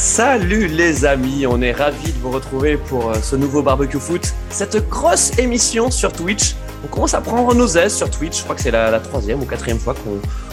[0.00, 4.32] Salut les amis, on est ravis de vous retrouver pour euh, ce nouveau barbecue foot,
[4.48, 6.54] cette grosse émission sur Twitch.
[6.84, 9.40] On commence à prendre nos aises sur Twitch, je crois que c'est la, la troisième
[9.42, 9.94] ou quatrième fois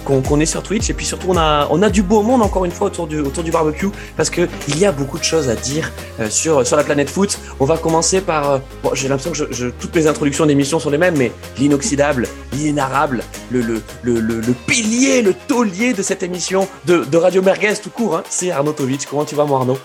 [0.05, 2.65] qu'on est sur Twitch et puis surtout on a, on a du beau monde encore
[2.65, 5.49] une fois autour du, autour du barbecue parce que il y a beaucoup de choses
[5.49, 7.37] à dire euh, sur, sur la planète foot.
[7.59, 10.79] On va commencer par, euh, bon, j'ai l'impression que je, je- toutes les introductions d'émissions
[10.79, 16.01] sont les mêmes, mais l'inoxydable, l'inénarrable, le, le, le, le, le pilier, le taulier de
[16.01, 19.05] cette émission de, de Radio Merguez tout court, hein, c'est Arnaud Tovic.
[19.09, 19.77] Comment tu vas mon Arnaud?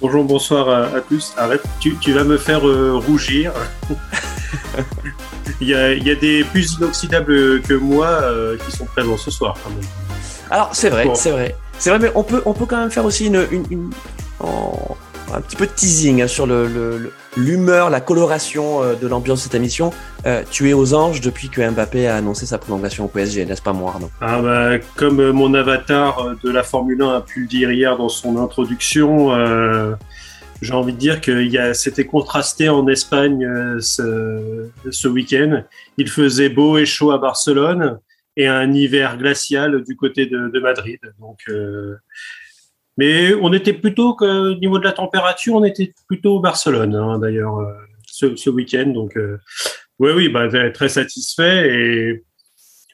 [0.00, 1.34] Bonjour, bonsoir à, à tous.
[1.36, 3.52] Arrête, tu, tu vas me faire euh, rougir.
[5.60, 9.16] il, y a, il y a des plus inoxydables que moi euh, qui sont présents
[9.16, 9.56] ce soir.
[9.62, 9.80] quand même.
[10.50, 11.14] Alors c'est vrai, Bon.
[11.14, 13.64] c'est vrai, c'est vrai, mais on peut, on peut quand même faire aussi une, une,
[13.70, 13.90] une-
[14.40, 14.96] en-
[15.34, 19.42] un petit peu de teasing hein, sur le, l'humeur, la coloration euh, de l'ambiance de
[19.42, 19.92] cette émission.
[20.24, 23.60] Euh, tu es aux anges depuis que Mbappé a annoncé sa prolongation au PSG, n'est-ce
[23.60, 24.10] pas, mon Arnaud?
[24.22, 28.08] Ah bah, comme mon avatar de la Formule 1 a pu le dire hier dans
[28.08, 29.34] son introduction,
[30.60, 35.64] j'ai envie de dire que c'était contrasté en Espagne euh, ce, ce week-end.
[35.96, 37.98] Il faisait beau et chaud à Barcelone
[38.36, 41.00] et un hiver glacial du côté de, de Madrid.
[41.20, 41.96] Donc, euh,
[42.96, 46.94] mais on était plutôt que, au niveau de la température, on était plutôt au Barcelone
[46.94, 47.72] hein, d'ailleurs euh,
[48.06, 48.86] ce, ce week-end.
[48.86, 49.38] Donc, euh,
[49.98, 52.24] oui, oui, bah, très satisfait et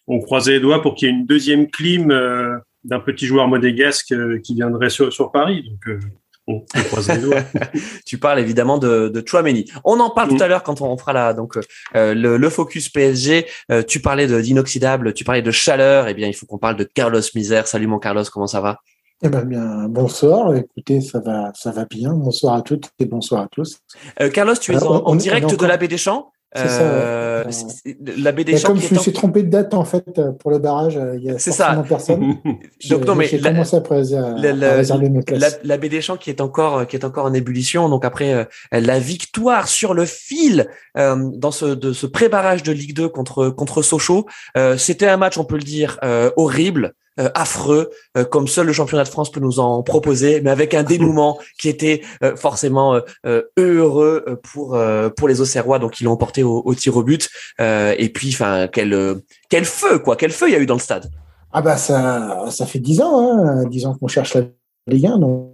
[0.07, 3.49] on croisait les doigts pour qu'il y ait une deuxième clim euh, d'un petit joueur
[3.49, 5.63] modégasque euh, qui viendrait sur, sur Paris.
[5.63, 5.99] Donc,
[6.47, 7.43] on, on croise les doigts.
[8.07, 9.65] Tu parles évidemment de, de Chouameni.
[9.85, 10.37] On en parle Mm.
[10.37, 11.57] tout à l'heure quand on fera la, donc,
[11.95, 13.47] euh, le, le focus PSG.
[13.71, 16.09] Euh, tu parlais de, d'inoxydable, tu parlais de chaleur.
[16.09, 17.67] Eh bien, il faut qu'on parle de Carlos Misère.
[17.67, 18.79] Salut mon Carlos, comment ça va?
[19.23, 20.55] Eh ben bien, bonsoir.
[20.55, 22.13] Écoutez, ça va, ça va bien.
[22.13, 23.79] Bonsoir à toutes et bonsoir à tous.
[24.21, 26.31] Euh, Carlos, tu es Alors, en, direct de la baie des Champs.
[26.57, 26.89] C'est ça, ouais.
[26.93, 30.51] Euh, c'est- la Champs comme je me suis trompé de date en fait euh, pour
[30.53, 31.83] le barrage, euh, il y a C'est ça.
[31.83, 32.37] forcément personne.
[32.91, 35.59] Donc non, mais j'ai la- commencé à, à- la- la- à réserver mes la, places.
[35.65, 37.89] la baie des Champs qui est encore qui est encore en ébullition.
[37.89, 42.71] Donc après euh, la victoire sur le fil euh, dans ce de ce pré-barrage de
[42.73, 44.27] Ligue 2 contre contre Sochaux,
[44.57, 46.95] euh, c'était un match on peut le dire euh, horrible.
[47.21, 50.75] Euh, affreux, euh, comme seul le championnat de France peut nous en proposer, mais avec
[50.75, 55.79] un dénouement qui était euh, forcément euh, euh, heureux euh, pour euh, pour les Auxerrois,
[55.79, 57.29] donc ils l'ont emporté au, au tir au but.
[57.61, 60.75] Euh, et puis, enfin, quel quel feu quoi, quel feu il y a eu dans
[60.75, 61.11] le stade.
[61.53, 64.43] Ah bah ça, ça fait dix ans, hein, dix ans qu'on cherche la
[64.89, 65.19] Ligue 1.
[65.19, 65.53] Donc,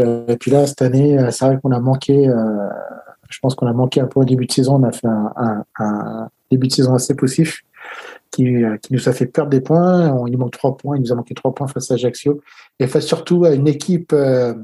[0.00, 2.26] euh, et puis là, cette année, c'est vrai qu'on a manqué.
[2.28, 2.68] euh,
[3.28, 4.76] je pense qu'on a manqué un peu au début de saison.
[4.76, 7.60] On a fait un, un- un début de saison assez poussif
[8.38, 10.10] qui, euh, qui nous a fait perdre des points.
[10.12, 10.96] On, il nous manque trois points.
[10.96, 12.40] Il nous a manqué trois points face à Ajaccio
[12.78, 14.54] et face surtout à une équipe euh,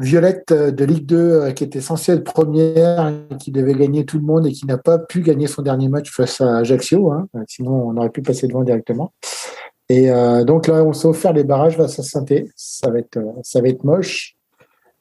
[0.00, 4.18] violette euh, de Ligue 2 euh, qui était censée être première, qui devait gagner tout
[4.18, 7.12] le monde et qui n'a pas pu gagner son dernier match face à Ajaccio.
[7.12, 7.28] hein.
[7.46, 9.12] Sinon, on aurait pu passer devant directement.
[9.88, 12.24] Et euh, donc là, on s'est offert les barrages face à saint
[12.56, 14.34] Ça va être, ça va être moche.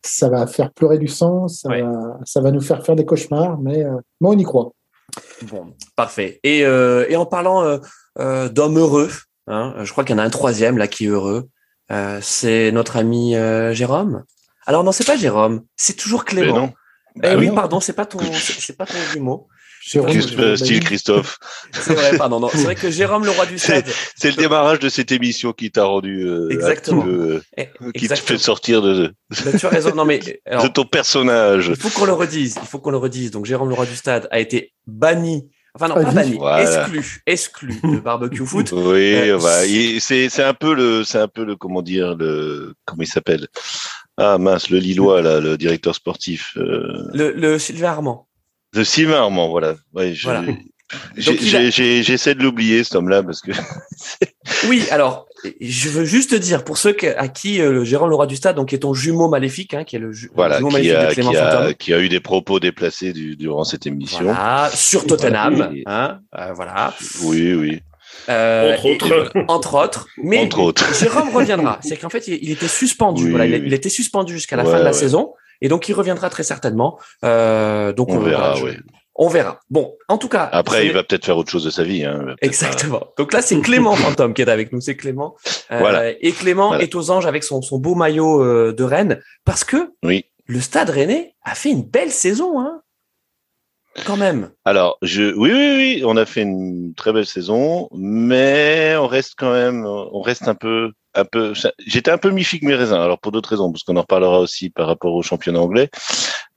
[0.04, 1.48] Ça va faire pleurer du sang.
[1.48, 1.82] Ça, Ouais.
[1.84, 4.72] va, ça va nous faire faire des cauchemars, mais, euh, mais on y croit.
[5.44, 6.40] Bon, parfait.
[6.44, 7.78] Et, euh, et en parlant euh,
[8.20, 9.12] euh, d'hommes heureux,
[9.48, 11.50] hein, je crois qu'il y en a un troisième là qui est heureux.
[11.92, 14.24] Euh, c'est notre ami euh, Jérôme.
[14.66, 16.74] Alors non, c'est pas Jérôme, c'est toujours Clément.
[17.16, 17.56] Eh Bah oui, non.
[17.56, 19.48] pardon, c'est pas ton, c'est pas ton jumeau.
[19.92, 21.38] Jérôme, euh, style Christophe.
[21.74, 22.40] C'est vrai, pardon.
[22.40, 23.86] Non, c'est vrai que Jérôme, le roi du stade.
[24.16, 27.06] C'est le démarrage de cette émission qui t'a rendu euh, Exactement.
[27.58, 29.14] Eh, euh, qui te fait sortir de,
[29.44, 29.94] Bah, tu as raison.
[29.96, 31.68] Non mais alors, de ton personnage.
[31.70, 32.56] il faut qu'on le redise.
[32.62, 33.32] Il faut qu'on le redise.
[33.32, 35.50] Donc Jérôme, le roi du stade, a été banni.
[35.74, 36.36] Enfin non, pas Banni.
[36.38, 36.84] Voilà.
[36.84, 38.72] exclu, exclu de barbecue foot.
[38.76, 39.62] Oui, Euh, bah,
[40.00, 43.48] c'est c'est un peu le c'est un peu le comment dire le comment il s'appelle?
[44.18, 48.28] Ah mince le Lillois là le directeur sportif euh, Le, le Sylvain Armand.
[48.74, 50.42] De Sylvain Armand voilà ouais je- Voilà.
[50.42, 53.52] a- j'essaie de l'oublier cet homme-là parce que
[54.68, 55.28] Oui, alors,
[55.62, 58.56] je veux juste dire, pour ceux à qui euh, le Jérôme le roi du stade,
[58.58, 60.74] donc qui est ton jumeau maléfique, hein, qui est le, ju- le voilà jumeau qui
[60.74, 63.88] maléfique de a, Clément qui, a, qui a eu des propos déplacés du- durant cette
[63.88, 65.72] émission Voilà, sur Tottenham, Voilà.
[65.86, 66.94] hein, euh, voilà.
[67.24, 67.80] oui oui
[68.30, 69.32] Euh, Entre et- autres.
[69.48, 70.08] entre autres.
[70.22, 71.80] Mais entre autres Jérôme reviendra.
[71.82, 73.24] C'est qu'en fait, il, il était suspendu.
[73.26, 73.62] Oui, voilà, il, oui.
[73.66, 74.98] il était suspendu jusqu'à la Ouais, fin de la ouais.
[74.98, 77.00] saison, et donc il reviendra très certainement.
[77.24, 78.78] Euh, donc on verra oui
[79.16, 79.60] On verra.
[79.70, 80.50] Bon, en tout cas.
[80.52, 82.36] après il va peut-être faire autre chose de sa vie hein.
[82.42, 83.08] Exactement.
[83.18, 84.82] Donc là, c'est Clément Fantôme qui est avec nous.
[84.82, 85.36] C'est Clément.
[85.72, 86.12] Euh, Voilà.
[86.20, 86.84] Et Clément Voilà.
[86.84, 90.60] est aux anges avec son, son beau maillot euh, de Rennes parce que oui le
[90.60, 92.82] Stade Rennais a fait une belle saison, hein.
[94.06, 94.52] Quand même.
[94.66, 99.34] Alors, je, oui, oui, oui, on a fait une très belle saison, mais on reste
[99.38, 101.54] quand même, on reste un peu, un peu.
[101.86, 103.00] J'étais un peu mi-figue mes raisins.
[103.00, 105.90] Alors pour d'autres raisons, parce qu'on en reparlera aussi par rapport au championnat anglais,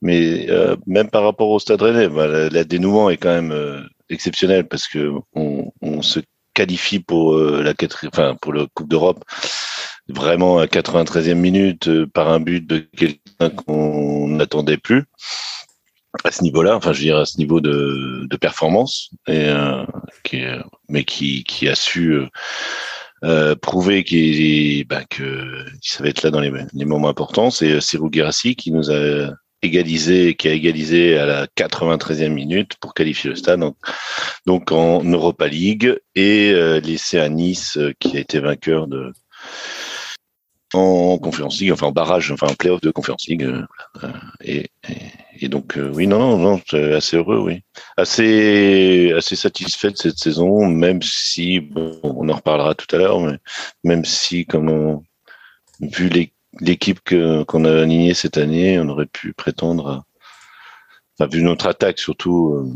[0.03, 3.81] mais euh, même par rapport au Stade Rennais, bah, la, dénouement est quand même euh,
[4.09, 6.21] exceptionnel parce que on, on se
[6.55, 7.75] qualifie pour euh, la
[8.07, 9.25] enfin pour le Coupe d'Europe
[10.09, 15.05] vraiment à 93e minute euh, par un but de quelqu'un qu'on n'attendait plus
[16.23, 19.85] à ce niveau-là, enfin je veux dire à ce niveau de, de performance, et, euh,
[20.23, 20.45] qui,
[20.89, 22.21] mais qui, qui a su
[23.25, 27.51] euh, euh prouver qu'il bah, que savait être là dans les, les moments importants.
[27.51, 29.31] C'est Cyril Guérassi qui nous a
[29.63, 33.61] égalisé, qui a égalisé à la 93e minute pour qualifier le stade,
[34.47, 36.81] donc, en Europa League, et euh,
[37.15, 39.13] à Nice qui a été vainqueur de
[40.75, 43.43] en Conference League, enfin en barrage, enfin en playoff de Conference League.
[43.43, 44.09] Euh,
[44.43, 44.71] et,
[45.41, 46.61] et, donc, euh, oui, non, non, non,
[46.95, 47.63] assez heureux, oui.
[47.97, 53.21] Assez, assez satisfait de cette saison, même si, bon, on en reparlera tout à l'heure,
[53.21, 53.39] mais
[53.83, 55.03] même si, comme on,
[55.81, 56.11] vu
[56.61, 57.01] l'équipe
[57.47, 60.05] qu'on a alignée cette année, on aurait pu prétendre à,
[61.19, 62.73] enfin, vu notre attaque surtout, euh,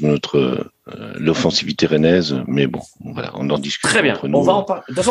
[0.00, 3.88] notre euh, l'offensivité rennaise, mais bon, voilà, on en discute.
[3.88, 4.18] Très bien.
[4.22, 4.66] On va en,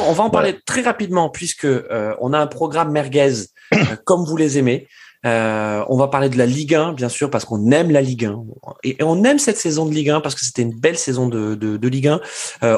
[0.07, 4.23] on va en parler très rapidement puisque euh, on a un programme merguez euh, comme
[4.23, 4.87] vous les aimez.
[5.23, 8.43] on va parler de la Ligue 1, bien sûr, parce qu'on aime la Ligue 1.
[8.83, 11.55] Et, on aime cette saison de Ligue 1 parce que c'était une belle saison de,
[11.55, 12.21] de, de Ligue 1.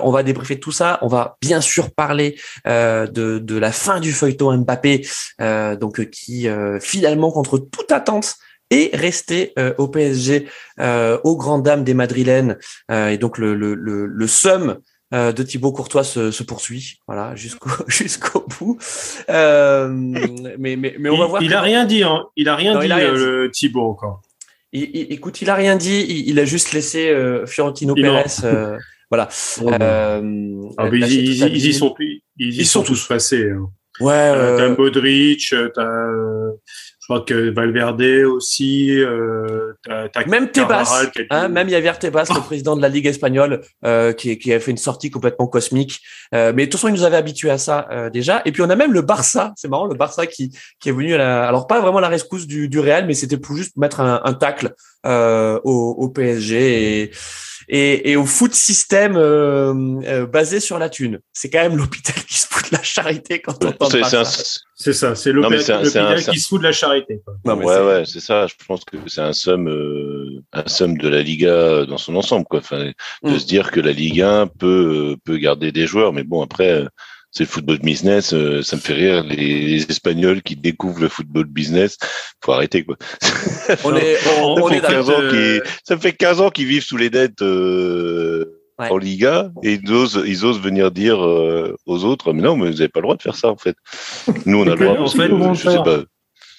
[0.02, 1.00] on va débriefer tout ça.
[1.02, 5.06] On va bien sûr parler de, de la fin du feuilleton Mbappé,
[5.82, 6.48] donc qui
[6.80, 8.38] finalement, contre toute attente,
[8.72, 10.48] et rester euh, au PSG
[10.80, 12.58] euh, aux grandes dames des Madrilènes.
[12.92, 14.80] Euh, et donc le, le, le, le somme
[15.12, 18.78] de Thibaut Courtois se, se poursuit, voilà, jusqu'au jusqu'au bout.
[19.30, 21.42] mais, mais, mais on va voir.
[21.42, 22.26] Il a rien dit, hein.
[22.36, 24.24] Il a rien dit, Le Thibaut encore.
[24.74, 26.06] Il, écoute, il a rien dit.
[26.28, 27.16] Il, a juste laissé
[27.46, 28.24] Fiorentino Pérez.
[29.10, 29.30] voilà.
[29.62, 31.96] Oh, ah, ils, ils, y sont,
[32.38, 33.52] ils, y sont tous passés.
[33.52, 33.70] Hein.
[34.02, 34.34] Ouais.
[34.58, 36.10] T'as Modric, t'as
[37.06, 38.90] je crois que Valverde aussi.
[38.90, 39.74] Euh,
[40.26, 44.52] même Tebas, hein, même Javier Tebas, le président de la Ligue espagnole, euh, qui, qui,
[44.52, 46.02] a fait une sortie complètement cosmique.
[46.34, 48.42] Euh, mais de toute façon, il nous avait habitué à ça euh, déjà.
[48.46, 50.50] Et puis on a même le Barça, c'est marrant, le Barça qui,
[50.80, 53.38] qui est venu à la, alors pas vraiment la rescousse du, du Real, mais c'était
[53.38, 54.74] pour juste mettre un, un tacle
[55.06, 57.12] euh, au, au, PSG et
[57.68, 59.74] et, et au foot système euh,
[60.06, 61.20] euh, basé sur la thune.
[61.34, 64.24] C'est quand même l'hôpital qui se fout de la charité quand on entend ça.
[64.78, 67.22] C'est ça, c'est l'hôpital qui se fout de la charité.
[67.46, 68.48] Non, ouais, ouais, c'est ça.
[68.48, 72.46] Je pense que c'est un somme, euh, un somme de la Liga dans son ensemble,
[72.46, 72.60] quoi.
[72.60, 72.92] Enfin,
[73.24, 73.40] de mm.
[73.40, 76.86] se dire que la Ligue 1 peut peut garder des joueurs, mais bon après
[77.36, 78.34] c'est le football business.
[78.34, 81.98] Euh, ça me fait rire les, Espagnols qui découvrent le football business.
[82.44, 82.96] Faut arrêter quoi.
[83.84, 84.82] On est, on, est
[85.84, 87.42] ça me fait 15 ans qu'ils vivent sous les dettes.
[87.42, 92.58] Euh, en Liga et ils osent, ils osent venir dire euh, aux autres mais non
[92.58, 93.78] mais vous n'avez pas le droit de faire ça en fait
[94.46, 96.02] nous on a le droit en fait, je sais pas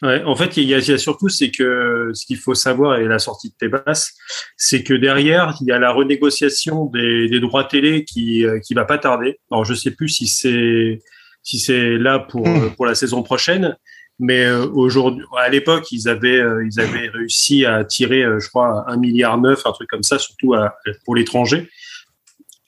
[0.03, 3.07] Ouais, en fait, il y, y a surtout, c'est que ce qu'il faut savoir, et
[3.07, 4.13] la sortie de Tebas,
[4.57, 8.75] c'est que derrière, il y a la renégociation des, des droits télé qui euh, qui
[8.75, 9.39] va pas tarder.
[9.51, 11.01] Alors, je sais plus si c'est
[11.43, 12.75] si c'est là pour hmm.
[12.77, 13.77] pour la saison prochaine,
[14.19, 18.85] mais euh, aujourd'hui, à l'époque, ils avaient euh, ils avaient réussi à tirer, je crois,
[18.89, 20.75] un milliard neuf, un truc comme ça, surtout à,
[21.07, 21.71] pour l'étranger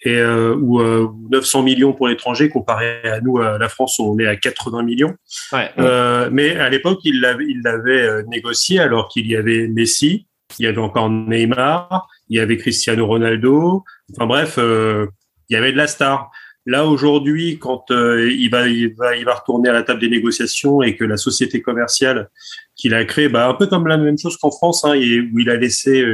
[0.03, 4.19] et euh, ou euh, 900 millions pour l'étranger comparé à nous à la France on
[4.19, 5.15] est à 80 millions.
[5.53, 9.67] Ouais, euh, mais à l'époque il l'avait il l'avait euh, négocié alors qu'il y avait
[9.69, 10.27] Messi,
[10.59, 13.85] il y avait encore Neymar, il y avait Cristiano Ronaldo.
[14.15, 15.07] Enfin bref, euh,
[15.49, 16.31] il y avait de la star.
[16.65, 20.11] Là aujourd'hui, quand euh, il va il va il va retourner à la table des
[20.11, 22.29] négociations et que la société commerciale
[22.77, 25.51] qu'il a créée, bah un peu comme la même chose qu'en France, hein, où il
[25.51, 26.05] a laissé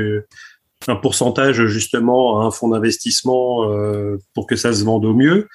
[0.89, 5.49] un pourcentage justement à un fonds d'investissement euh, pour que ça se vende au mieux.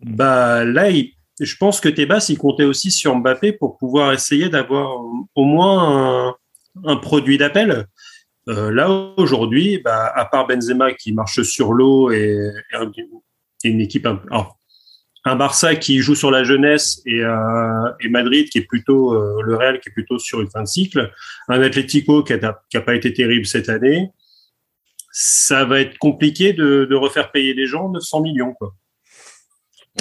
[0.00, 0.90] Bah là,
[1.40, 5.00] je pense que Tebas il comptait aussi sur Mbappé pour pouvoir essayer d'avoir
[5.34, 6.34] au moins
[6.84, 7.86] un, produit d'appel.
[8.48, 12.38] Euh, là aujourd'hui, bah, à part Benzema qui marche sur l'eau et,
[13.64, 14.20] une équipe un,
[15.24, 19.56] un Barça qui joue sur la jeunesse et, euh, et Madrid qui est plutôt le
[19.56, 21.10] Real qui est plutôt sur une fin de cycle,
[21.48, 24.12] un Atlético qui n'a pas été terrible cette année,
[25.18, 28.52] ça va être compliqué de, de, refaire payer les gens 900 millions.
[28.52, 28.74] Quoi.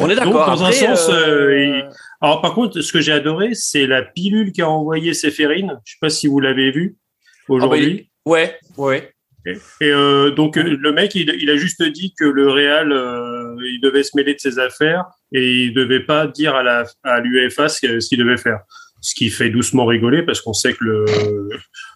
[0.01, 0.45] On est d'accord.
[0.45, 1.81] Dans un sens, euh, euh,
[2.19, 5.79] alors par contre, ce que j'ai adoré, c'est la pilule qu'a envoyé Séphérine.
[5.85, 6.97] Je sais pas si vous l'avez vu
[7.47, 8.09] aujourd'hui.
[8.09, 9.11] Ah bah, ouais, ouais.
[9.45, 13.79] Et, euh, donc le mec, il, il, a juste dit que le Real, euh, il
[13.81, 17.69] devait se mêler de ses affaires et il devait pas dire à la à l'UEFA
[17.69, 18.59] ce, ce qu'il devait faire.
[18.99, 21.05] Ce qui fait doucement rigoler parce qu'on sait que le,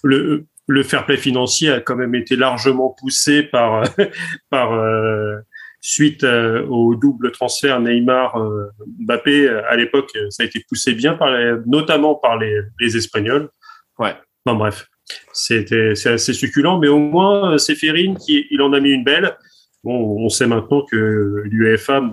[0.03, 3.83] le le fair play financier a quand même été largement poussé par
[4.49, 5.37] par euh,
[5.81, 11.15] suite euh, au double transfert Neymar euh, Mbappé à l'époque ça a été poussé bien
[11.15, 11.29] par
[11.65, 13.49] notamment par les, les Espagnols.
[13.97, 14.15] Ouais.
[14.45, 14.87] Bon bref
[15.33, 19.35] c'était c'est assez succulent mais au moins Séphérine qui il en a mis une belle.
[19.83, 22.03] Bon on sait maintenant que l'UEFA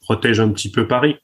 [0.00, 1.16] protège un petit peu Paris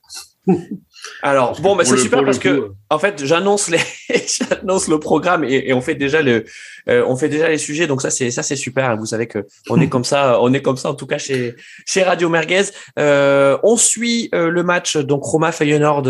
[1.22, 3.78] Alors bon, bah, c'est super parce que en fait, j'annonce les,
[4.26, 6.44] j'annonce le programme et, on fait déjà le,
[6.88, 7.86] euh, on fait déjà les sujets.
[7.86, 8.96] Donc ça c'est ça c'est super.
[8.96, 11.54] Vous savez que on est comme ça, on est comme ça en tout cas chez
[11.86, 12.64] chez Radio Merguez.
[12.98, 16.08] Euh, on suit euh, le match donc Roma Feyenoord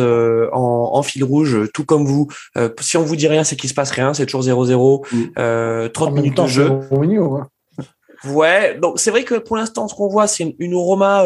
[0.52, 2.28] en, en fil rouge, tout comme vous.
[2.80, 4.14] si on vous dit rien, c'est qu'il se passe rien.
[4.14, 5.90] C'est toujours 0-0.
[5.92, 6.70] 30 minutes de jeu.
[8.24, 8.78] Ouais.
[8.80, 11.24] Donc c'est vrai que pour l'instant, ce qu'on voit, c'est une, une Roma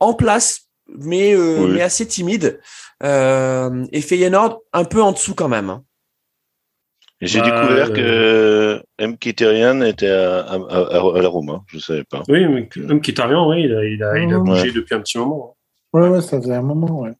[0.00, 2.60] en place mais, euh, mais assez timide.
[3.02, 5.70] Euh, et Feyenoord un peu en dessous quand même.
[5.70, 5.84] Hein.
[7.20, 12.04] J'ai bah, découvert euh, que Mkhitaryan était à, à, à, la Roma, je ne savais
[12.04, 12.22] pas.
[12.28, 12.44] Oui,
[12.76, 15.56] Mkhitaryan, oui, il a, il a, il a bougé depuis un petit moment.
[15.94, 16.00] Hein.
[16.00, 17.12] Ouais, ouais, ça faisait un moment, ouais.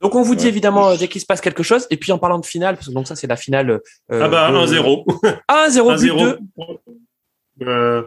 [0.00, 1.86] Donc on vous dit évidemment dès qu'il se passe quelque chose.
[1.90, 3.80] Et puis en parlant de finale, parce que donc ça c'est la finale.
[4.10, 5.04] ah bah 1-0.
[5.50, 6.38] 1-0
[7.60, 8.06] 1-0.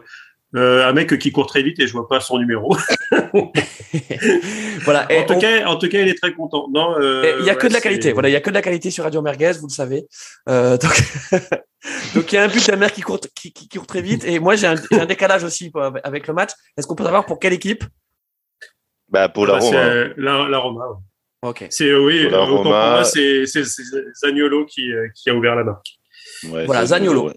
[0.55, 2.77] Euh, un mec qui court très vite et je vois pas son numéro.
[4.81, 5.07] voilà.
[5.10, 6.67] en, tout cas, en tout cas, il est très content.
[6.72, 8.12] Non, euh, il y a que de la qualité.
[8.12, 10.05] Voilà, il y a que de la qualité sur Radio Merguez, vous le savez.
[10.50, 10.91] Euh, donc,
[12.15, 14.25] donc il y a un but de qui court, qui, qui, court très vite.
[14.25, 15.72] Et moi, j'ai un, un, décalage aussi
[16.03, 16.51] avec le match.
[16.77, 17.83] Est-ce qu'on peut savoir pour quelle équipe?
[19.10, 19.83] Bah pour la bah, Roma.
[20.17, 20.86] La, la, Roma.
[21.41, 21.65] Ok.
[21.72, 22.27] C'est oui.
[22.29, 25.88] Pour, moi, c'est Zagnolo qui, qui a ouvert la marque.
[26.50, 27.31] Ouais, voilà, Zagnolo.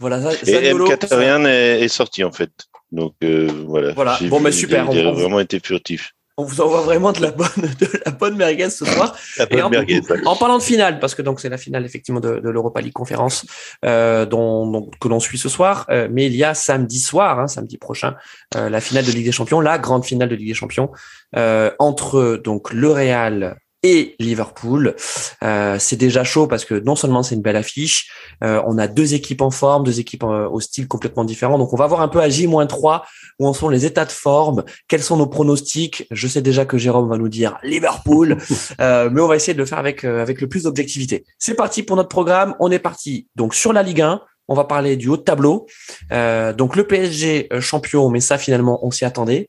[0.00, 1.46] Voilà, et M.
[1.46, 2.50] est, est, sorti en fait.
[2.92, 3.92] Donc euh, voilà.
[3.92, 4.18] Voilà.
[4.28, 4.88] Bon, mais super.
[4.92, 6.14] Il, a vraiment été furtif.
[6.40, 7.48] On vous envoie vraiment de la bonne,
[7.80, 9.16] de la bonne merguez ce soir.
[9.50, 12.38] bonne en, merguez, en, parlant de finale, parce que donc c'est la finale effectivement de,
[12.38, 13.44] de l'Europa League conférence
[13.84, 17.40] euh, dont, dont, que l'on suit ce soir, euh, mais il y a samedi soir,
[17.40, 18.14] hein, samedi prochain,
[18.54, 20.92] euh, la finale de Ligue des Champions, la grande finale de Ligue des Champions
[21.36, 24.96] euh, entre donc le Real et Liverpool.
[25.44, 28.10] Euh, c'est déjà chaud parce que non seulement c'est une belle affiche,
[28.42, 31.58] euh, on a deux équipes en forme, deux équipes euh, au style complètement différent.
[31.58, 33.02] Donc on va voir un peu à J-3
[33.38, 36.06] où en sont les états de forme, quels sont nos pronostics?
[36.10, 38.36] Je sais déjà que Jérôme va nous dire Liverpool,
[38.78, 41.24] mais on va essayer de le faire avec avec le plus d'objectivité.
[41.38, 42.54] C'est parti pour notre programme.
[42.60, 44.20] On est parti donc sur la Ligue 1.
[44.50, 45.66] On va parler du haut de tableau.
[46.10, 49.46] donc le PSG champion, mais ça finalement on s'y attendait.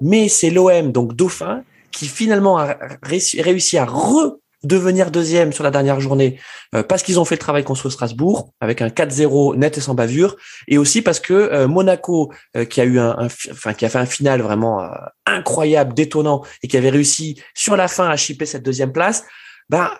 [0.00, 1.62] mais c'est l'OM donc dauphin
[1.94, 6.40] qui finalement a réussi à redevenir deuxième sur la dernière journée
[6.74, 9.94] euh, parce qu'ils ont fait le travail contre Strasbourg avec un 4-0 net et sans
[9.94, 10.36] bavure
[10.66, 13.98] et aussi parce que euh, Monaco euh, qui a eu un, enfin qui a fait
[13.98, 14.90] un final vraiment
[15.24, 19.24] incroyable détonnant et qui avait réussi sur la fin à chipper cette deuxième place
[19.70, 19.98] a,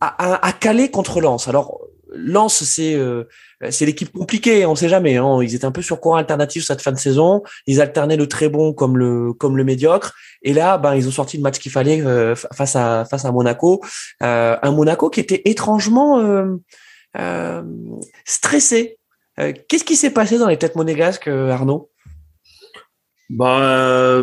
[0.00, 1.48] a, calé contre Lens.
[1.48, 1.80] Alors
[2.16, 2.98] Lens c'est
[3.70, 5.16] c'est l'équipe compliquée, on sait jamais.
[5.16, 5.38] Hein.
[5.42, 7.42] Ils étaient un peu sur courant alternatif cette fin de saison.
[7.66, 10.14] Ils alternaient le très bon comme le comme le médiocre.
[10.42, 13.32] Et là, ben ils ont sorti le match qu'il fallait euh, face à face à
[13.32, 13.82] Monaco,
[14.22, 16.20] euh, un Monaco qui était étrangement
[17.16, 17.62] euh,
[18.24, 18.98] stressé.
[19.36, 21.90] Qu'est-ce qui s'est passé dans les têtes monégasques, Arnaud?
[23.30, 24.22] Bah,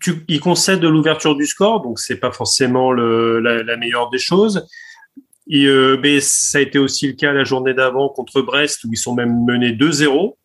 [0.00, 4.66] tu, de l'ouverture du score, donc c'est pas forcément le, la meilleure des choses.
[5.48, 8.88] Et, euh, mais ça a été aussi le cas la journée d'avant contre Brest, où
[8.92, 10.36] ils sont même menés 2-0.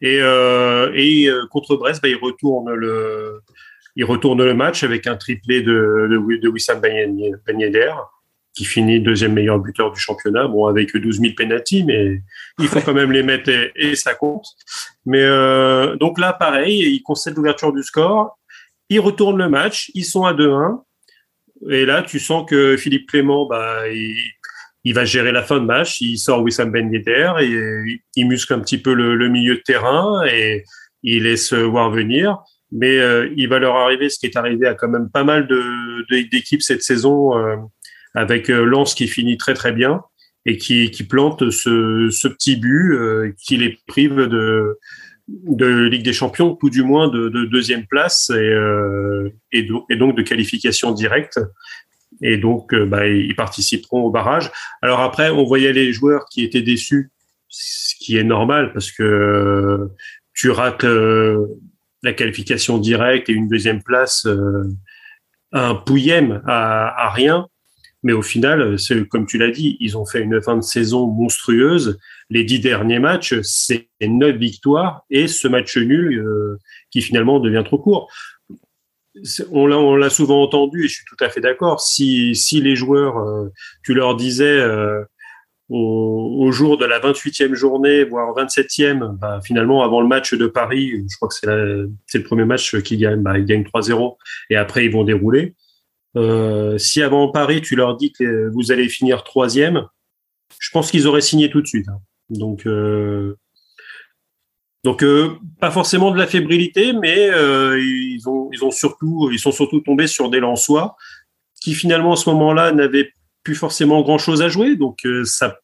[0.00, 3.40] Et, euh, et euh, contre Brest, bah, ils, retournent le,
[3.94, 7.16] ils retournent le match avec un triplé de, de, de Wissam Ben
[7.60, 7.92] Yedder,
[8.54, 12.20] qui finit deuxième meilleur buteur du championnat, bon, avec 12 000 pénalties, mais
[12.58, 14.46] il faut quand même les mettre et, ça compte.
[15.06, 18.38] Mais euh, donc là, pareil, ils concèdent l'ouverture du score,
[18.88, 20.82] ils retournent le match, ils sont à 2-1.
[21.70, 24.16] Et là, tu sens que Philippe Clément, bah, il,
[24.84, 26.00] il va gérer la fin de match.
[26.00, 30.24] Il sort Wissam Ben Yedder et il muscle un petit peu le, milieu de terrain
[30.26, 30.64] et
[31.02, 32.38] il laisse voir venir.
[32.72, 35.46] Mais euh, il va leur arriver ce qui est arrivé à quand même pas mal
[35.46, 37.56] de, d'équipes cette saison, euh,
[38.14, 40.00] avec euh, Lens qui finit très très bien
[40.46, 42.98] et qui, qui plante ce, ce petit but
[43.38, 44.78] qui les prive de,
[45.44, 50.16] de Ligue des Champions, tout du moins de, de deuxième place et, euh, et, donc
[50.16, 51.40] de qualification directe.
[52.20, 54.50] Et donc, euh, bah, ils participeront au barrage.
[54.82, 57.10] Alors après, on voyait les joueurs qui étaient déçus,
[57.48, 59.88] ce qui est normal parce que euh,
[60.34, 60.86] tu rates
[62.02, 64.26] la qualification directe et une deuxième place
[65.52, 67.46] un pouillème à, à rien.
[68.02, 68.76] Mais au final,
[69.10, 71.98] comme tu l'as dit, ils ont fait une fin de saison monstrueuse.
[72.32, 76.58] Les dix derniers matchs, c'est neuf victoires et ce match nul euh,
[76.90, 78.10] qui finalement devient trop court.
[79.50, 81.82] On l'a souvent entendu et je suis tout à fait d'accord.
[81.82, 83.50] Si, si les joueurs, euh,
[83.84, 85.04] tu leur disais euh,
[85.68, 91.04] au, jour de la 28e journée, voire 27e, bah, finalement avant le match de Paris,
[91.10, 91.34] je crois que
[92.06, 94.16] c'est le premier match qu'ils gagnent, bah, ils gagnent 3-0
[94.48, 95.54] et après ils vont dérouler.
[96.78, 99.86] Si avant Paris, tu leur dis que vous allez finir troisième,
[100.58, 101.88] je pense qu'ils auraient signé tout de suite.
[101.88, 102.00] Hein.
[102.32, 103.36] Donc, euh,
[104.84, 109.52] donc euh, pas forcément de la fébrilité, mais ils ont, ils ont surtout, ils sont
[109.52, 110.96] surtout tombés sur des Lensois
[111.60, 113.12] qui finalement à ce moment-là n'avait
[113.44, 114.76] plus forcément grand-chose à jouer.
[114.76, 115.58] Donc ça,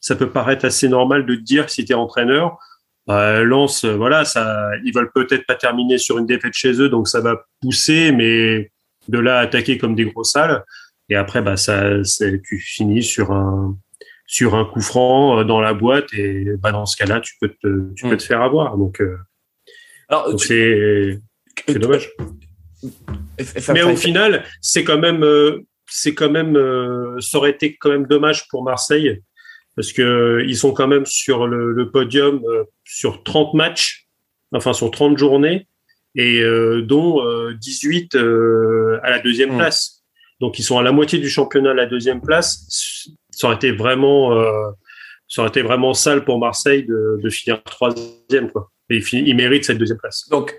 [0.00, 2.58] ça peut paraître assez normal de dire si tu es entraîneur.
[3.06, 7.08] Bah, Lance, voilà, ça, ils veulent peut-être pas terminer sur une défaite chez eux, donc
[7.08, 8.70] ça va pousser, mais
[9.08, 10.64] de là à attaquer comme des gros salles.
[11.08, 11.84] Et après, bah, ça,
[12.44, 13.76] tu finis sur un,
[14.32, 17.50] sur un coup franc euh, dans la boîte et bah, dans ce cas-là, tu peux
[17.50, 18.16] te, tu peux hmm.
[18.16, 18.78] te faire avoir.
[18.78, 19.18] Donc, euh,
[20.08, 21.20] Alors, c'est,
[21.68, 22.10] c'est dommage.
[23.68, 26.54] Mais au final, c'est quand même, euh, c'est quand même,
[27.20, 29.20] ça aurait été quand même dommage pour Marseille
[29.76, 32.42] parce que ils sont quand même sur le, podium
[32.84, 34.06] sur 30 matchs,
[34.52, 35.66] enfin sur 30 journées
[36.14, 36.42] et
[36.84, 37.22] dont
[37.60, 39.58] 18 à la deuxième hmm.
[39.58, 40.02] place.
[40.40, 42.66] Donc ils sont à la moitié du championnat à la deuxième place.
[43.42, 44.70] Ça aurait été vraiment, euh,
[45.26, 48.50] ça aurait été vraiment sale pour Marseille de, finir troisième.
[48.52, 48.70] Quoi.
[48.88, 50.28] Et ils, méritent cette deuxième place.
[50.30, 50.54] Donc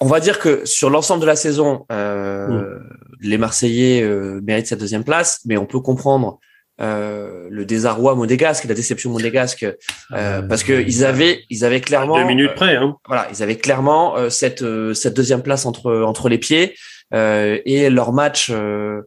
[0.00, 2.88] on va dire que sur l'ensemble de la saison, euh, mm.
[3.20, 6.38] les Marseillais euh, méritent cette deuxième place, mais on peut comprendre
[6.78, 9.66] le désarroi monégasque, la déception monégasque,
[10.08, 12.76] parce que ils avaient, ils avaient clairement deux minutes près.
[12.76, 12.96] Hein.
[13.06, 14.64] Voilà, ils avaient clairement cette
[14.94, 16.74] cette deuxième place entre entre les pieds.
[17.12, 19.02] Euh, et leur match, euh,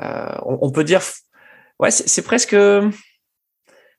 [0.00, 1.00] euh, on, on, peut dire,
[1.78, 2.56] ouais, c'est presque.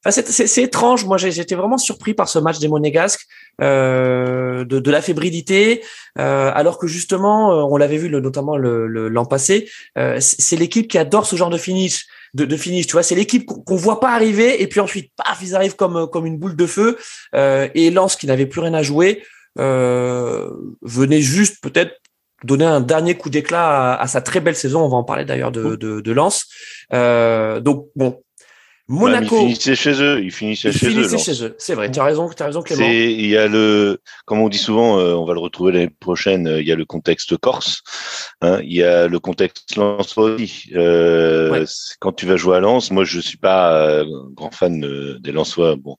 [0.05, 1.05] Enfin, c'est étrange.
[1.05, 3.25] Moi, j'étais vraiment surpris par ce match des Monégasques,
[3.61, 5.83] euh, de, de, la fébrilité,
[6.19, 10.87] euh, alors que justement, on l'avait vu le, notamment l'an le, passé, euh, c'est l'équipe
[10.87, 12.05] qui adore ce genre de finish.
[12.33, 15.55] De, finish, tu vois, c'est l'équipe qu'on voit pas arriver et puis ensuite, paf, ils
[15.55, 16.97] arrivent comme comme une boule de feu.
[17.33, 19.23] et Lens, qui n'avait plus rien à jouer,
[19.55, 21.93] venait juste peut-être
[22.43, 24.83] donner un dernier coup d'éclat à, sa très belle saison.
[24.83, 26.47] On va en parler d'ailleurs de, de, de Lens.
[26.93, 28.21] Euh, donc bon,
[28.87, 29.35] Monaco.
[29.35, 30.23] ils finissaient chez eux.
[30.23, 31.17] Ils finissaient chez eux.
[31.17, 31.55] chez eux.
[31.57, 31.91] C'est vrai.
[31.91, 32.29] Tu as raison.
[32.29, 32.85] Tu as raison, Clément.
[32.85, 36.47] Il y a le, comme on dit souvent, euh, on va le retrouver l'année prochaine.
[36.47, 37.81] Euh, il y a le contexte corse.
[38.41, 41.65] Hein, il y a le contexte Lens euh,
[41.99, 45.75] Quand tu vas jouer à Lens, moi je suis pas grand fan des Lensois.
[45.75, 45.97] Bon,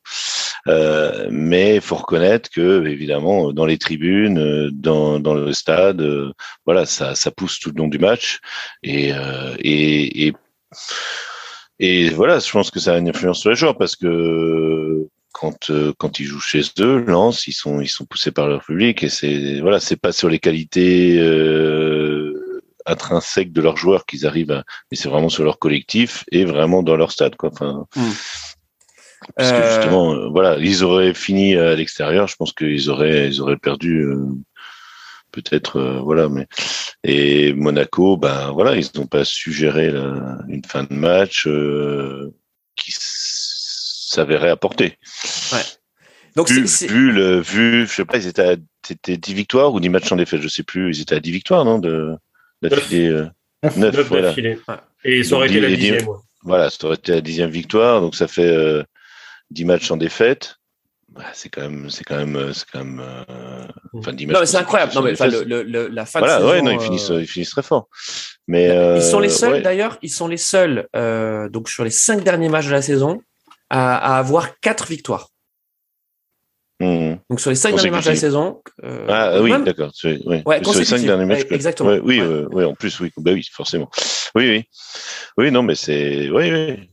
[0.66, 6.33] euh, mais faut reconnaître que, évidemment, dans les tribunes, euh, dans, dans le stade, euh,
[6.66, 8.40] voilà, ça, ça pousse tout le long du match.
[8.83, 9.12] Et,
[9.61, 10.33] et, et,
[11.81, 15.71] et, voilà, je pense que ça a une influence sur les joueurs parce que quand
[15.99, 19.09] quand ils jouent chez eux, Lens, ils sont ils sont poussés par leur public et
[19.09, 21.19] c'est voilà, c'est pas sur les qualités
[22.87, 26.83] intrinsèques de leurs joueurs qu'ils arrivent à, mais c'est vraiment sur leur collectif et vraiment
[26.83, 27.51] dans leur stade quoi.
[27.53, 28.03] Enfin, mmh.
[29.37, 33.29] Parce que euh, justement, euh, voilà, ils auraient fini à l'extérieur, je pense qu'ils auraient,
[33.29, 34.07] ils auraient perdu
[35.38, 36.29] euh, peut-être, voilà.
[36.29, 36.46] Mais
[37.05, 39.88] et Monaco, ben voilà, ils n'ont pas suggéré
[40.48, 41.48] une fin de match
[42.77, 44.98] qui s'avérait apporter.
[45.53, 45.59] Ouais.
[46.37, 49.81] Donc vu, vu, le, vu, je sais pas, ils étaient à, c'était 10 victoires ou
[49.81, 52.14] 10 matchs en défaite, je sais plus, ils étaient à 10 victoires, non, de
[52.62, 53.24] d'affilée.
[53.77, 54.35] 9, voilà.
[55.05, 56.07] Et ça aurait été la dixième.
[56.42, 58.85] Voilà, ça aurait été la dixième victoire, donc ça fait
[59.51, 60.58] 10 matchs en défaite.
[61.11, 63.01] Bah, c'est quand même, c'est quand même, c'est quand même.
[63.01, 64.35] Euh, enfin, 10 matchs.
[64.35, 64.92] Non, mais c'est incroyable.
[64.94, 67.51] Non, mais le, le, la fin voilà, de ouais, non, ils finissent, euh, ils finissent
[67.51, 67.88] très fort.
[68.47, 68.66] Mais
[68.97, 72.23] ils sont les euh, seuls, d'ailleurs, ils sont les seuls, euh, donc sur les 5
[72.23, 73.21] derniers matchs de la saison,
[73.71, 75.29] à, à avoir 4 victoires.
[76.81, 77.14] Mmh.
[77.29, 78.62] Donc sur les 5 derniers matchs de la saison.
[78.85, 79.90] Euh, ah oui, d'accord.
[80.05, 80.42] Oui.
[80.47, 81.47] Ouais, sur les 5 derniers matchs.
[81.51, 81.90] Exactement.
[82.05, 82.44] oui, ouais.
[82.53, 83.90] oui, en plus, oui, bah oui, forcément.
[84.35, 84.64] Oui, oui,
[85.38, 86.90] oui, non, mais c'est, oui, oui.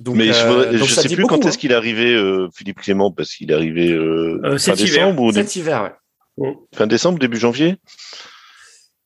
[0.00, 1.58] Donc, mais je ne euh, sais plus quand est-ce hein.
[1.58, 5.32] qu'il est arrivé, euh, Philippe Clément, parce qu'il est arrivé euh, euh fin décembre ou
[5.32, 5.92] cet hiver,
[6.36, 6.56] ouais.
[6.72, 7.76] Fin décembre, début janvier?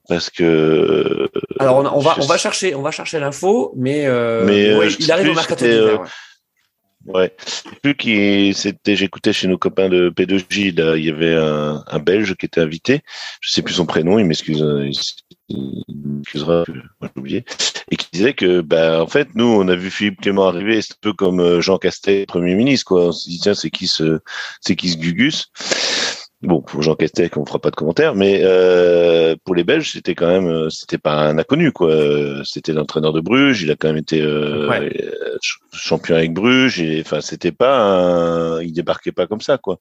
[0.06, 1.30] Parce que.
[1.58, 4.06] Alors on, on va on va chercher on va chercher l'info, mais,
[4.44, 6.00] mais ouais, il arrive au mercato d'hiver.
[6.00, 6.08] Ouais.
[7.06, 7.34] Ouais.
[7.82, 11.98] Plus qui c'était, j'écoutais chez nos copains de P2J, là, il y avait un, un,
[11.98, 13.00] Belge qui était invité.
[13.40, 14.64] Je sais plus son prénom, il m'excuse,
[15.88, 17.44] m'excusera, j'ai oublié.
[17.90, 20.94] Et qui disait que, bah, en fait, nous, on a vu Philippe Clément arriver, c'est
[20.94, 23.08] un peu comme euh, Jean Castex, premier ministre, quoi.
[23.08, 24.20] On se dit, tiens, c'est qui ce,
[24.60, 25.50] c'est qui ce Gugus?
[26.42, 30.16] Bon, pour Jean Castex, on fera pas de commentaires, mais euh, pour les Belges, c'était
[30.16, 31.94] quand même, euh, c'était pas un inconnu, quoi.
[32.44, 34.68] C'était l'entraîneur de Bruges, il a quand même été euh,
[35.72, 39.78] champion avec Bruges, et enfin, c'était pas, un, il débarquait pas comme ça, quoi.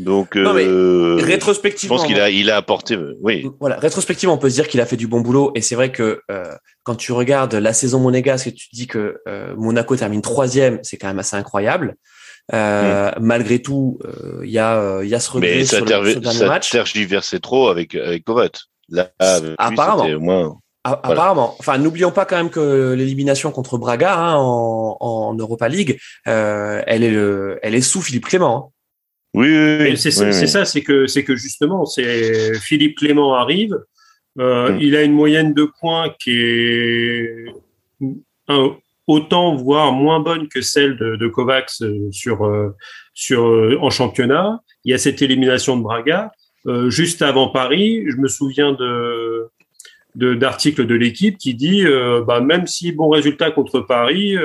[0.00, 3.48] Donc, euh, rétrospectivement, je pense qu'il a, il a apporté, oui.
[3.58, 5.90] Voilà, rétrospectivement, on peut se dire qu'il a fait du bon boulot, et c'est vrai
[5.90, 9.96] que euh, quand tu regardes la saison monégasque et tu te dis que euh, Monaco
[9.96, 11.96] termine troisième, c'est quand même assez incroyable.
[12.54, 13.14] Euh, mm.
[13.20, 16.18] Malgré tout, il euh, y a euh, il y a ce regret sur, le, ce
[16.18, 16.70] dernier match.
[16.70, 18.56] tergiversait trop avec avec Kovac.
[18.88, 19.10] Là,
[19.58, 20.18] apparemment.
[20.18, 20.56] moins...
[20.82, 21.56] Apparemment.
[21.58, 27.02] Enfin, n'oublions pas quand même que l'élimination contre Braga hein, en, en Europa League, elle
[27.02, 28.56] est le, elle est sous Philippe Clément.
[28.56, 28.77] Hein.
[29.34, 33.76] Oui, oui, oui c'est ça, c'est que que justement, c'est Philippe Clément arrive.
[34.40, 34.78] Euh, Mm.
[34.80, 37.46] Il a une moyenne de points qui est
[38.48, 42.74] un- autant, voire moins bonne que celle de, de Kovacs euh, sur, euh,
[43.14, 43.42] sur,
[43.80, 44.60] en championnat.
[44.84, 46.30] Il y a cette élimination de Braga.
[46.66, 49.48] Euh, juste avant Paris, je me souviens de
[50.14, 54.36] de- d'articles de, l'équipe qui dit euh, bah, même si bon résultat contre Paris,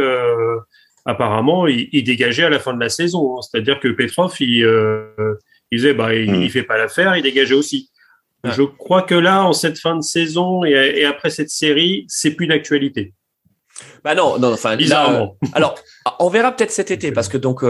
[1.05, 3.37] apparemment il, il dégageait à la fin de la saison.
[3.37, 3.41] hein.
[3.41, 5.35] C'est-à-dire que Petrov, il, euh,
[5.71, 6.41] il disait bah il, Mm.
[6.43, 7.89] il fait pas l'affaire, il dégageait aussi.
[8.43, 8.51] Ouais.
[8.51, 12.31] Je crois que là, en cette fin de saison et, et après cette série, c'est
[12.31, 13.13] plus d'actualité.
[14.03, 15.35] Bah non, non, enfin là, Bizarrement.
[15.53, 15.75] Alors,
[16.19, 17.67] on verra peut-être cet été parce que donc euh,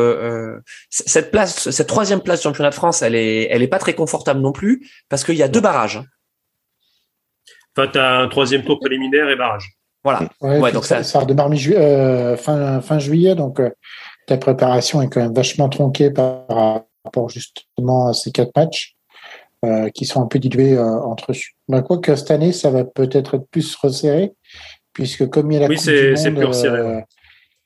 [0.57, 3.77] euh, cette place, cette troisième place du championnat de France, elle est, elle est pas
[3.79, 6.01] très confortable non plus parce qu'il y a deux barrages.
[7.75, 9.71] Enfin, tu as un troisième tour préliminaire et barrage.
[10.03, 10.21] Voilà.
[10.41, 13.69] Ouais, Ouais, puis donc ça, ça- ça redémarre euh, fin, fin juillet, donc euh,
[14.27, 16.45] ta préparation est quand même vachement tronquée par
[17.05, 18.95] rapport justement à ces quatre matchs
[19.65, 21.35] euh, qui sont un peu dilués euh, entre eux.
[21.69, 24.33] Bah, quoi que cette année, ça va peut-être être plus resserré,
[24.91, 26.99] puisque comme il y a la Oui, Coupe c'est- du c'est Monde, plus resserré, euh,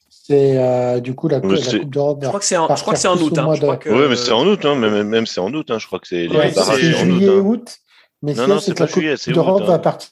[0.09, 2.19] c'est euh, du coup la, la Coupe d'Europe.
[2.21, 3.37] Je crois que c'est en, je crois que c'est en partir août.
[3.39, 3.91] Hein.
[3.91, 4.75] Ouais, mais c'est en août, hein.
[4.75, 5.79] Même, même c'est en août, hein.
[5.79, 7.33] Je crois que c'est les barrages, en juillet, août.
[7.39, 7.41] hein.
[7.45, 7.77] août.
[8.21, 9.79] Mais Non, non, c'est pas juillet, Coupe c'est d'Europe août, va hein.
[9.79, 10.09] partir.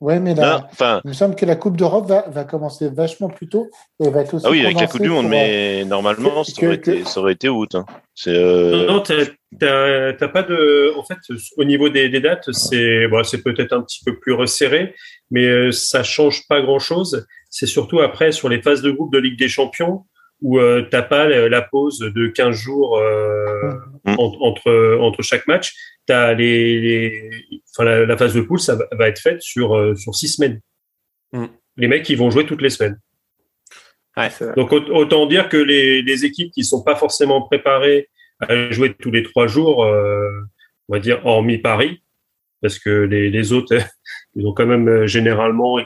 [0.00, 3.28] Ouais, mais là, enfin, il me semble que la Coupe d'Europe va, va commencer vachement
[3.28, 5.36] plus tôt et va être aussi ah oui, avec la Coupe du Monde, pour, euh,
[5.36, 7.74] mais normalement, que- ça aurait, que- été, ça aurait été août.
[7.74, 7.84] Hein.
[8.14, 9.26] C'est, euh, Non, non, t'as-
[9.58, 10.92] t'as t'as pas de.
[10.96, 11.18] En fait,
[11.56, 14.94] au niveau des, des dates, c'est bon, c'est peut-être un petit peu plus resserré,
[15.32, 17.26] mais euh, ça change pas grand-chose.
[17.50, 20.04] C'est surtout après sur les phases de groupe de Ligue des Champions
[20.40, 23.72] où euh, t'as pas la pause de 15 jours euh,
[24.04, 24.14] Mm.
[24.18, 25.74] en- entre entre chaque match.
[26.06, 27.30] T'as les, les
[27.70, 30.60] enfin la, la phase de poule, ça va, être faite sur euh, sur six semaines.
[31.32, 31.46] Mm.
[31.76, 32.98] Les mecs, ils vont jouer toutes les semaines.
[34.16, 34.28] Ouais.
[34.56, 38.08] Donc aut- autant dire que les, les équipes qui sont pas forcément préparées
[38.40, 40.30] à jouer tous les trois jours, euh,
[40.88, 42.02] on va dire hormis Paris,
[42.62, 43.74] parce que les, les autres,
[44.36, 45.78] ils ont quand même euh, généralement,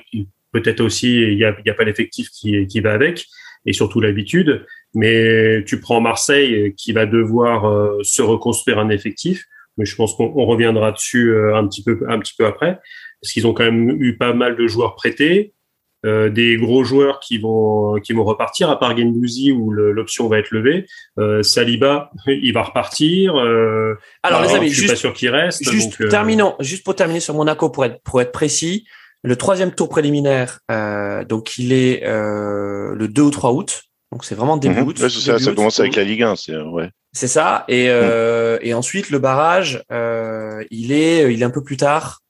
[0.52, 3.26] peut-être aussi, il n'y a, il y a pas l'effectif qui, qui va avec,
[3.66, 4.66] et surtout l'habitude.
[4.94, 9.44] Mais tu prends Marseille euh, qui va devoir euh, se reconstruire un effectif,
[9.76, 12.78] mais je pense qu'on on reviendra dessus euh, un petit peu un petit peu après,
[13.20, 15.54] parce qu'ils ont quand même eu pas mal de joueurs prêtés.
[16.04, 20.40] Euh, des gros joueurs qui vont qui vont repartir à part Gendouzi où l'option va
[20.40, 20.84] être levée.
[21.20, 23.36] Euh, Saliba, il va repartir.
[23.36, 23.94] Euh,
[24.24, 25.62] Alors les Pavard, amis, je suis pas juste, sûr qu'il reste.
[25.70, 28.84] juste donc, terminons, juste pour terminer sur Monaco pour être pour être précis,
[29.22, 33.82] le troisième tour préliminaire, euh, donc il est euh, le 2 ou 3 août.
[34.10, 34.88] Donc c'est vraiment début mhm.
[34.88, 35.00] août.
[35.00, 35.54] Ouais, c'est ça, début ça août.
[35.54, 36.36] commence avec la Ligue 1.
[36.36, 36.90] C'est, ouais.
[37.12, 37.64] C'est ça.
[37.68, 42.20] Et, euh, et ensuite, le barrage, euh, il, est, il est un peu plus tard.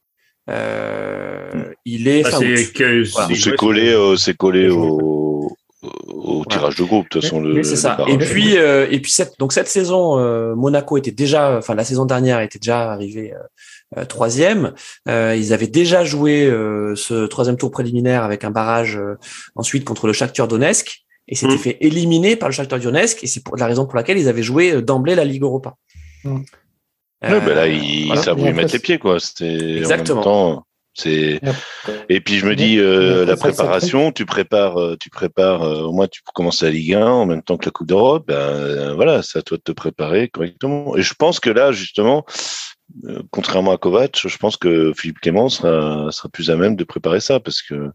[0.51, 3.57] Euh, il est bah, c'est Voilà.
[3.57, 5.57] collé, euh, c'est collé au,
[6.09, 7.41] au tirage de groupe, de toute façon.
[7.41, 7.95] Le, Mais c'est le ça.
[7.97, 8.13] barrage.
[8.15, 11.85] Et puis, euh, et puis cette, donc cette saison, euh, Monaco était déjà, enfin la
[11.85, 13.43] saison dernière était déjà arrivé euh, euh,
[14.09, 14.73] troisième.
[15.09, 19.17] Euh, ils avaient déjà joué euh, ce troisième tour préliminaire avec un barrage euh,
[19.55, 21.59] ensuite contre le Shakhtar Donetsk et s'étaient Mm.
[21.59, 24.43] fait éliminer par le Shakhtar Donetsk et c'est pour la raison pour laquelle ils avaient
[24.43, 25.75] joué euh, d'emblée la Ligue Europa.
[26.25, 26.37] Mm.
[27.23, 28.23] Ouais, ben là, Euh, ils voilà.
[28.23, 29.19] savent où ils mettent les pieds, quoi.
[29.41, 30.21] Exactement.
[30.23, 31.41] En même temps, c'est,
[32.11, 35.93] et puis je me dis, euh, la préparation, tu prépares, euh, tu prépares, euh, au
[35.93, 38.95] moins tu commences la Ligue 1 en même temps que la Coupe d'Europe, ben euh,
[38.95, 40.95] voilà, c'est à toi de te préparer correctement.
[40.97, 42.33] Et je pense que là, justement, euh,
[43.31, 47.21] contrairement à Kovac, je pense que Philippe Clément sera, sera plus à même de préparer
[47.21, 47.91] ça parce que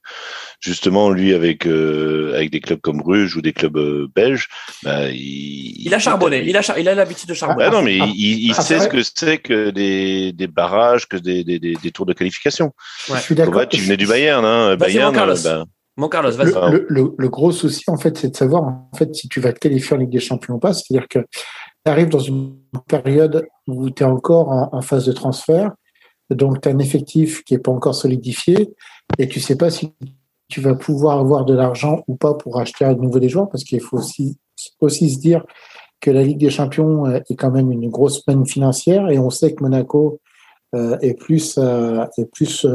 [0.60, 4.48] justement, lui, avec euh, avec des clubs comme Bruges ou des clubs euh, belges,
[4.84, 6.44] ben, il, Il a charbonné.
[6.48, 7.66] Il a, char- il a l'habitude de charbonner.
[7.68, 11.08] Ah non, mais Ah, il, il ah, sait ce que c'est que des, des barrages,
[11.08, 12.74] que des, des, des, des tours de qualification.
[13.10, 13.18] Ouais.
[13.18, 13.36] Je suis.
[13.36, 14.44] Kovac, il venait du Bayern.
[14.46, 14.76] Hein.
[14.78, 15.36] Bayern, mon Carlos.
[15.44, 15.66] ben,
[15.98, 16.54] Mon Carlos, Le, vas-y.
[16.56, 16.70] Ah.
[16.70, 19.52] le, le, le gros souci, en fait, c'est de savoir en fait, si tu vas
[19.54, 20.74] te qualifier en Ligue des Champions ou pas.
[20.74, 21.20] C'est-à-dire que
[21.88, 22.54] tu arrives dans une
[22.90, 25.72] période où tu es encore en, phase de transfert,
[26.30, 28.76] donc tu as un effectif qui n'est pas encore solidifié
[29.18, 29.94] et tu sais pas si
[30.50, 33.64] tu vas pouvoir avoir de l'argent ou pas pour acheter à nouveau des joueurs parce
[33.64, 34.38] qu'il faut aussi,
[34.82, 35.46] aussi se dire
[36.02, 39.30] que la Ligue des Champions euh, est quand même une grosse manne financière et on
[39.30, 40.20] sait que Monaco
[40.76, 42.68] euh, est plus, euh, est plus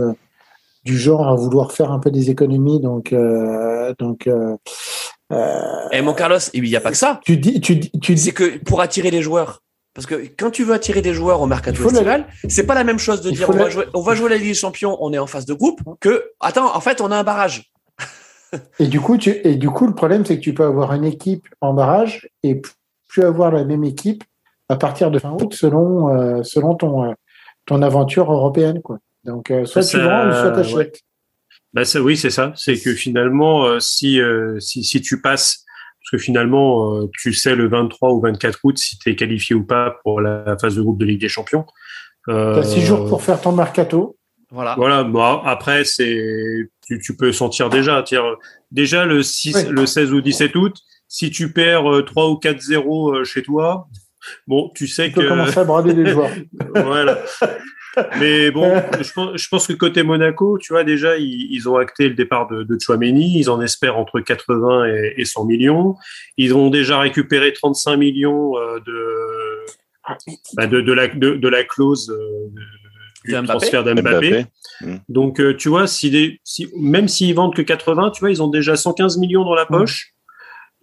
[0.84, 2.80] du genre à vouloir faire un peu des économies.
[2.80, 3.14] Donc,
[3.98, 4.26] donc
[5.32, 7.20] euh, Et mon Carlos, il n'y a pas que ça.
[7.24, 9.62] tu dis, tu dis, tu dis, C'est que pour attirer les joueurs.
[9.94, 12.98] Parce que quand tu veux attirer des joueurs au mercato estival, c'est pas la même
[12.98, 15.12] chose de Il dire on va, jouer, on va jouer la Ligue des Champions, on
[15.12, 17.70] est en phase de groupe, que attends, en fait, on a un barrage.
[18.78, 21.04] et du coup, tu, et du coup, le problème, c'est que tu peux avoir une
[21.04, 22.62] équipe en barrage et
[23.08, 24.24] plus avoir la même équipe
[24.70, 27.12] à partir de fin août selon, euh, selon ton, euh,
[27.66, 28.98] ton aventure européenne, quoi.
[29.24, 30.92] Donc, euh, soit tu vends ou soit ouais.
[31.74, 31.74] T'achètes.
[31.74, 32.52] Bah ça, oui, c'est ça.
[32.56, 35.64] C'est que finalement, euh, si, euh, si, si tu passes,
[36.00, 39.54] parce que finalement, euh, tu sais le 23 ou 24 août si tu es qualifié
[39.56, 41.64] ou pas pour la phase de groupe de Ligue des Champions.
[42.28, 44.16] Euh, T'as six jours pour faire ton mercato.
[44.50, 44.74] Voilà.
[44.76, 45.02] Voilà.
[45.04, 48.02] Bon, après, c'est tu, tu peux sentir déjà.
[48.02, 48.22] Tiens,
[48.70, 49.62] déjà le 6, Oui.
[49.70, 50.76] le 16 ou 17 août,
[51.08, 53.88] si tu perds euh, 3 ou 4-0 euh, chez toi,
[54.46, 56.30] bon, tu sais Tu peux que commencer à brader les joueurs.
[56.74, 57.18] voilà.
[58.18, 61.76] Mais bon, je pense, je pense que côté Monaco, tu vois, déjà, ils, ils ont
[61.76, 63.38] acté le départ de, de Chouameni.
[63.38, 65.96] Ils en espèrent entre 80 et, et 100 millions.
[66.36, 69.66] Ils ont déjà récupéré 35 millions euh, de,
[70.56, 72.50] bah, de, de, la, de, de la clause euh,
[73.24, 74.30] du transfert d'Mbappé.
[74.30, 74.46] Mbappé.
[75.08, 78.42] Donc, euh, tu vois, si des, si, même s'ils vendent que 80, tu vois, ils
[78.42, 80.12] ont déjà 115 millions dans la poche.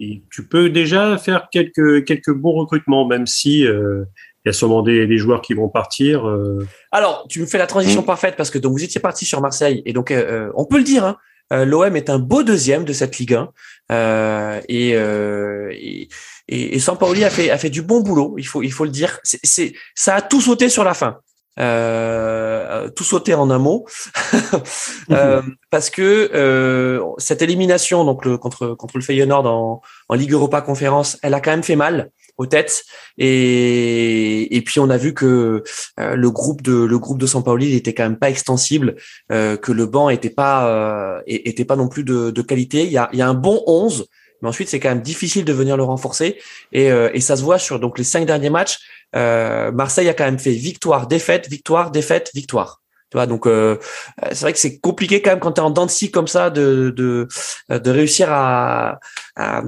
[0.01, 4.05] Et tu peux déjà faire quelques, quelques bons recrutements, même si euh,
[4.45, 6.27] il y a sûrement des, des joueurs qui vont partir.
[6.27, 8.05] euh, Alors, tu me fais la transition Mm.
[8.05, 10.77] parfaite parce que donc vous étiez parti sur Marseille et donc euh, euh, on peut
[10.77, 11.17] le dire, hein,
[11.51, 13.49] euh, l'OM est un beau deuxième de cette Ligue 1
[13.91, 16.07] euh, et, euh, et
[16.47, 18.91] et et Sampaoli a fait a fait du bon boulot, il faut il faut le
[18.91, 19.19] dire.
[19.23, 21.17] C'est c'est ça a tout sauté sur la fin.
[21.59, 23.85] Euh, euh, tout sauté en un mot
[25.11, 30.31] Euh, parce que euh, cette élimination donc le, contre contre le Feyenoord en, en Ligue
[30.33, 32.11] Europa Conférence elle a quand même fait mal
[32.45, 32.83] têtes
[33.17, 35.63] et puis on a vu que
[35.99, 38.95] euh, le groupe de le groupe de Sampaoli il était quand même pas extensible,
[39.31, 42.83] euh, que le banc était pas euh, était pas non plus de, de qualité.
[42.83, 44.05] Il y a il y a un bon 11,
[44.41, 46.37] mais ensuite c'est quand même difficile de venir le renforcer
[46.71, 48.79] et et ça se voit sur donc les cinq derniers matchs.
[49.13, 52.81] Marseille a quand même fait victoire, défaite, victoire, défaite, victoire.
[53.11, 53.77] Tu vois, donc euh,
[54.23, 56.11] euh, c'est vrai que c'est compliqué quand même quand tu es en dents de scie
[56.11, 57.27] comme ça de de
[57.69, 58.99] de réussir à
[59.35, 59.63] à,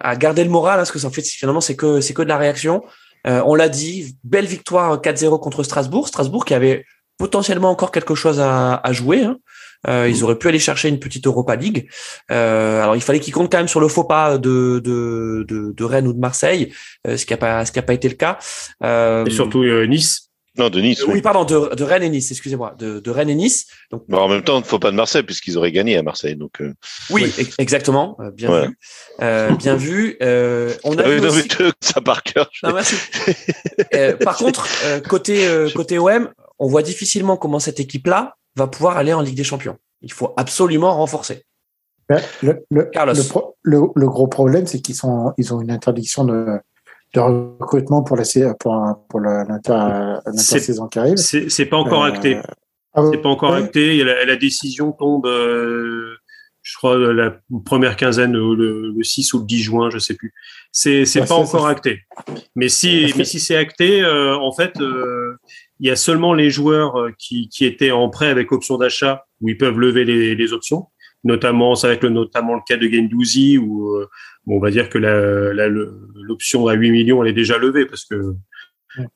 [0.00, 2.28] à garder le moral hein, parce que en fait finalement c'est que c'est que de
[2.28, 2.82] la réaction.
[3.26, 6.06] Euh, on l'a dit, belle victoire 4-0 contre Strasbourg.
[6.08, 6.84] Strasbourg qui avait
[7.18, 9.24] potentiellement encore quelque chose à, à jouer.
[9.24, 9.38] hein.
[9.88, 11.88] Euh, ils auraient pu aller chercher une petite Europa League.
[12.32, 15.72] Euh, alors il fallait qu'ils comptent quand même sur le faux pas de de, de,
[15.72, 16.72] de Rennes ou de Marseille,
[17.06, 18.38] euh, ce qui a pas ce qui a pas été le cas.
[18.82, 20.27] Euh, et surtout euh, Nice.
[20.58, 21.04] Non, de Nice.
[21.06, 21.22] oui, oui.
[21.22, 23.66] pardon, de, de Rennes et Nice, excusez-moi, de, de Rennes et Nice.
[23.90, 26.02] Donc Bon, en même temps, il ne faut pas de Marseille puisqu'ils auraient gagné à
[26.02, 26.34] Marseille.
[26.36, 26.74] Donc, euh...
[27.10, 28.66] oui, ex- exactement, euh, bien Ouais.
[28.66, 28.78] vu,
[29.22, 30.16] euh, bien vu.
[30.22, 32.50] Euh, on a Ah vu non, aussi- mais tu- ça par cœur.
[32.52, 32.96] je- Non, merci.
[33.94, 38.66] Euh, par contre, euh, côté euh, côté OM, on voit difficilement comment cette équipe-là va
[38.66, 39.76] pouvoir aller en Ligue des Champions.
[40.02, 41.44] Il faut absolument renforcer.
[42.08, 43.12] Ben, Le, le, Carlos.
[43.14, 46.46] le, pro- le, le gros problème, c'est qu'ils sont, ils ont une interdiction de,
[47.14, 48.24] de recrutement pour la,
[48.58, 51.16] pour, pour l'intersaison qui arrive.
[51.16, 52.36] C'est pas encore Euh, acté.
[52.94, 53.62] ah C'est pas encore ouais.
[53.62, 53.96] acté.
[53.98, 56.14] Et la, la décision tombe, euh,
[56.62, 60.34] je crois, la première quinzaine, le, le 6 ou le 10 juin, je sais plus.
[60.70, 62.00] C'est c'est Ouais, pas encore acté.
[62.54, 65.38] Mais si, mais si c'est acté, euh, en fait, euh,
[65.80, 69.24] il y a seulement les joueurs euh, qui, qui étaient en prêt avec option d'achat
[69.40, 70.88] où ils peuvent lever les, les options.
[71.24, 74.08] Notamment, ça va être le, notamment le cas de Gendouzi où euh,
[74.46, 78.04] on va dire que la- la- l'option à 8 millions elle est déjà levée parce
[78.04, 78.16] que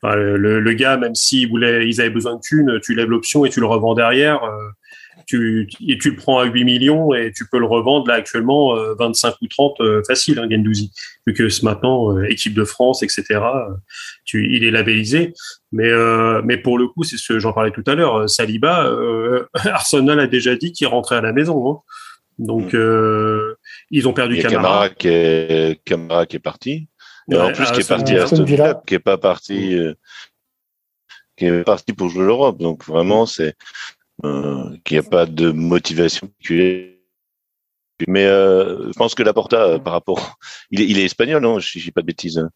[0.01, 3.43] Enfin, le, le gars, même s'ils voulaient, ils avaient besoin de thunes, tu lèves l'option
[3.43, 4.41] et tu le revends derrière.
[5.33, 8.15] Euh, tu, et tu le prends à 8 millions et tu peux le revendre là
[8.15, 10.91] actuellement euh, 25 ou 30 euh, facile, hein, Gendouzi.
[11.25, 13.73] Vu que ce maintenant, euh, équipe de France, etc., euh,
[14.25, 15.33] tu, il est labellisé.
[15.71, 18.15] Mais, euh, mais pour le coup, c'est ce que j'en parlais tout à l'heure.
[18.17, 21.69] euh, Saliba, euh, Arsenal a déjà dit qu'il rentrait à la maison.
[21.71, 21.79] hein.
[22.39, 23.55] Donc, euh,
[23.91, 24.51] ils ont perdu Camara.
[24.61, 26.87] Camara qui est, Camara qui est parti.
[27.31, 28.81] Et en plus, qui est parti à Aston Villa.
[28.85, 29.93] Qui est pas parti, euh,
[31.37, 32.57] qui est parti pour jouer l'Europe.
[32.59, 33.55] Donc vraiment, c'est
[34.25, 36.89] euh, qu'il n'y a pas de motivation particulière.
[38.07, 40.37] Mais euh, je pense que Laporta, euh, par rapport,
[40.71, 42.37] il est, il est espagnol, non Je dis pas de bêtises.
[42.37, 42.49] hein.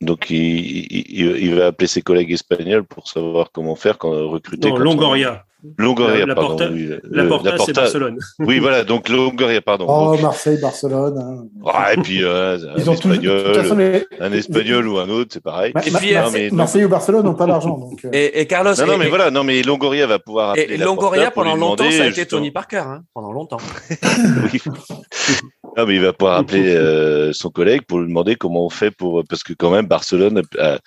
[0.00, 4.10] Donc il, il, il- il va appeler ses collègues espagnols pour savoir comment faire quand
[4.28, 4.68] recruter.
[4.68, 5.44] Non, quand Longoria.
[5.78, 6.56] Longoria, La- pardon.
[6.72, 8.18] Oui, le- Laporta, c'est Laporta- Barcelone.
[8.40, 8.84] Oui, voilà.
[8.84, 9.86] Donc Longoria, pardon.
[9.88, 11.18] Oh, Donc, Marseille, Barcelone.
[11.18, 11.44] hein.
[11.72, 14.98] ah, et puis euh, un Ils ont de toute espagnol, façon, les- un espagnol ou
[14.98, 15.72] un autre, c'est pareil.
[15.74, 17.78] Ma- Et Ma- puis, Marseille, non, mais- Marseille ou Barcelone n'ont pas d'argent.
[17.78, 20.50] Donc, euh, Et, et Carlos, Non, non, mais et- voilà, non, mais Longoria va pouvoir
[20.50, 23.32] appeler et Longoria pour lui pendant longtemps, demander, ça a été Tony Parker, hein, pendant
[23.32, 23.58] longtemps.
[24.52, 24.60] Oui.
[25.76, 28.90] Non, mais il va pouvoir appeler euh, son collègue pour lui demander comment on fait
[28.90, 30.78] pour parce que quand même Barcelone a, a-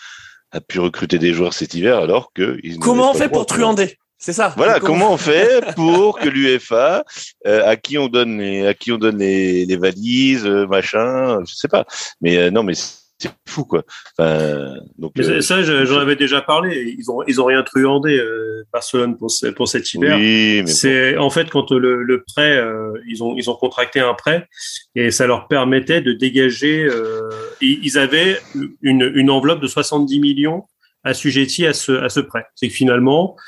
[0.51, 3.97] a pu recruter des joueurs cet hiver alors que ils Comment on fait pour truander?
[4.25, 4.51] C'est ça.
[4.57, 7.03] Voilà, comment on fait pour que l'UEFA,
[7.45, 11.39] euh, à qui on donne les, à qui on donne les, les valises, euh, machin,
[11.47, 11.85] je sais pas.
[12.21, 13.83] Mais euh, non, mais c'est fou quoi.
[14.17, 16.95] Enfin, donc Mais euh, ça, je- j'en avais déjà parlé.
[16.97, 20.17] Ils ont, ils ont rien truandé, euh, Barcelone, pour, ce- pour cet hiver.
[20.17, 20.67] oui, bon.
[20.67, 24.47] C'est en fait quand le, le prêt, euh, ils ont ils ont contracté un prêt
[24.95, 26.83] et ça leur permettait de dégager.
[26.89, 27.29] euh,
[27.61, 28.39] ils avaient
[28.81, 30.63] une, une enveloppe de 70 millions
[31.03, 32.45] assujettis à ce à ce prêt.
[32.55, 33.39] C'est que finalement, fina-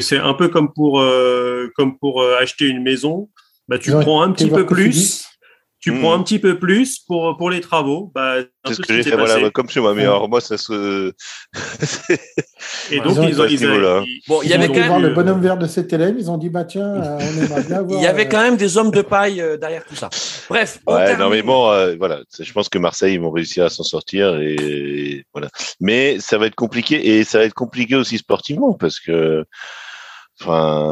[0.00, 3.28] c'est un peu comme pour euh, comme pour euh, acheter une maison.
[3.68, 5.26] Bah tu prends un petit peu plus.
[5.90, 6.00] Tu Hmm.
[6.00, 8.10] prends un petit peu plus pour, pour les travaux.
[8.14, 9.94] Bah, C'est ce que j'ai fait, voilà, comme chez moi.
[9.94, 11.12] Mais alors, moi, ça se.
[12.90, 15.40] Et donc, Ils ont- ils- Bon, il y avait quand même- voir le euh, bonhomme
[15.40, 18.00] vert de cet élève, ils ont dit bah tiens, euh, on aimerait bien voir.
[18.00, 20.08] Il y avait euh, quand même des hommes de paille euh, derrière tout ça.
[20.48, 20.78] Bref.
[20.86, 22.20] Ouais, non, mais bon, euh, voilà.
[22.38, 25.48] Je pense que Marseille, ils vont réussir à s'en sortir et, et voilà.
[25.80, 29.44] Mais ça va être compliqué et ça va être compliqué aussi sportivement parce que,
[30.40, 30.84] enfin,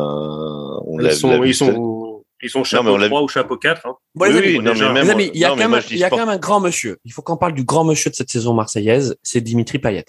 [0.87, 2.06] on sont, ils sont,
[2.42, 3.87] ils sont mais chapeau on l'a 3 ou chapeau 4.
[3.87, 3.94] hein.
[4.14, 5.68] Bon, les Oui, amis, oui, non, mais même, les amis, il y a, non, quand
[5.68, 6.99] même, il y a quand même un grand monsieur.
[7.05, 10.05] Il faut qu'on parle du grand monsieur de cette saison marseillaise, c'est Dimitri Payet.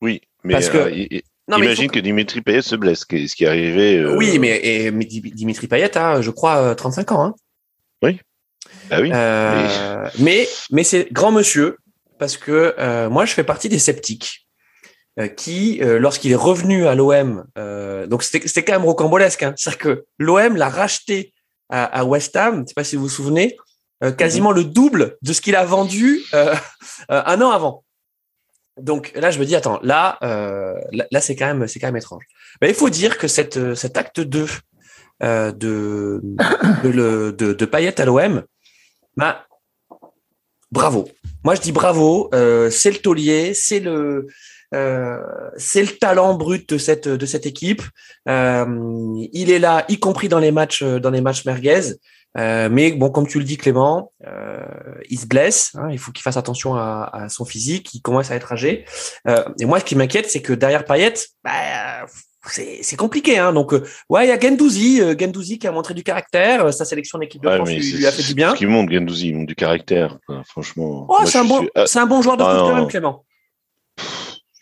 [0.00, 3.16] Oui, mais, Parce que- euh, Non, il imagine que Dimitri Payet se blesse, ce qui
[3.16, 3.98] est- ce qui est arrivé.
[3.98, 7.24] euh, Oui, mais, et, mais Dimitri Payet a, je crois, euh, 35 ans.
[7.24, 7.34] Hein.
[8.90, 9.10] Ah oui.
[9.12, 11.78] Euh, mais mais c'est grand monsieur
[12.18, 14.51] parce que euh, moi je fais partie des sceptiques euh,
[15.36, 19.42] qui, euh, lorsqu'il est revenu à l'OM, euh, donc c'était quand même rocambolesque.
[19.42, 21.32] Hein, C'est-à-dire que l'OM l'a racheté
[21.68, 22.62] à, West Ham.
[22.62, 23.56] Je sais pas si vous vous souvenez,
[24.04, 26.54] euh, quasiment le double de ce qu'il a vendu euh,
[27.10, 27.84] euh, un an avant.
[28.80, 30.74] Donc là, je me dis, attends, là, euh,
[31.10, 32.24] là, c'est quand même, c'est quand même étrange.
[32.60, 34.46] Mais il faut dire que cette, euh, cet acte 2
[35.22, 36.20] euh, de,
[36.82, 38.42] de, de, de à l'OM,
[39.16, 39.46] bah,
[40.70, 41.08] bravo.
[41.44, 42.30] Moi, je dis bravo.
[42.34, 44.26] Euh, c'est le taulier, c'est le,
[44.74, 45.18] euh,
[45.56, 47.82] c'est le talent brut de cette de cette équipe.
[48.28, 48.66] Euh,
[49.32, 51.94] il est là, y compris dans les matchs dans les matchs merguez.
[52.38, 54.58] Euh, mais bon, comme tu le dis, Clément, euh,
[55.10, 55.72] il se blesse.
[55.74, 57.92] hein, il faut qu'il fasse attention à, à son physique.
[57.94, 58.86] Il commence à être âgé.
[59.28, 61.12] Euh, et moi, ce qui m'inquiète, c'est que derrière Payet,
[61.44, 62.06] bah,
[62.46, 63.36] c'est compliqué.
[63.38, 66.64] Hein, donc, euh, ouais, il y a Gendouzi, euh, Gendouzi qui a montré du caractère.
[66.64, 68.52] euh, Sa sélection d'équipe de Ouais, France lui, a fait du bien.
[68.52, 71.06] Ce qui montre, Gendouzi, il montre du caractère, quoi, franchement.
[71.10, 72.88] Oh, c'est un bon, suis- ah, c'est un bon joueur de Ah, foot quand même,
[72.88, 73.24] Clément.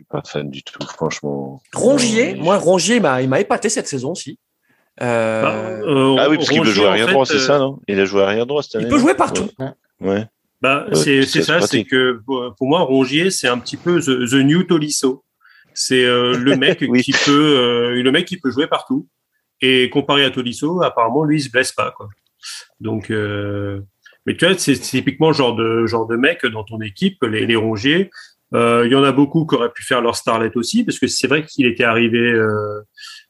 [0.01, 1.63] Suis pas fan du tout, franchement.
[1.75, 4.39] Rongier, moi, Rongier, il m'a, il m'a épaté cette saison aussi.
[5.03, 5.55] Euh, Bah,
[5.87, 7.81] euh, Ah oui, parce qu'il peut jouer en arrière fait, droit, c'est euh, ça, non?
[7.89, 8.87] Il a joué arrière droit cette année.
[8.87, 9.49] il peut jouer partout.
[10.01, 10.27] Ouais.
[10.61, 14.29] Bah, Ouais, c'est ça, c'est que pour pour moi, Rongier, c'est un petit peu the,
[14.31, 15.25] the new Tolisso.
[15.75, 17.03] C'est euh, le mec Oui.
[17.03, 19.07] qui peut, euh, le mec qui peut jouer partout.
[19.63, 22.09] Et comparé à Tolisso, apparemment, lui, il se blesse pas, quoi.
[22.81, 23.81] Donc, euh,
[24.27, 27.45] mais tu vois, c'est typiquement le genre de genre de mec dans ton équipe, les,
[27.47, 28.11] les Rongier.
[28.55, 31.07] Euh, Il y en a beaucoup qui auraient pu faire leur starlet aussi, parce que
[31.07, 32.81] c'est vrai qu'il était arrivé euh,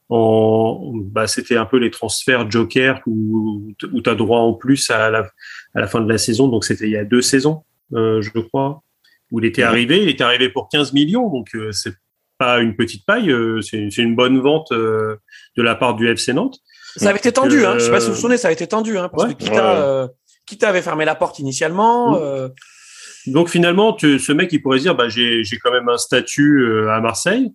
[0.09, 4.91] en, bah, c'était un peu les transferts joker où, où tu as droit en plus
[4.91, 5.21] à la,
[5.75, 6.49] à la fin de la saison.
[6.49, 7.63] Donc c'était il y a deux saisons,
[7.95, 8.83] euh, je crois,
[9.31, 10.03] où il était arrivé.
[10.03, 11.95] Il était arrivé pour 15 millions, donc euh, c'est
[12.39, 13.31] pas une petite paille.
[13.31, 15.17] euh, c'est une bonne vente euh,
[15.57, 16.59] de la part du FC Nantes.
[16.97, 17.75] Ça avait été tendu, hein.
[17.75, 19.35] Je sais pas si vous vous souvenez, ça avait été tendu, hein, parce ouais.
[19.35, 19.81] que Kita, Ouais.
[19.85, 20.09] euh,
[20.47, 22.19] Kita avait fermé la porte initialement.
[22.19, 22.51] Mm.
[23.27, 26.91] Donc finalement, tu, ce mec, il pourrait dire, bah, j'ai quand même un statut euh,
[26.91, 27.51] à Marseille.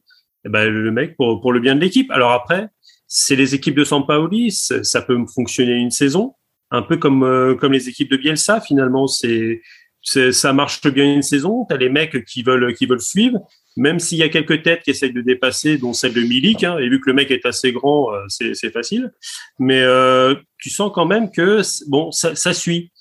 [0.45, 2.11] Et ben, le mec, pour, pour le bien de l'équipe.
[2.11, 2.69] Alors après,
[3.07, 6.33] c'est les équipes de Sampaoli, ça ça peut fonctionner une saison,
[6.71, 8.61] un peu comme euh, comme les équipes de Bielsa.
[8.61, 9.61] Finalement, c'est
[10.01, 11.65] ça marche bien une saison.
[11.67, 13.39] T'as les mecs qui veulent qui veulent suivre,
[13.75, 16.63] même s'il y a quelques têtes qui essayent de dépasser, dont celle de Milik.
[16.63, 19.11] Hein, et vu que le mec est assez grand, euh, c'est facile.
[19.59, 22.91] Mais euh, tu sens quand même que bon, ça, ça suit.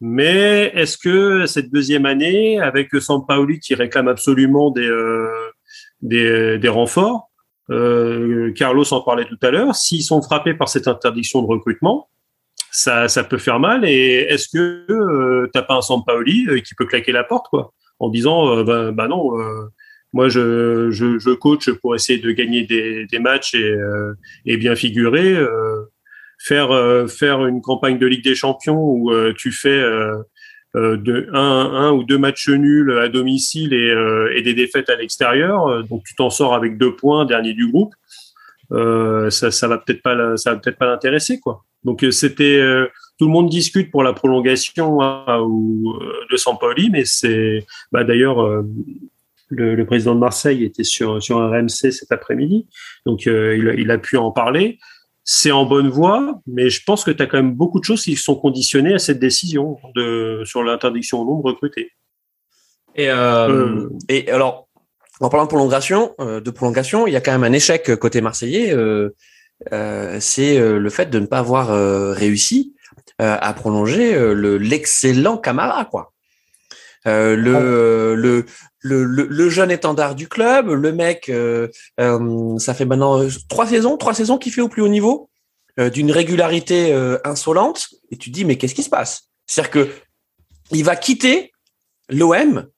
[0.00, 5.28] Mais est-ce que cette deuxième année, avec Sampaoli qui réclame absolument des, euh,
[6.00, 7.30] des, des renforts,
[7.70, 12.08] euh, Carlos en parlait tout à l'heure, s'ils sont frappés par cette interdiction de recrutement,
[12.72, 13.84] ça, ça peut faire mal.
[13.84, 17.72] Et est-ce que euh, t'as pas un Sampaoli euh, qui peut claquer la porte, quoi,
[17.98, 19.66] en disant, euh, bah, bah non, euh,
[20.12, 24.14] moi je, je, je coach pour essayer de gagner des, des matchs et, euh,
[24.46, 25.34] et bien figurer.
[25.36, 25.82] euh,
[26.40, 30.16] faire euh, faire une campagne de Ligue des Champions où euh, tu fais euh,
[30.74, 33.92] de un, un ou deux matchs nuls à domicile et,
[34.36, 37.92] et des défaites à l'extérieur, donc tu t'en sors avec deux points, dernier du groupe.
[38.70, 41.64] Ça, ça va peut-être pas, ça va peut-être pas l'intéresser quoi.
[41.82, 42.62] Donc c'était
[43.18, 44.98] tout le monde discute pour la prolongation
[45.42, 45.98] ou
[46.30, 48.62] de Sampaoli, mais c'est bah, d'ailleurs
[49.48, 52.68] le, président de Marseille était sur sur un RMC cet après-midi,
[53.06, 54.78] donc il a pu en parler
[55.24, 58.02] c'est en bonne voie, mais je pense que tu as quand même beaucoup de choses
[58.02, 61.92] qui sont conditionnées à cette décision de, sur l'interdiction au nombre recruté.
[62.94, 63.88] Et, euh, Euh.
[64.08, 64.68] et alors,
[65.20, 68.20] en parlant de prolongation, euh, de prolongation, il y a quand même un échec côté
[68.20, 68.74] marseillais.
[70.20, 71.68] c'est le fait de ne pas avoir
[72.16, 72.74] réussi
[73.18, 76.12] à prolonger le l'excellent Camara, quoi.
[77.06, 78.44] Euh, le, euh, le,
[78.80, 83.66] le, le, le jeune étendard du club, le mec, euh, euh, ça fait maintenant trois
[83.66, 85.30] saisons, trois saisons qu'il fait au plus haut niveau,
[85.78, 89.30] euh, d'une régularité euh, insolente, et tu te dis mais qu'est-ce qui se passe?
[89.46, 89.90] C'est-à-dire que
[90.72, 91.52] il va quitter
[92.10, 92.68] l'OM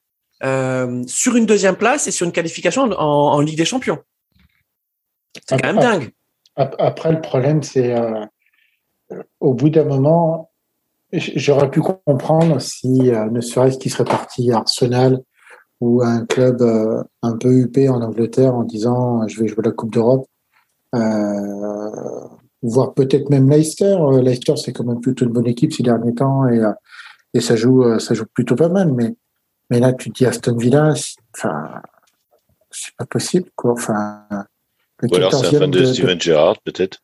[0.45, 2.95] euh, sur une deuxième place et sur une qualification en,
[3.35, 3.99] en Ligue des Champions.
[5.49, 6.11] C'est quand même dingue.
[6.55, 8.25] Ap- Après, le problème, c'est euh,
[9.41, 10.52] au bout d'un moment,
[11.13, 15.21] J'aurais pu comprendre si, ne serait-ce qu'il serait parti à Arsenal
[15.81, 16.63] ou à un club
[17.23, 20.27] un peu huppé en Angleterre en disant je vais jouer la Coupe d'Europe.
[20.95, 21.01] Euh,
[22.63, 23.97] voire peut-être même Leicester.
[24.23, 26.63] Leicester, c'est quand même plutôt une bonne équipe ces derniers temps et,
[27.35, 28.93] et ça joue, ça joue plutôt pas mal.
[28.93, 29.15] Mais,
[29.71, 30.95] mais là, tu te dis Aston Villa,
[31.35, 31.83] enfin,
[32.73, 33.73] c'est pas possible, quoi.
[33.73, 34.25] Enfin,
[35.03, 36.99] Ou alors c'est un fan de, Steven Gerrard, peut-être.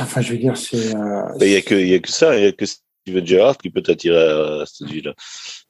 [0.00, 0.94] Enfin, je veux dire, c'est.
[0.94, 3.70] Euh, il n'y a, que, a que ça, il n'y a que Steven Gerrard qui
[3.70, 5.14] peut attirer à Aston Villa.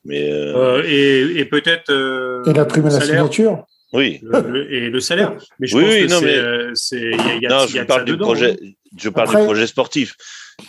[0.05, 0.78] Mais, euh...
[0.78, 1.91] Euh, et, et peut-être.
[1.91, 4.20] Euh, et la prime à la signature oui.
[4.68, 5.37] et le salaire.
[5.61, 6.34] Mais je oui, pense oui, que non, mais...
[6.34, 7.11] Euh, c'est.
[7.41, 8.53] Y a, non, je parle du projet.
[8.61, 8.70] Hein.
[8.99, 9.41] Je parle Après...
[9.41, 10.14] du projet sportif.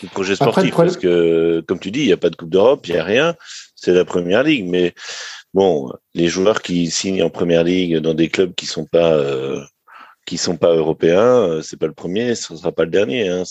[0.01, 2.49] Du projet sportif, Après, parce que, comme tu dis, il n'y a pas de Coupe
[2.49, 3.35] d'Europe, il n'y a rien.
[3.75, 4.65] C'est la première ligue.
[4.65, 4.93] Mais
[5.53, 9.61] bon, les joueurs qui signent en première ligue dans des clubs qui sont pas euh,
[10.27, 13.29] qui sont pas européens, euh, c'est pas le premier, ce sera pas le dernier.
[13.29, 13.43] Hein.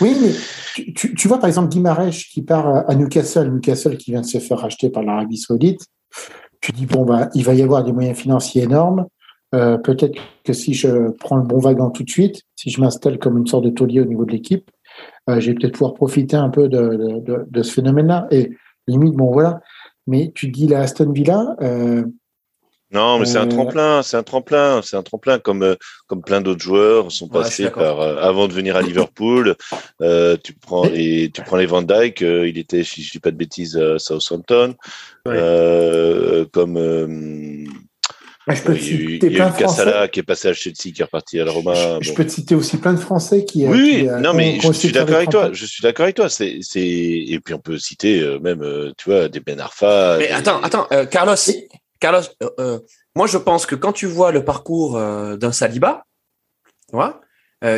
[0.00, 4.26] Oui, mais tu, vois par exemple Guimarães qui part à Newcastle, Newcastle qui vient de
[4.26, 5.86] se faire racheter par l'Arabie Saoudite.
[6.60, 9.06] Tu dis bon bah il va y avoir des moyens financiers énormes.
[9.54, 13.18] Euh, Peut-être que si je prends le bon wagon tout de suite, si je m'installe
[13.18, 14.68] comme une sorte de taulier au niveau de l'équipe,
[15.30, 18.26] euh, je peut-être pouvoir profiter un peu de ce phénomène-là.
[18.32, 18.50] Et
[18.88, 19.60] limite, bon voilà,
[20.08, 21.56] mais tu dis la Aston Villa.
[21.62, 22.04] Euh,
[22.96, 25.74] non, mais c'est un tremplin, c'est un tremplin, c'est un tremplin comme euh,
[26.06, 29.54] comme plein d'autres joueurs sont passés ouais, par euh, avant de venir à Liverpool.
[30.00, 33.30] Euh, tu prends les tu prends les Van Dyke, il était, si je dis pas
[33.30, 34.74] de bêtises, à Southampton,
[35.26, 36.46] ouais.
[36.52, 36.78] comme
[38.48, 41.04] je peux il, il y a eu Cassala qui est passé à Chelsea, qui est
[41.04, 41.74] reparti à la Roma.
[42.00, 42.14] Je, bon.
[42.14, 43.66] peux te citer aussi plein de Français qui.
[43.66, 45.50] Oui, qui, non, mais je suis d'accord avec toi.
[45.52, 46.28] Je suis d'accord avec toi.
[46.28, 48.64] C'est, c'est, et puis on peut citer même,
[48.96, 50.16] tu vois, des Ben Arfa.
[50.18, 50.32] Mais des...
[50.32, 51.34] attends, attends, euh, Carlos,
[52.00, 52.22] Carlos,
[52.58, 52.78] euh,
[53.14, 56.04] moi je pense que quand tu vois le parcours d'un Saliba,
[56.92, 57.20] vois,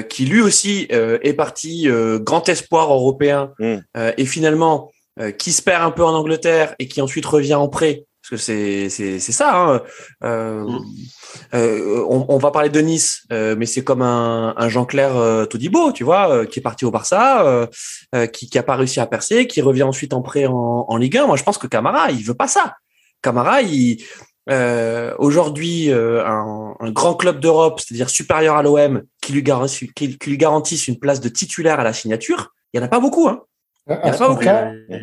[0.08, 1.88] qui lui aussi est parti
[2.20, 3.78] grand espoir européen mm.
[4.16, 4.90] et finalement
[5.38, 8.36] qui se perd un peu en Angleterre et qui ensuite revient en prêt parce que
[8.36, 9.56] c'est c'est c'est ça.
[9.56, 9.82] Hein.
[10.24, 10.84] Euh, mmh.
[11.54, 15.44] euh, on, on, va parler de Nice, euh, mais c'est comme un, un Jean-Claire euh,
[15.46, 17.66] Todibo, tu vois, euh, qui est parti au Barça,
[18.14, 20.96] euh, qui qui a pas réussi à percer, qui revient ensuite en prêt en, en
[20.96, 21.26] Ligue 1.
[21.26, 22.74] Moi, je pense que Camara, il veut pas ça.
[23.22, 24.02] Camara, il
[25.18, 30.30] aujourd'hui un, un, grand club d'Europe, c'est-à-dire supérieur à l'OM, qui lui garantisse qui, qui
[30.30, 32.54] lui garantisse une place de titulaire à la signature.
[32.72, 33.42] Il y en a pas beaucoup, hein.
[33.88, 34.48] Il n'y en a pas beaucoup.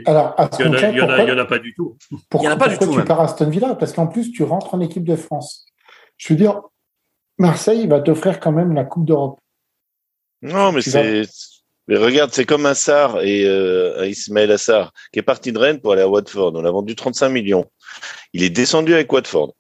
[0.06, 1.98] alors, à il n'y en, en, a pas du tout.
[2.30, 2.92] Pourquoi, il y en a pas du tout.
[2.92, 3.06] tu même.
[3.06, 3.74] pars à Aston Villa?
[3.74, 5.66] Parce qu'en plus, tu rentres en équipe de France.
[6.18, 6.62] Je veux dire,
[7.40, 9.40] Marseille va t'offrir quand même la Coupe d'Europe.
[10.42, 11.24] Non, mais c'est.
[11.88, 15.80] Mais regarde, c'est comme un Sar et euh, Ismaël Assar qui est parti de Rennes
[15.80, 16.54] pour aller à Watford.
[16.56, 17.66] On l'a vendu 35 millions.
[18.34, 19.54] Il est descendu avec Watford.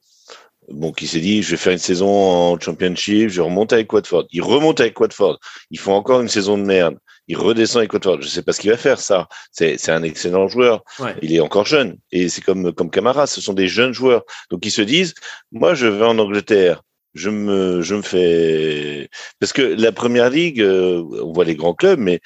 [0.69, 4.25] Bon, qui s'est dit, je vais faire une saison en Championship, je remonte avec Watford.
[4.31, 5.39] Il remonte avec Watford.
[5.69, 8.21] Ils font encore une saison de merde il redescend avec Watford.
[8.21, 9.27] Je sais pas ce qu'il va faire, ça.
[9.51, 10.83] C'est un excellent joueur.
[10.99, 11.15] Ouais.
[11.21, 11.97] Il est encore jeune.
[12.11, 14.23] Et c'est comme, comme Camara, ce sont des jeunes joueurs.
[14.51, 15.13] Donc ils se disent,
[15.51, 16.81] moi, je vais en Angleterre.
[17.13, 19.09] Je me, je me fais,
[19.39, 22.19] parce que la première ligue, euh, on voit les grands clubs, mais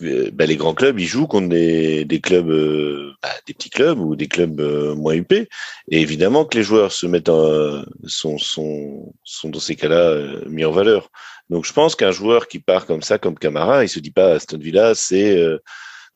[0.00, 3.98] bah, les grands clubs, ils jouent contre des, des clubs, euh, bah, des petits clubs
[3.98, 5.48] ou des clubs euh, moins huppés.
[5.90, 10.44] Et évidemment que les joueurs se mettent en, sont, sont, sont dans ces cas-là euh,
[10.48, 11.10] mis en valeur.
[11.50, 14.32] Donc je pense qu'un joueur qui part comme ça, comme Camara, il se dit pas
[14.32, 15.58] Aston Villa, c'est euh,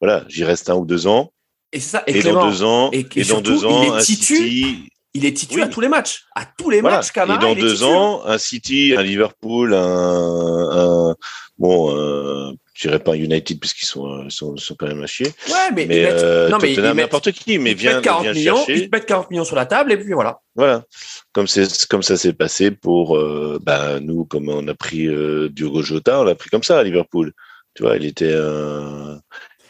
[0.01, 1.33] voilà, j'y reste un ou deux ans.
[1.72, 2.03] Et ça.
[2.07, 4.03] Et, et Clément, dans deux ans, et, et, et surtout, dans deux ans, il est
[4.03, 4.37] titu.
[4.37, 5.62] City, il est titu oui.
[5.62, 6.24] à tous les matchs.
[6.35, 6.99] À tous les voilà.
[6.99, 7.39] matchs, Camara.
[7.39, 11.16] Et dans deux ans, un City, un Liverpool, un, un
[11.59, 15.27] bon, euh, je dirais pas United puisqu'ils sont, sont, sont quand même à chier.
[15.49, 18.22] Ouais, mais, mais ils mettent, euh, non, mais ils mettent, n'importe qui, mais viens, 40
[18.22, 18.77] viens millions, chercher.
[18.77, 20.41] Ils te mettent 40 millions sur la table et puis voilà.
[20.55, 20.85] Voilà.
[21.33, 25.49] Comme c'est, comme ça s'est passé pour, euh, bah, nous, comme on a pris euh,
[25.49, 27.33] Diogo Jota, on l'a pris comme ça à Liverpool.
[27.74, 29.16] Tu vois, il était, euh,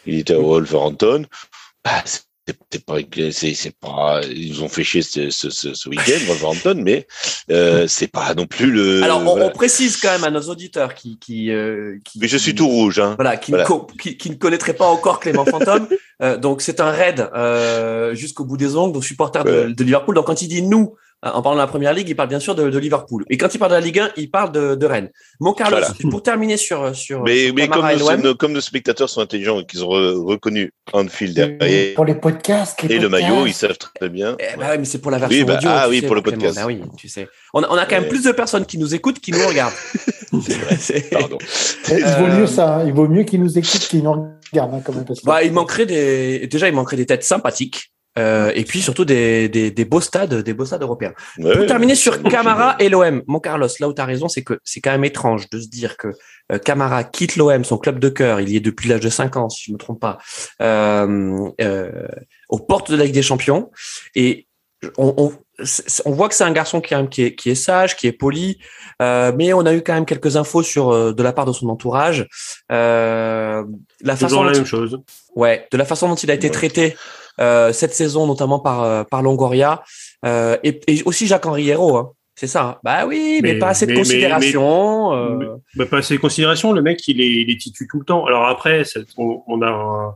[0.05, 1.27] il était à Wolverhampton.
[1.85, 2.03] Bah,
[2.47, 2.97] c'est pas,
[3.33, 7.07] c'est pas, ils nous ont fait chier ce, ce, ce, ce week-end, Wolverhampton, mais
[7.51, 9.03] euh, c'est pas non plus le.
[9.03, 9.47] Alors, on, voilà.
[9.47, 12.69] on, précise quand même à nos auditeurs qui, qui, euh, qui mais je suis tout
[12.69, 13.15] rouge, hein.
[13.17, 13.67] Voilà, qui, voilà.
[13.69, 15.89] Ne, qui, qui, ne connaîtraient pas encore Clément Fantôme.
[16.23, 20.15] euh, donc, c'est un raid euh, jusqu'au bout des ongles, donc supporter de, de, Liverpool.
[20.15, 22.55] Donc, quand il dit nous, en parlant de la première ligue, il parle bien sûr
[22.55, 23.25] de, de, Liverpool.
[23.31, 25.11] Et quand il parle de la Ligue 1, il parle de, de Rennes.
[25.41, 25.95] Mon Carlos, voilà.
[26.11, 27.23] pour terminer sur sur.
[27.23, 27.87] Mais, sur mais comme,
[28.23, 31.95] nos, comme, nos, spectateurs sont intelligents et qu'ils ont re, reconnu Anfield derrière.
[31.95, 32.83] Pour les podcasts.
[32.83, 33.03] Les et podcasts.
[33.03, 34.37] le maillot, ils savent très bien.
[34.39, 35.71] Eh bah ouais, mais c'est pour la version oui, bah, audio.
[35.73, 36.57] Ah oui, sais, pour le podcast.
[36.57, 37.29] Bah oui, tu sais.
[37.55, 39.75] On a, on a quand même plus de personnes qui nous écoutent qui nous regardent.
[40.79, 41.39] c'est Pardon.
[41.89, 42.83] Il vaut mieux ça.
[42.87, 44.13] Il vaut mieux qu'ils nous écoutent qu'ils nous
[44.53, 45.05] regardent hein, quand même.
[45.05, 45.27] Parce que...
[45.27, 46.47] bah, il manquerait des.
[46.47, 47.93] Déjà, il manquerait des têtes sympathiques.
[48.19, 51.13] Euh, et puis surtout des, des, des, beaux stades, des beaux stades européens.
[51.39, 54.43] Ouais, Pour terminer sur Camara et l'OM, mon Carlos, là où tu as raison, c'est
[54.43, 56.09] que c'est quand même étrange de se dire que
[56.53, 59.37] euh, Camara quitte l'OM, son club de cœur, il y est depuis l'âge de 5
[59.37, 60.17] ans, si je me trompe pas,
[60.63, 62.09] euh, euh,
[62.49, 63.71] aux portes de la Ligue des Champions.
[64.15, 64.47] Et
[64.97, 65.33] on, on,
[66.05, 68.59] on voit que c'est un garçon qui, qui, est, qui est sage, qui est poli,
[69.03, 71.53] euh, mais on a eu quand même quelques infos sur euh, de la part de
[71.53, 72.27] son entourage.
[72.73, 73.63] Euh,
[74.03, 74.99] la façon Toujours la dont- même chose.
[75.35, 76.53] Ouais, de la façon dont il a été Ouais.
[76.53, 76.97] traité
[77.73, 79.83] cette saison, notamment par euh, par Longoria
[80.25, 81.97] euh, et, et aussi Jacques Henri Hérault.
[81.97, 82.13] Hein.
[82.39, 82.63] C'est ça.
[82.65, 82.77] hein.
[82.85, 85.13] Bah oui, mais, Mais- pas assez de mais- mais- considération.
[85.15, 86.73] euh, Bah, pas assez de considération.
[86.73, 88.27] Le mec, il est, il est titu tout le temps.
[88.27, 88.83] Alors après,
[89.17, 90.15] on, on a, un-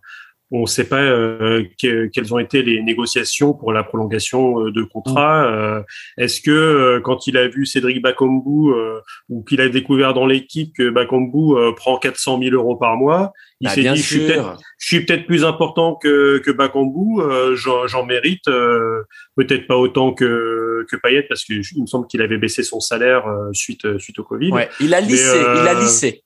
[0.53, 4.72] on ne sait pas euh, que- quelles ont été les négociations pour la prolongation euh,
[4.72, 5.46] de contrat.
[5.46, 5.82] Euh,
[6.18, 8.98] Est-ce que euh, quand il a vu Cédric Bakambu euh,
[9.28, 13.32] ou qu'il a découvert dans l'équipe que Bakambu euh, prend 400 000 euros par mois,
[13.61, 14.59] il bah, s'est dit je suis peut-être sûr.
[14.78, 17.55] je suis peut-être plus important que, que Bakambu, euh,
[17.86, 19.03] j'en mérite euh,
[19.36, 23.26] peut-être pas autant que, que Payet parce qu'il me semble qu'il avait baissé son salaire
[23.28, 24.51] euh, suite, suite au Covid.
[24.51, 25.28] Ouais, il a lissé.
[25.28, 26.22] euh, Il a lissé.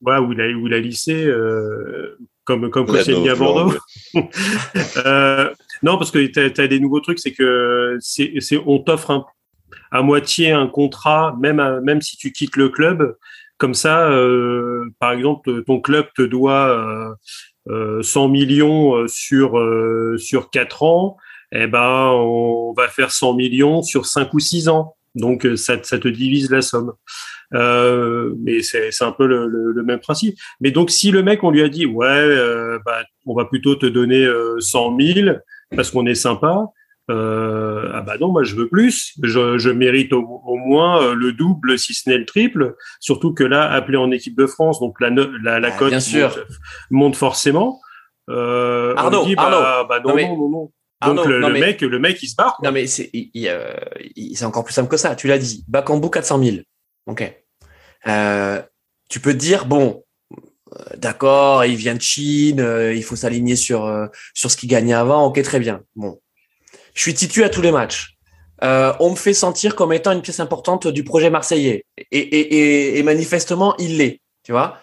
[0.00, 2.16] Ouais, où il a, où il a lissé, euh,
[2.46, 3.34] comme, comme Koscielny à.
[3.34, 3.74] Bordeaux.
[5.04, 5.50] euh,
[5.82, 8.32] non, parce que tu as, des nouveaux trucs, c'est que c'est
[8.64, 9.26] on t'offre
[9.90, 13.16] à moitié un contrat, même, à- même si tu quittes le club.
[13.58, 17.14] Comme ça, euh, par exemple, ton club te doit euh,
[17.68, 21.16] euh, 100 millions euh, sur, euh, sur 4 ans.
[21.52, 24.94] Eh ben, on va faire 100 millions sur 5 ou 6 ans.
[25.14, 26.92] Donc, euh, ça, ça te divise la somme.
[27.54, 30.36] Euh, mais c'est c'est un peu le, le, le même principe.
[30.60, 33.74] Mais donc, si le mec, on lui a dit, ouais, euh, bah, on va plutôt
[33.76, 35.36] te donner euh, 100 000
[35.74, 36.64] parce qu'on est sympa,
[37.08, 39.12] euh, ah bah non, moi je veux plus.
[39.22, 42.74] Je, je mérite au, au moins euh, le double, si ce n'est le triple.
[43.00, 46.38] Surtout que là, appelé en équipe de France, donc la, la, la Ah, cote monte,
[46.90, 47.80] monte forcément.
[48.28, 49.88] Euh, on Arnaud, lui dit, bah, Arnaud.
[49.88, 50.70] bah non, Non, mais- non, non, non.
[51.04, 52.56] Donc Arnaud, le, non, le mais- mec, le mec, il se barre.
[52.56, 52.66] quoi.
[52.68, 53.72] Non, mais c'est il- il, euh,
[54.16, 55.14] il- c'est encore plus simple que ça.
[55.14, 55.64] Tu l'as dit.
[55.68, 56.56] Bakambu 400 000.
[57.06, 57.32] Ok.
[58.06, 58.62] Euh,
[59.08, 64.08] tu peux dire bon, euh, d'accord, il vient de Chine, euh, il faut s'aligner sur
[64.34, 65.26] sur ce qu'il gagnait avant.
[65.26, 65.82] Ok, très bien.
[65.94, 66.20] Bon,
[66.94, 68.16] je suis titu à tous les matchs.
[68.62, 71.84] On me fait sentir comme étant une pièce importante du projet marseillais.
[72.10, 74.20] Et, et, et, manifestement, il l'est.
[74.42, 74.78] Tu vois.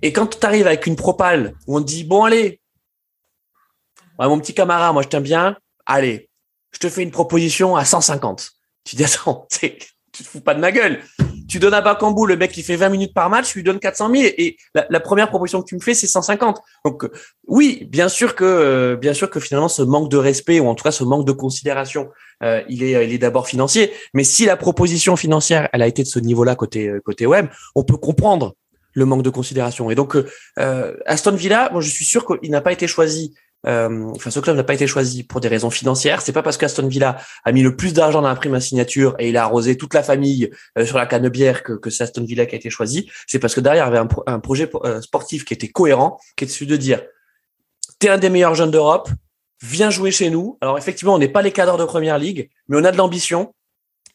[0.00, 2.60] Et quand tu arrives avec une propale où on te dit bon allez,
[4.18, 5.56] ouais, mon petit camarade, moi je t'aime bien.
[5.86, 6.28] Allez,
[6.72, 8.50] je te fais une proposition à 150.
[8.84, 9.78] Tu dis, attends, tu
[10.12, 11.02] te fous pas de ma gueule.
[11.52, 13.78] Tu donnes à Bakambu, le mec qui fait 20 minutes par match, tu lui donnes
[13.78, 16.62] 400 000 et la, première proposition que tu me fais, c'est 150.
[16.86, 17.12] Donc, euh,
[17.46, 20.74] oui, bien sûr que, euh, bien sûr que finalement, ce manque de respect ou en
[20.74, 22.08] tout cas ce manque de considération,
[22.42, 23.92] euh, il est, il est d'abord financier.
[24.14, 27.48] Mais si la proposition financière, elle a été de ce niveau-là côté, euh, côté web,
[27.74, 28.54] on peut comprendre
[28.94, 29.90] le manque de considération.
[29.90, 30.16] Et donc,
[30.56, 33.34] Aston Villa, moi, je suis sûr qu'il n'a pas été choisi
[33.66, 36.20] euh, enfin, ce club n'a pas été choisi pour des raisons financières.
[36.20, 39.14] C'est pas parce qu'Aston Villa a mis le plus d'argent dans la prime à signature
[39.18, 42.24] et il a arrosé toute la famille euh, sur la canebière que, que c'est Aston
[42.24, 43.10] Villa qui a été choisi.
[43.26, 45.68] C'est parce que derrière il y avait un, pro- un projet euh, sportif qui était
[45.68, 47.02] cohérent, qui était celui de dire
[47.98, 49.10] t'es un des meilleurs jeunes d'Europe,
[49.62, 50.58] viens jouer chez nous.
[50.60, 53.54] Alors effectivement, on n'est pas les cadres de première ligue, mais on a de l'ambition.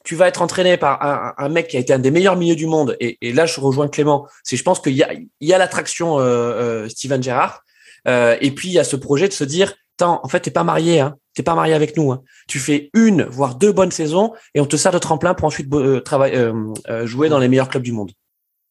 [0.03, 2.55] Tu vas être entraîné par un, un mec qui a été un des meilleurs milieux
[2.55, 2.95] du monde.
[3.01, 4.25] Et, et là, je rejoins Clément.
[4.43, 5.09] C'est, je pense qu'il y a,
[5.41, 7.63] y a l'attraction euh, euh, Steven Gerrard.
[8.07, 10.63] Euh, et puis il y a ce projet de se dire, en fait, t'es pas
[10.63, 11.15] marié, hein.
[11.35, 12.11] T'es pas marié avec nous.
[12.11, 12.21] Hein.
[12.47, 15.71] Tu fais une, voire deux bonnes saisons, et on te sert de tremplin pour ensuite
[15.73, 16.53] euh, travailler, euh,
[16.89, 18.11] euh, jouer dans les meilleurs clubs du monde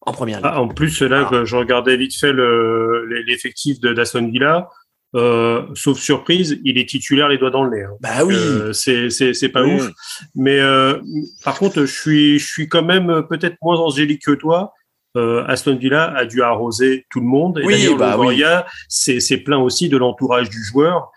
[0.01, 0.47] en première ligue.
[0.53, 1.45] Ah, en plus, là, Ah.
[1.45, 4.69] je regardais vite fait le- l'effectif de d'Aston Villa.
[5.15, 7.85] Euh, sauf surprise, il est titulaire les doigts dans le nez.
[7.85, 7.91] hein.
[8.01, 8.35] bah oui.
[8.37, 9.77] Euh, c'est c'est pas Oui.
[9.77, 9.91] ouf.
[10.35, 10.99] Mais euh,
[11.45, 14.73] par contre, je suis je suis quand même peut-être moins angélique que toi.
[15.17, 17.59] Euh, Aston Villa a dû arroser tout le monde.
[17.59, 21.11] Et Oui, bah Longoria, c'est c'est plein aussi de l'entourage du joueur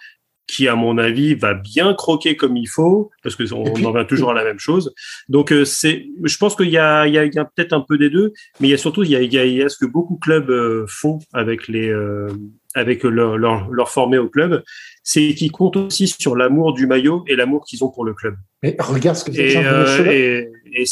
[0.47, 3.91] qui, à mon avis, va bien croquer comme il faut, parce que on, puis- en
[3.91, 4.93] revient toujours à la même chose.
[5.28, 8.00] Donc, euh, c'est, je pense qu'il y a, il y a, a peut-être un peu
[8.00, 9.62] des deux, mais il y a surtout, il y a, il y a, il y
[9.62, 12.30] a ce que beaucoup de clubs euh, font avec les, euh,
[12.76, 14.63] avec leur, leur, leur formé au club,
[15.03, 18.36] c'est qu'ils comptent aussi sur l'amour du maillot et l'amour qu'ils ont pour le club.
[18.61, 20.86] Mais regarde ce que c'est Et, Jean euh, et, et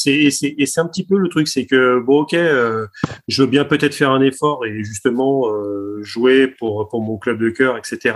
[0.65, 2.87] c'est un petit peu le truc, c'est que bon ok, euh,
[3.27, 7.39] je veux bien peut-être faire un effort et justement euh, jouer pour pour mon club
[7.39, 8.15] de cœur, etc.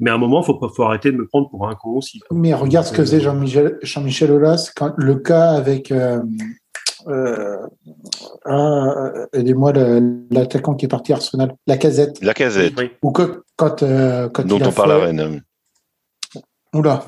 [0.00, 2.20] Mais à un moment, faut pas faut arrêter de me prendre pour un con aussi.
[2.32, 5.92] Mais regarde ce que faisait Jean-Michel Jean-Michel Aulas quand le cas avec
[7.08, 7.66] euh, euh,
[8.46, 12.22] ah, aidez-moi le- l'attaquant qui est parti à Arsenal, la casette.
[12.22, 12.90] La casette, Oui.
[13.02, 15.42] Ou que quand, euh, quand dont il a on parle fait- à Rennes.
[16.72, 17.04] Oula.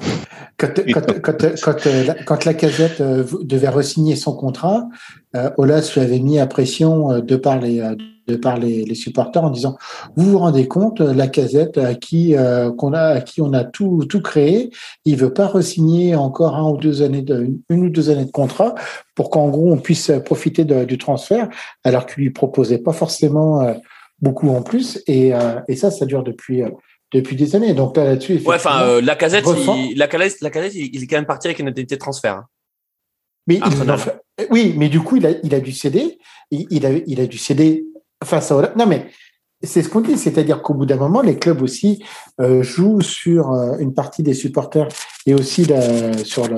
[0.57, 4.89] Quand, quand, quand, quand, euh, quand la casette euh, devait re-signer son contrat,
[5.37, 7.81] euh, Olas lui avait mis à pression de par les
[8.29, 9.77] de par les, les, supporters en disant
[10.15, 12.37] vous vous rendez compte la casette à qui
[12.79, 14.71] qu'on a à qui on a tout tout créé
[15.05, 18.31] il veut pas re-signer encore un ou deux années de une ou deux années de
[18.31, 18.77] contrat
[19.17, 21.49] pour qu'en gros on puisse profiter de, du transfert
[21.83, 23.75] alors qu'il lui proposait pas forcément
[24.21, 25.33] beaucoup en plus et,
[25.67, 26.63] et ça ça dure depuis
[27.13, 27.75] depuis des années.
[27.75, 31.07] Donc là, là-dessus, ouais, enfin, euh, la casette, il, la casette, la casette, il, est
[31.07, 32.37] quand même parti avec une indemnité de transfert.
[32.37, 32.47] Hein.
[33.47, 33.61] Mais
[34.51, 36.19] oui, mais du coup, il a, il a dû céder.
[36.51, 37.85] Il, a, il a dû céder
[38.23, 38.73] face à.
[38.77, 39.09] Non, mais
[39.63, 42.05] c'est ce qu'on dit, c'est-à-dire qu'au bout d'un moment, les clubs aussi
[42.41, 44.89] euh, jouent sur euh, une partie des supporters
[45.27, 46.49] et aussi la, sur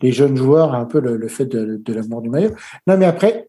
[0.00, 2.50] les jeunes joueurs, un peu le, le fait de, de l'amour du maillot.
[2.86, 3.48] Non, mais après,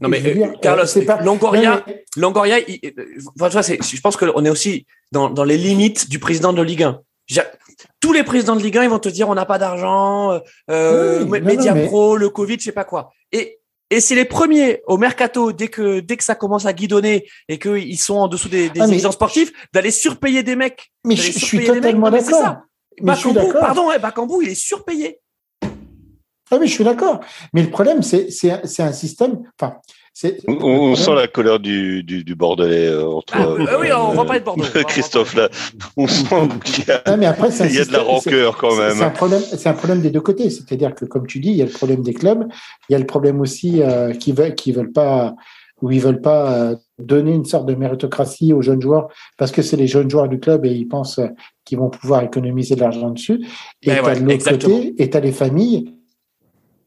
[0.00, 1.84] non mais euh, Carlos, c'est pas Longoria,
[2.16, 7.00] Longoria, je pense qu'on est aussi dans, dans les limites du président de Ligue 1.
[8.00, 11.24] Tous les présidents de Ligue 1, ils vont te dire on n'a pas d'argent, euh,
[11.26, 13.12] Média Pro, le Covid, je sais pas quoi.
[13.32, 13.58] Et
[13.92, 17.58] et c'est les premiers au mercato dès que dès que ça commence à guidonner et
[17.58, 20.90] qu'ils sont en dessous des, des ah, exigences sportives d'aller surpayer des mecs.
[21.04, 22.56] Mais je, suis totalement d'accord.
[23.02, 25.18] Bakambu, pardon, Bakambu, il est surpayé.
[26.52, 27.20] Ah oui, je suis d'accord.
[27.54, 29.38] Mais le problème, c'est un système.
[29.58, 29.76] Enfin,
[30.46, 33.34] on, on sent la colère du, du, du Bordelais euh, entre.
[33.34, 34.64] Ah, euh, oui, on va parler de Bordeaux.
[34.86, 35.48] Christophe, là,
[35.96, 38.76] on sent qu'il y a, non, mais après, il y a de la rancœur quand
[38.76, 38.94] même.
[38.94, 40.50] C'est un, problème, un problème des deux côtés.
[40.50, 42.46] C'est-à-dire que, comme tu dis, il y a le problème des clubs.
[42.90, 45.34] Il y a le problème aussi euh, qui veulent, qui veulent pas,
[45.80, 49.62] où ils veulent pas euh, donner une sorte de méritocratie aux jeunes joueurs parce que
[49.62, 51.20] c'est les jeunes joueurs du club et ils pensent
[51.64, 53.46] qu'ils vont pouvoir économiser de l'argent dessus.
[53.80, 55.94] Et ben de l'autre côté, et tu as les familles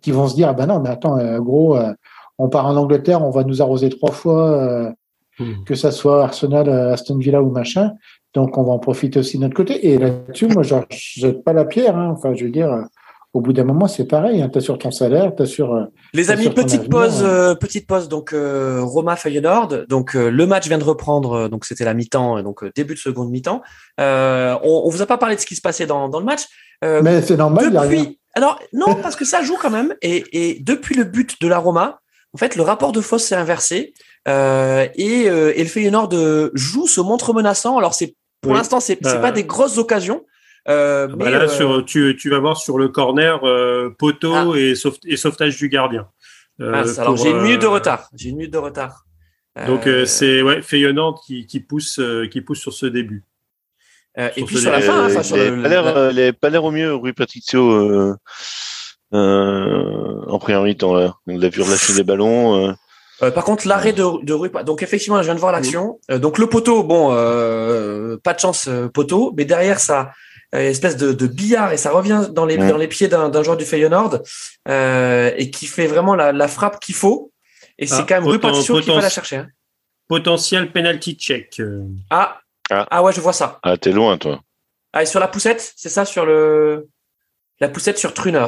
[0.06, 1.92] qui vont se dire, ah ben non, mais attends, euh, gros, euh,
[2.38, 4.92] on part en Angleterre, on va nous arroser trois fois, euh,
[5.40, 5.64] hmm.
[5.66, 7.94] que ça soit Arsenal, Aston Villa ou machin.
[8.36, 9.88] Donc, on va en profiter aussi de notre côté.
[9.88, 11.98] Et là-dessus, moi, je jette pas la pierre.
[11.98, 12.14] Hein.
[12.16, 12.86] Enfin, je veux dire,
[13.34, 14.44] au bout d'un moment, c'est pareil.
[14.44, 14.50] Hein.
[14.50, 15.88] Tu as sur ton salaire, tu as sur.
[16.14, 17.56] Les amis, petite pause, hein.
[17.60, 18.08] petite pause.
[18.08, 19.88] Donc, Roma Feyenoord.
[19.90, 21.48] Donc, le match vient de reprendre.
[21.50, 23.64] Donc, c'était la mi-temps, donc début de seconde mi-temps.
[23.98, 26.44] on, on vous a pas parlé de ce qui se passait dans, dans le match.
[26.84, 27.72] Mais c'est normal.
[27.72, 29.96] Depuis, alors, non, parce que ça joue quand même.
[30.02, 32.02] Et, depuis le but de la Roma,
[32.34, 33.94] en fait, le rapport de force s'est inversé.
[34.28, 36.14] Euh, et, euh, et, le Feyenoord
[36.54, 37.78] joue, se montre menaçant.
[37.78, 40.26] Alors, c'est pour l'instant, c'est n'est pas des grosses occasions.
[40.68, 43.40] Euh, ah bah là, sur, tu, tu, vas voir sur le corner,
[43.98, 44.58] poteau ah.
[44.58, 44.74] et,
[45.06, 46.08] et, sauvetage du gardien.
[46.60, 48.10] Ah, alors, j'ai une minute de retard.
[48.16, 49.06] J'ai une minute de retard.
[49.68, 53.24] Donc, c'est ouais, Feyenoord qui, qui, pousse, qui pousse sur ce début.
[54.18, 56.94] Euh, et puis sur la fin, enfin, sur le, il n'avait pas l'air au mieux,
[56.96, 58.16] Rui Patricio, euh,
[59.14, 61.14] euh, en première mi-temps.
[61.28, 62.74] Il a vu relâcher des ballons.
[63.22, 66.00] Euh, par contre, l'arrêt de, de Rui, donc effectivement, je viens de voir l'action.
[66.10, 67.10] donc le poteau, bon,
[68.24, 70.12] pas de chance poteau, mais derrière ça,
[70.54, 73.66] espèce de, de, billard et ça revient dans les dans les pieds d'un joueur du
[73.66, 74.22] Feyenoord
[74.68, 77.32] et qui fait vraiment la, la frappe qu'il faut.
[77.78, 79.38] Et c'est ah, quand même Rui Patricio qui va la chercher.
[79.38, 79.48] Hein.
[80.08, 81.62] Potentiel penalty check.
[82.10, 82.40] Ah,
[82.72, 82.88] ah.
[82.90, 83.04] ah.
[83.04, 83.60] ouais, je vois ça.
[83.64, 84.42] Ah, t'es loin, toi.
[84.94, 86.88] Ah, et sur la poussette, c'est ça, sur le
[87.60, 88.48] la poussette sur Truner.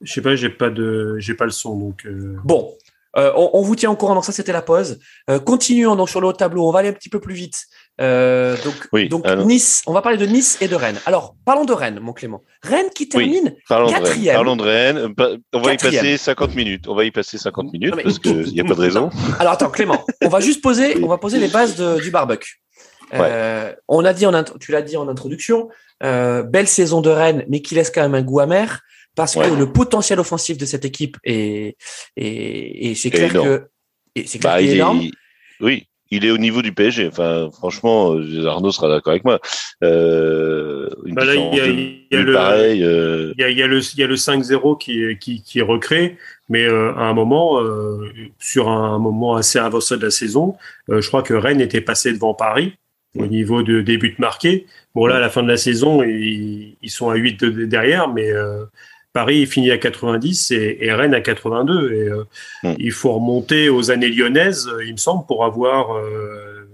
[0.00, 2.06] Je sais pas, j'ai pas de, j'ai pas le son, donc.
[2.06, 2.36] Euh.
[2.44, 2.72] Bon,
[3.16, 4.14] euh, on, vous tient au courant.
[4.14, 5.00] Donc ça, c'était la pause.
[5.28, 6.68] Euh, continuons donc sur le haut tableau.
[6.68, 7.64] On va aller un petit peu plus vite.
[7.98, 9.82] donc, donc Nice.
[9.88, 11.00] On va parler de Nice et de Rennes.
[11.04, 12.44] Alors, parlons de Rennes, mon Clément.
[12.62, 14.36] Rennes qui termine quatrième.
[14.36, 15.14] Parlons de Rennes.
[15.52, 16.86] On va y passer 50 minutes.
[16.86, 19.10] On va y passer 50 minutes parce qu'il n'y a pas de raison.
[19.40, 20.04] Alors attends, Clément.
[20.22, 22.60] On va juste poser, on va poser les bases du barbecue.
[23.14, 25.68] Euh, on a dit, en tu l'as dit en introduction,
[26.02, 28.80] euh, belle saison de Rennes, mais qui laisse quand même un goût amer
[29.14, 31.76] parce que le potentiel offensif de cette équipe est,
[32.16, 33.68] et c'est clair que
[34.24, 35.02] c'est bah, énorme.
[35.60, 37.08] oui, il est au niveau du PSG.
[37.08, 39.40] Enfin, franchement, euh, Arnaud sera d'accord avec moi.
[39.82, 41.24] Euh, il y a,
[42.22, 45.62] le, pareil, il, y a, le, il y a le 5-0 qui, qui, qui est
[45.62, 46.16] recréé,
[46.48, 47.60] mais à un moment,
[48.38, 50.54] sur un moment assez avancé de la saison,
[50.88, 52.78] je crois que Rennes était passé devant Paris
[53.18, 54.66] au niveau de des buts marqués.
[54.94, 58.64] Bon, là, à la fin de la saison, ils, sont à 8 derrière, mais euh,
[59.12, 61.92] Paris finit à 90 et, Rennes à 82.
[61.92, 62.24] Et euh,
[62.62, 62.74] mm.
[62.78, 66.68] il faut remonter aux années lyonnaises, il me semble, pour avoir euh,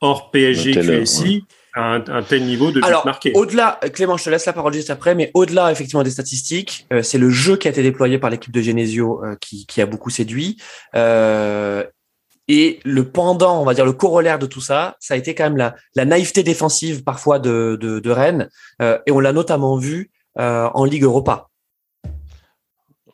[0.00, 1.44] hors PSG QSI.
[1.76, 3.30] Un, un, tel niveau de buts Alors, marqués.
[3.32, 7.16] Au-delà, Clément, je te laisse la parole juste après, mais au-delà effectivement des statistiques, c'est
[7.16, 10.56] le jeu qui a été déployé par l'équipe de Genesio qui, qui, a beaucoup séduit.
[12.52, 15.44] Et le pendant, on va dire le corollaire de tout ça, ça a été quand
[15.44, 18.48] même la, la naïveté défensive parfois de, de, Rennes.
[18.82, 21.46] Euh, et on l'a notamment vu euh, en Ligue Europa.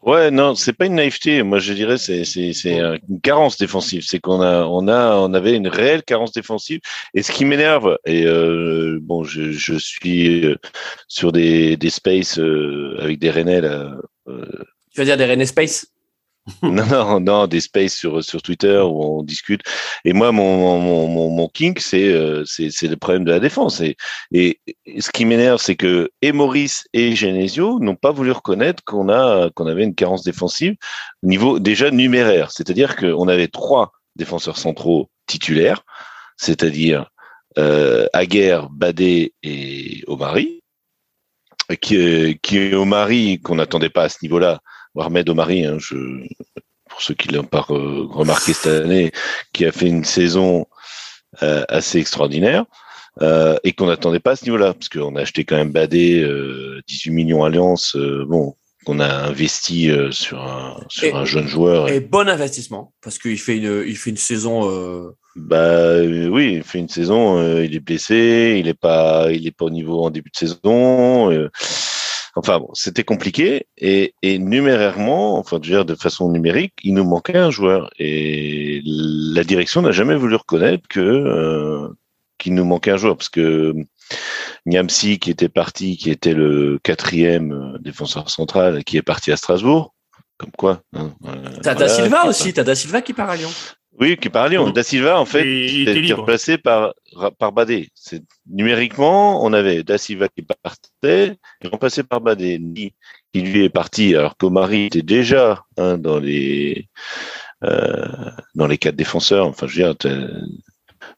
[0.00, 1.42] Ouais, non, c'est pas une naïveté.
[1.42, 2.22] Moi, je dirais c'est
[2.64, 4.04] une carence défensive.
[4.06, 6.80] C'est qu'on a on a on avait une réelle carence défensive.
[7.12, 10.46] Et ce qui m'énerve, et euh, bon, je, je suis
[11.08, 12.40] sur des des spaces
[12.98, 13.96] avec des Rennais là.
[14.26, 15.88] tu vas dire des Rennais space?
[16.62, 19.62] non, non, non, des spaces sur, sur Twitter où on discute.
[20.04, 23.80] Et moi, mon, mon, mon, mon kink, c'est, euh, c'est, le problème de la défense.
[23.80, 23.96] Et,
[24.32, 24.60] et,
[25.00, 29.50] ce qui m'énerve, c'est que et Maurice et Genesio n'ont pas voulu reconnaître qu'on a,
[29.50, 30.76] qu'on avait une carence défensive
[31.24, 32.52] au niveau déjà numéraire.
[32.52, 35.82] C'est-à-dire qu'on avait trois défenseurs centraux titulaires,
[36.36, 37.10] c'est-à-dire
[37.58, 40.62] euh, Aguerre, Badé et Omari.
[41.80, 44.60] Qui, qui Omari, qu'on n'attendait pas à ce niveau-là,
[45.04, 45.96] Ahmed Omari, hein, je,
[46.88, 49.12] pour ceux qui l'ont pas remarqué cette année,
[49.52, 50.66] qui a fait une saison
[51.42, 52.64] euh, assez extraordinaire
[53.20, 56.20] euh, et qu'on n'attendait pas à ce niveau-là, parce qu'on a acheté quand même Badé,
[56.88, 58.54] 18 euh, millions Alliance, bon,
[58.86, 61.90] qu'on a investi sur un sur un jeune joueur.
[61.90, 65.12] Et bon investissement, parce qu'il fait une il fait une saison.
[65.34, 67.60] Bah oui, il fait une saison.
[67.60, 71.30] il est blessé, il est pas il est pas au niveau en début de saison.
[72.38, 77.38] Enfin bon, c'était compliqué et, et numérairement, enfin dire de façon numérique, il nous manquait
[77.38, 81.88] un joueur et la direction n'a jamais voulu reconnaître que euh,
[82.36, 83.74] qu'il nous manquait un joueur parce que
[84.66, 89.94] Niamsi qui était parti, qui était le quatrième défenseur central, qui est parti à Strasbourg,
[90.36, 90.82] comme quoi.
[90.94, 93.50] Hein, euh, t'as Da Silva aussi, t'as Da Silva qui part à Lyon.
[93.98, 94.70] Oui, qui Lyon.
[94.70, 96.94] Da Silva, en fait, était remplacé par,
[97.38, 97.88] par Badé.
[97.94, 102.60] C'est, numériquement, on avait Da Silva qui partait et remplacé par Badé,
[103.32, 106.88] qui lui est parti alors qu'Omari était déjà hein, dans les
[107.64, 108.06] euh,
[108.54, 109.46] dans les quatre défenseurs.
[109.46, 110.30] Enfin, je veux dire,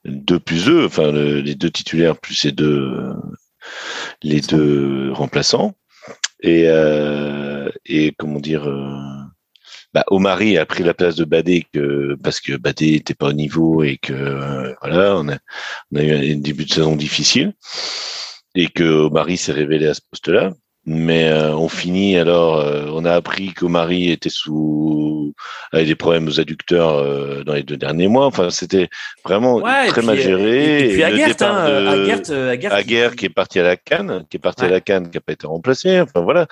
[0.04, 3.12] deux plus eux, enfin les deux titulaires plus les deux
[4.22, 5.74] les deux remplaçants.
[6.40, 8.68] Et euh, et comment dire.
[9.88, 13.28] Euh, bah, Omari a pris la place de Badé que, parce que Badé n'était pas
[13.28, 15.38] au niveau et que euh, voilà, on a,
[15.92, 17.54] on a eu un début de saison difficile
[18.54, 20.52] et que Omari s'est révélé à ce poste-là.
[20.90, 25.34] Mais euh, on finit alors, euh, on a appris qu'Omari était sous
[25.70, 28.24] avait des problèmes aux adducteurs dans les deux derniers mois.
[28.24, 28.88] Enfin, c'était
[29.22, 30.86] vraiment très mal géré.
[30.86, 33.26] Et, puis Aguert, hein, qui...
[33.26, 35.46] est parti à la Cannes, qui est parti à la Cannes, qui n'a pas été
[35.46, 36.00] remplacé.
[36.00, 36.46] Enfin voilà.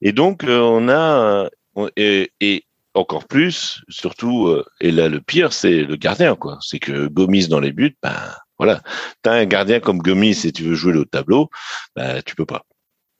[0.00, 1.50] Et donc on a
[1.96, 2.64] et, et
[2.94, 6.58] encore plus, surtout, euh, et là le pire, c'est le gardien, quoi.
[6.60, 8.14] C'est que Gomis dans les buts, ben
[8.58, 8.82] voilà.
[9.22, 11.48] T'as un gardien comme Gomis et tu veux jouer le tableau,
[11.96, 12.64] ben tu peux pas.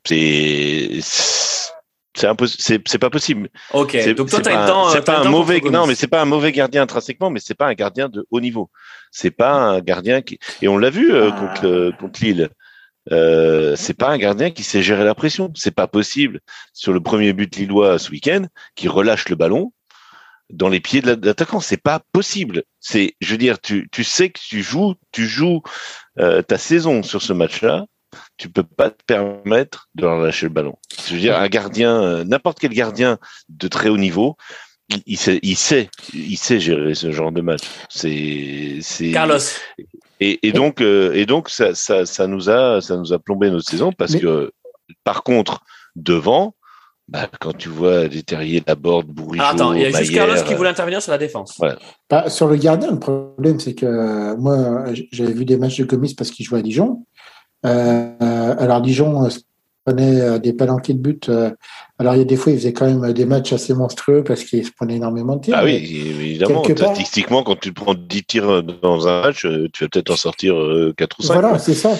[0.05, 0.99] C'est
[2.15, 3.49] c'est impossible, c'est pas possible.
[3.73, 3.97] Ok.
[4.15, 4.89] Donc toi t'as le temps.
[4.89, 7.67] C'est pas un mauvais, non, mais c'est pas un mauvais gardien intrinsèquement, mais c'est pas
[7.67, 8.69] un gardien de haut niveau.
[9.11, 11.39] C'est pas un gardien qui, et on l'a vu euh, ah.
[11.39, 12.49] contre contre Lille.
[13.11, 15.51] Euh, c'est pas un gardien qui sait gérer la pression.
[15.55, 16.39] C'est pas possible
[16.73, 18.45] sur le premier but lillois ce week-end
[18.75, 19.73] qui relâche le ballon
[20.49, 21.59] dans les pieds de l'attaquant.
[21.59, 22.63] C'est pas possible.
[22.79, 25.61] C'est, je veux dire, tu, tu sais que tu joues, tu joues
[26.19, 27.85] euh, ta saison sur ce match-là.
[28.37, 30.75] Tu peux pas te permettre de relâcher le ballon.
[31.07, 33.17] Je veux dire, un gardien, euh, n'importe quel gardien
[33.49, 34.37] de très haut niveau,
[35.07, 37.63] il, sait, il sait, il sait gérer ce genre de match.
[37.89, 39.11] C'est, c'est.
[39.11, 39.39] Carlos.
[40.41, 43.69] Et, donc, euh, et donc ça, ça, ça, nous a, ça nous a plombé notre
[43.69, 44.51] saison parce que,
[45.03, 45.61] par contre,
[45.95, 46.55] devant,
[47.07, 50.41] bah, quand tu vois des terriers, la borde, Bourigeau, Attends, il y a juste Carlos
[50.45, 51.59] qui voulait intervenir sur la défense.
[52.09, 56.15] Bah, sur le gardien, le problème, c'est que moi, j'avais vu des matchs de Gomis
[56.15, 57.05] parce qu'il jouait à Dijon.
[57.65, 59.29] Euh, alors, Dijon,
[59.85, 61.29] prenait euh, des palanquets de but.
[61.29, 61.51] Euh,
[61.99, 64.43] alors, il y a des fois, il faisait quand même des matchs assez monstrueux parce
[64.43, 65.55] qu'il se prenait énormément de tirs.
[65.57, 66.63] Ah oui, évidemment.
[66.63, 70.55] Statistiquement, quand tu prends 10 tirs dans un match, euh, tu vas peut-être en sortir
[70.97, 71.33] 4 ou 5.
[71.33, 71.95] Voilà, c'est ça.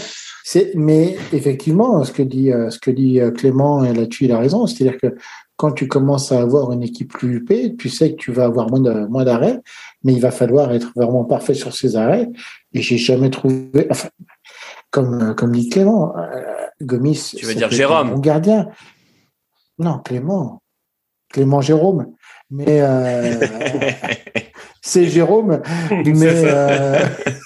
[0.75, 4.67] Mais effectivement, ce que dit, ce que dit Clément, et là-dessus, il a raison.
[4.67, 5.15] C'est-à-dire que
[5.55, 8.69] quand tu commences à avoir une équipe plus huppée, tu sais que tu vas avoir
[8.69, 9.61] moins d'arrêts,
[10.03, 12.27] mais il va falloir être vraiment parfait sur ces arrêts.
[12.73, 14.09] Et j'ai jamais trouvé, enfin,
[14.91, 16.13] comme, comme dit Clément,
[16.82, 17.36] Gomis.
[17.38, 18.69] Tu veux dire Jérôme Mon gardien.
[19.80, 20.61] Non, Clément.
[21.30, 22.13] Clément Jérôme.
[22.51, 23.39] Mais euh,
[24.82, 25.61] c'est Jérôme.
[25.91, 26.99] Mais, euh,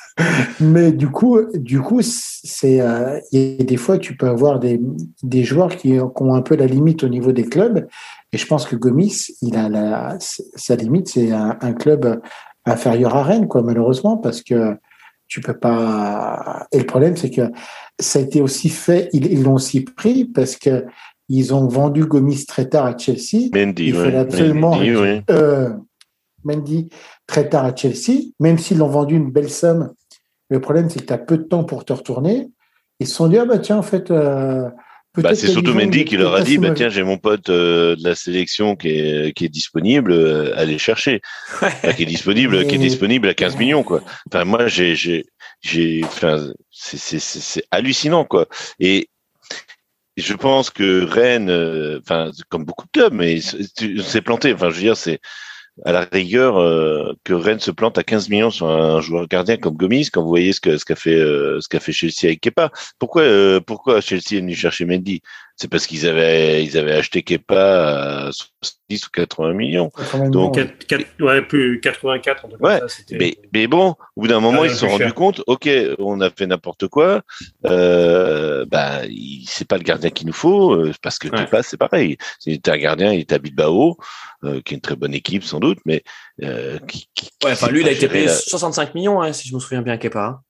[0.59, 4.81] mais du coup, du coup, c'est euh, des fois tu peux avoir des,
[5.23, 7.87] des joueurs qui, ont un peu la limite au niveau des clubs.
[8.33, 12.21] Et je pense que Gomis, il a la, sa limite, c'est un, club
[12.65, 14.75] inférieur à Rennes, quoi, malheureusement, parce que
[15.27, 16.67] tu peux pas.
[16.71, 17.51] Et le problème, c'est que
[17.99, 20.85] ça a été aussi fait, ils l'ont aussi pris parce que
[21.29, 23.49] ils ont vendu Gomis très tard à Chelsea.
[23.53, 25.69] Mendy, il absolument Mendy, euh,
[26.43, 26.89] Mendy
[27.25, 29.93] très tard à Chelsea, même s'ils l'ont vendu une belle somme.
[30.49, 32.49] Le problème, c'est que tu as peu de temps pour te retourner.
[32.99, 34.69] Ils se sont dit, ah bah tiens, en fait, euh,
[35.17, 38.03] Bah, c'est surtout Mendy qui leur a dit, bah, tiens, j'ai mon pote euh, de
[38.03, 41.21] la sélection qui est, qui est disponible, euh, allez chercher.
[41.95, 44.03] qui est disponible, qui est disponible à 15 millions, quoi.
[44.31, 45.25] Enfin, moi, j'ai, j'ai,
[45.61, 48.47] j'ai, enfin, c'est, c'est, c'est hallucinant, quoi.
[48.79, 49.09] Et,
[50.17, 54.51] je pense que Rennes, euh, enfin, comme beaucoup de clubs, mais c'est planté.
[54.51, 55.19] Enfin, je veux dire, c'est,
[55.85, 59.57] à la rigueur euh, que Rennes se plante à 15 millions sur un joueur gardien
[59.57, 62.25] comme Gomis quand vous voyez ce que ce qu'a fait euh, ce qu'a fait Chelsea
[62.25, 62.71] avec Kepa.
[62.99, 65.21] Pourquoi euh, pourquoi Chelsea est venu chercher Mendy?
[65.57, 69.91] C'est parce qu'ils avaient ils avaient acheté Kepa à 70 ou 80 millions.
[70.29, 72.63] Donc 4, ouais, plus 84 en tout cas.
[72.63, 72.81] Ouais,
[73.11, 76.29] mais, mais bon, au bout d'un moment ils se sont rendus compte, OK, on a
[76.29, 77.23] fait n'importe quoi.
[77.65, 79.01] Euh, bah
[79.45, 82.17] c'est pas le gardien qu'il nous faut parce que Kepa c'est pareil.
[82.39, 83.97] C'est un gardien, il est à Bilbao.
[84.43, 86.03] Euh, qui est une très bonne équipe sans doute, mais
[86.43, 87.09] euh, qui,
[87.43, 89.97] ouais, enfin lui il a été payé 65 millions hein, si je me souviens bien
[89.97, 90.41] Kepa.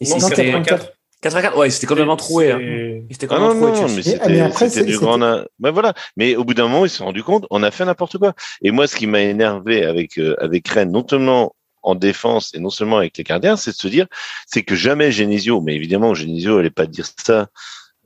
[0.00, 0.90] Et non, 84.
[1.20, 2.52] 84, ouais, c'était complètement troué.
[2.52, 3.02] Hein.
[3.10, 5.18] C'était ah non, non, mais c'était du grand.
[5.18, 5.94] Ben voilà.
[6.16, 8.34] Mais au bout d'un moment, ils se sont rendus compte, on a fait n'importe quoi.
[8.62, 12.60] Et moi, ce qui m'a énervé avec euh, avec Rennes, non seulement en défense et
[12.60, 14.06] non seulement avec les gardiens, c'est de se dire,
[14.46, 17.48] c'est que jamais Genesio, mais évidemment Genesio n'allait pas dire ça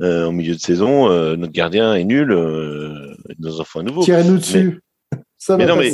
[0.00, 4.02] euh, en milieu de saison, euh, notre gardien est nul, euh, nos enfants nouveaux.
[4.02, 4.80] Tirez-nous dessus
[5.50, 5.92] mais non, mais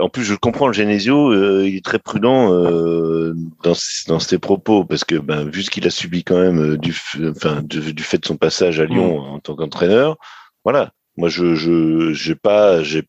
[0.00, 3.34] en plus, je comprends le Genesio, euh, il est très prudent euh,
[3.64, 3.74] dans,
[4.06, 6.96] dans, ses propos parce que, ben, vu ce qu'il a subi quand même euh, du,
[7.30, 9.30] enfin, du, fait de son passage à Lyon mm.
[9.30, 10.16] en tant qu'entraîneur,
[10.64, 10.92] voilà.
[11.16, 13.02] Moi, je, je, j'ai pas, j'ai,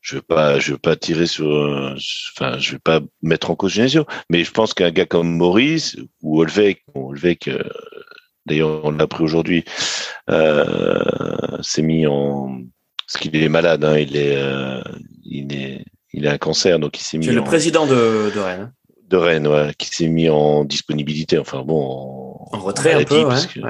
[0.00, 1.46] je vais pas, je vais pas tirer sur,
[2.34, 5.98] enfin, je vais pas mettre en cause Genesio, mais je pense qu'un gars comme Maurice
[6.22, 7.50] ou Olvec, bon, Olvec,
[8.46, 9.64] d'ailleurs, on l'a pris aujourd'hui,
[10.26, 12.62] s'est mis en
[13.12, 14.80] parce qu'il est malade, hein, il est, euh,
[15.24, 15.84] il est,
[16.14, 17.26] il a un cancer, donc il s'est mis.
[17.26, 18.60] C'est le président de, de Rennes.
[18.62, 18.72] Hein.
[19.08, 23.26] De Rennes, ouais, qui s'est mis en disponibilité, enfin bon, en, retrait un peu,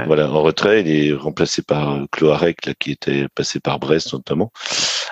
[0.06, 4.12] voilà, en retrait, il est remplacé par euh, Cloarec, là, qui était passé par Brest
[4.12, 4.52] notamment.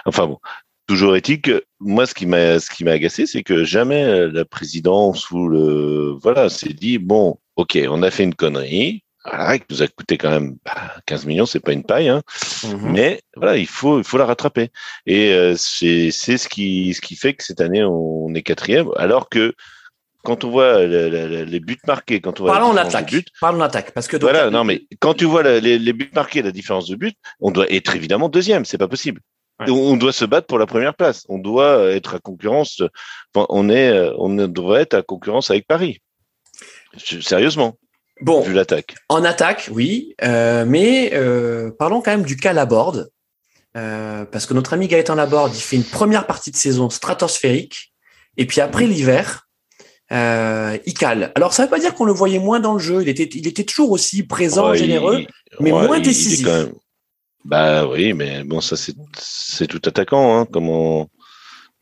[0.07, 0.39] Enfin bon,
[0.87, 1.51] toujours éthique.
[1.81, 6.15] Moi, ce qui m'a, ce qui m'a agacé, c'est que jamais la présidence ou le,
[6.23, 10.17] voilà, s'est dit bon, ok, on a fait une connerie, voilà, qui nous a coûté
[10.17, 10.57] quand même
[11.07, 12.23] 15 bah, millions, c'est pas une paille, hein.
[12.65, 12.93] Mhm.
[12.93, 14.71] mais voilà, il faut, il faut la rattraper.
[15.07, 18.89] Et euh, c'est, c'est ce qui, ce qui fait que cette année on est quatrième,
[18.97, 19.55] alors que
[20.23, 24.17] quand on voit les buts marqués, quand on voit parlons l'attaque, parlons l'attaque, parce que
[24.19, 27.71] voilà, non mais quand tu vois les, buts marqués, la différence de but, on doit
[27.71, 29.21] être évidemment deuxième, c'est pas possible.
[29.69, 31.27] On doit se battre pour la première place.
[31.29, 32.81] On doit être à concurrence.
[33.35, 35.99] On est, on devrait être à concurrence avec Paris.
[36.97, 37.77] Sérieusement.
[38.21, 38.95] Bon, l'attaque.
[39.09, 43.11] En attaque, oui, euh, mais euh, parlons quand même du cas Laborde,
[43.77, 47.93] euh, parce que notre ami Gaëtan Laborde, il fait une première partie de saison stratosphérique,
[48.37, 49.49] et puis après l'hiver,
[50.13, 51.33] euh, il cale.
[51.35, 53.47] Alors ça veut pas dire qu'on le voyait moins dans le jeu, il était, il
[53.47, 55.25] était toujours aussi présent, généreux,
[55.61, 56.47] mais moins décisif.
[57.45, 60.39] Bah oui, mais bon, ça c'est tout attaquant.
[60.39, 61.09] Hein, comment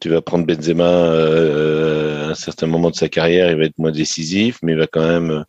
[0.01, 3.91] tu vas prendre Benzema à un certain moment de sa carrière, il va être moins
[3.91, 5.45] décisif, mais il va quand même,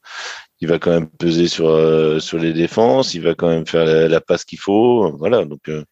[0.62, 3.86] il va quand même peser sur euh, sur les défenses, il va quand même faire
[3.86, 5.46] la, passe qu'il faut, voilà.
[5.46, 5.84] Donc euh,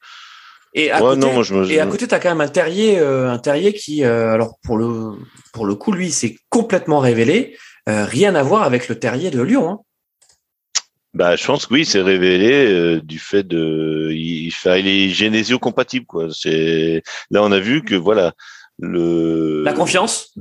[0.73, 3.39] et à côté, non, je et à côté, t'as quand même un terrier, euh, un
[3.39, 5.13] terrier qui, alors pour le
[5.53, 7.57] pour le coup, lui, c'est complètement révélé,
[7.87, 9.69] rien à voir avec le terrier de Lyon.
[9.69, 9.79] Hein.
[11.13, 16.05] Bah, je pense que oui, c'est révélé du fait de, il, il est Genesio compatible
[16.05, 16.27] quoi.
[16.31, 17.01] C'est
[17.31, 18.33] là, on a vu que voilà
[18.77, 20.35] le la confiance?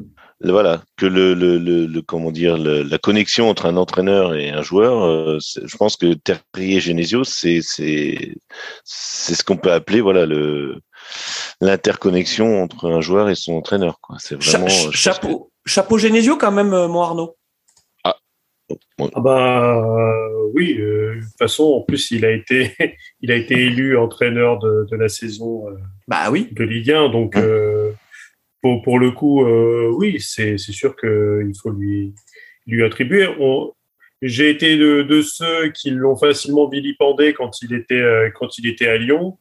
[0.44, 5.02] Voilà que le, le, le, comment dire la connexion entre un entraîneur et un joueur
[5.02, 6.14] euh, je pense que
[6.52, 8.34] Terrier Genesio c'est c'est
[8.84, 10.80] c'est ce qu'on peut appeler voilà le
[11.60, 14.16] l'interconnexion entre un joueur et son entraîneur quoi.
[14.18, 17.36] C'est vraiment chapeau chapeau Genesio quand même euh, mon Arnaud.
[18.04, 18.16] Ah,
[18.70, 22.74] ah bah euh, oui de toute façon en plus il a été
[23.22, 25.64] il a été élu entraîneur de, de la saison
[26.08, 26.48] bah oui.
[26.52, 27.42] de Ligue 1 donc hein
[28.62, 32.14] pour, le coup, euh, oui, c'est sûr qu'il faut lui,
[32.66, 33.28] lui attribuer.
[34.22, 38.88] J'ai été de, ceux qui l'ont facilement vilipendé quand il était, euh, quand il était
[38.88, 39.38] à Lyon.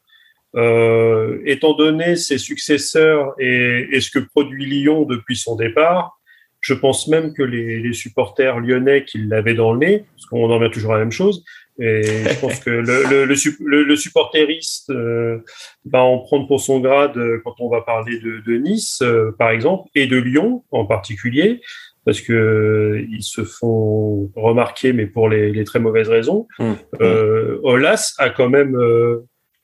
[0.55, 6.17] Euh, étant donné ses successeurs et, et, ce que produit Lyon depuis son départ,
[6.61, 10.49] je pense même que les, les supporters lyonnais qui l'avaient dans le nez, parce qu'on
[10.49, 11.43] en vient toujours à la même chose,
[11.77, 15.39] et je pense que le, le, le, le supporteriste euh,
[15.83, 19.35] va en prendre pour son grade euh, quand on va parler de, de Nice, euh,
[19.37, 21.59] par exemple, et de Lyon en particulier,
[22.05, 26.47] parce que ils se font remarquer, mais pour les, les très mauvaises raisons.
[26.59, 26.73] Mmh.
[27.01, 28.77] Euh, Olas a quand même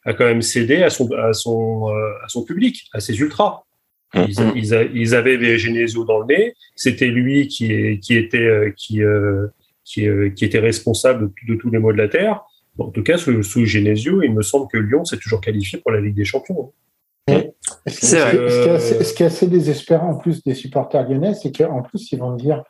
[0.04, 1.88] a quand même cédé à son à son
[2.24, 3.64] à son public, à ses ultras.
[4.14, 4.24] Mmh.
[4.28, 6.54] Ils, ils, ils, avaient Genesio dans le nez.
[6.76, 9.02] C'était lui qui qui était qui
[9.94, 12.44] qui, qui était responsable de, tous les maux de la terre.
[12.78, 15.92] en tout cas, sous, sous Genesio, il me semble que Lyon s'est toujours qualifié pour
[15.92, 16.72] la Ligue des Champions.
[17.88, 22.32] Ce, qui est assez, désespérant en plus des supporters lyonnais, c'est qu'en plus ils vont
[22.32, 22.64] me dire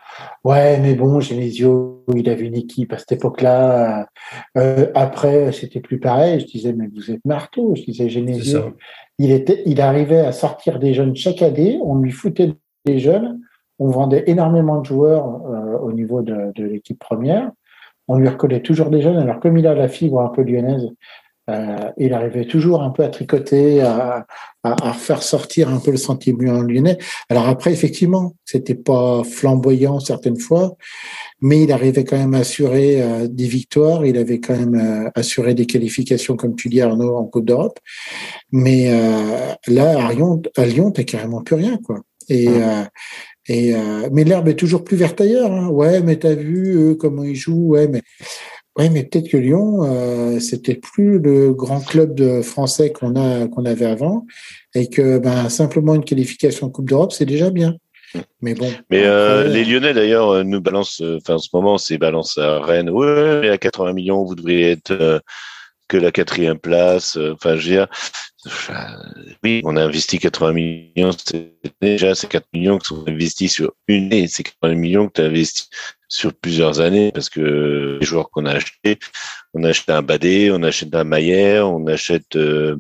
[0.44, 4.08] ouais mais bon Genesio il avait une équipe à cette époque-là.
[4.58, 6.40] Euh, après c'était plus pareil.
[6.42, 7.74] Je disais mais vous êtes marteau.
[7.76, 8.76] Je disais Genesio
[9.18, 11.80] il était il arrivait à sortir des jeunes chaque année.
[11.84, 12.54] On lui foutait
[12.86, 13.40] des jeunes.
[13.84, 17.50] On vendait énormément de joueurs euh, au niveau de, de l'équipe première.
[18.08, 19.18] On lui recollait toujours des jeunes.
[19.18, 20.88] Alors comme il a la fibre un peu lyonnaise,
[21.50, 24.26] euh, il arrivait toujours un peu à tricoter, à,
[24.64, 26.98] à, faire sortir un peu le sentiment lyonnais.
[27.30, 30.76] Alors après, effectivement, c'était pas flamboyant certaines fois,
[31.42, 34.06] mais il arrivait quand même à assurer euh, des victoires.
[34.06, 37.80] Il avait quand même euh, assuré des qualifications, comme tu dis Arnaud, en Coupe d'Europe.
[38.52, 38.92] Mais
[39.68, 42.02] là, à Lyon, à Lyon, t'as carrément plus rien, quoi.
[42.30, 42.48] Et
[43.48, 43.74] et
[44.12, 45.52] mais l'herbe est toujours plus verte ailleurs.
[45.52, 45.68] Hein.
[45.70, 47.70] Ouais, mais t'as vu comment ils jouent.
[47.70, 48.02] Ouais, mais
[48.78, 53.48] oui, mais peut-être que Lyon, euh, c'était plus le grand club de français qu'on a
[53.48, 54.26] qu'on avait avant,
[54.74, 57.76] et que ben simplement une qualification Coupe d'Europe, c'est déjà bien.
[58.42, 58.72] Mais bon.
[58.90, 62.38] Mais euh, les Lyonnais d'ailleurs euh, nous balancent, euh, enfin en ce moment, c'est balance
[62.38, 62.90] à Rennes.
[62.90, 65.22] Ouais, à 80 millions, vous devriez être
[65.98, 67.18] la quatrième place.
[67.18, 67.88] Enfin, je veux dire,
[69.44, 71.12] oui, on a investi 80 millions.
[71.82, 74.28] Déjà, c'est 4 millions qui sont investis sur une année.
[74.28, 75.70] C'est 80 millions que tu as investi
[76.08, 79.00] sur plusieurs années parce que les joueurs qu'on a achetés,
[79.54, 82.78] on achète un Badé, on achète un Maillère, on achète euh,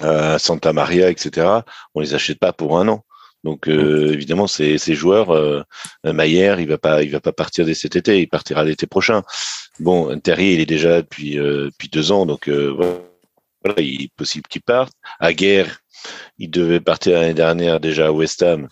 [0.00, 1.46] un Santa Maria, etc.
[1.94, 3.04] On les achète pas pour un an.
[3.44, 5.62] Donc euh, évidemment, ces, joueurs, euh,
[6.04, 9.22] il va pas, il va pas partir dès cet été, il partira l'été prochain.
[9.80, 12.74] Bon, Terrier, il est déjà depuis euh, depuis deux ans, donc euh,
[13.64, 14.92] voilà, il est possible qu'il parte.
[15.20, 15.80] À guerre,
[16.38, 18.68] il devait partir l'année dernière déjà à West Ham.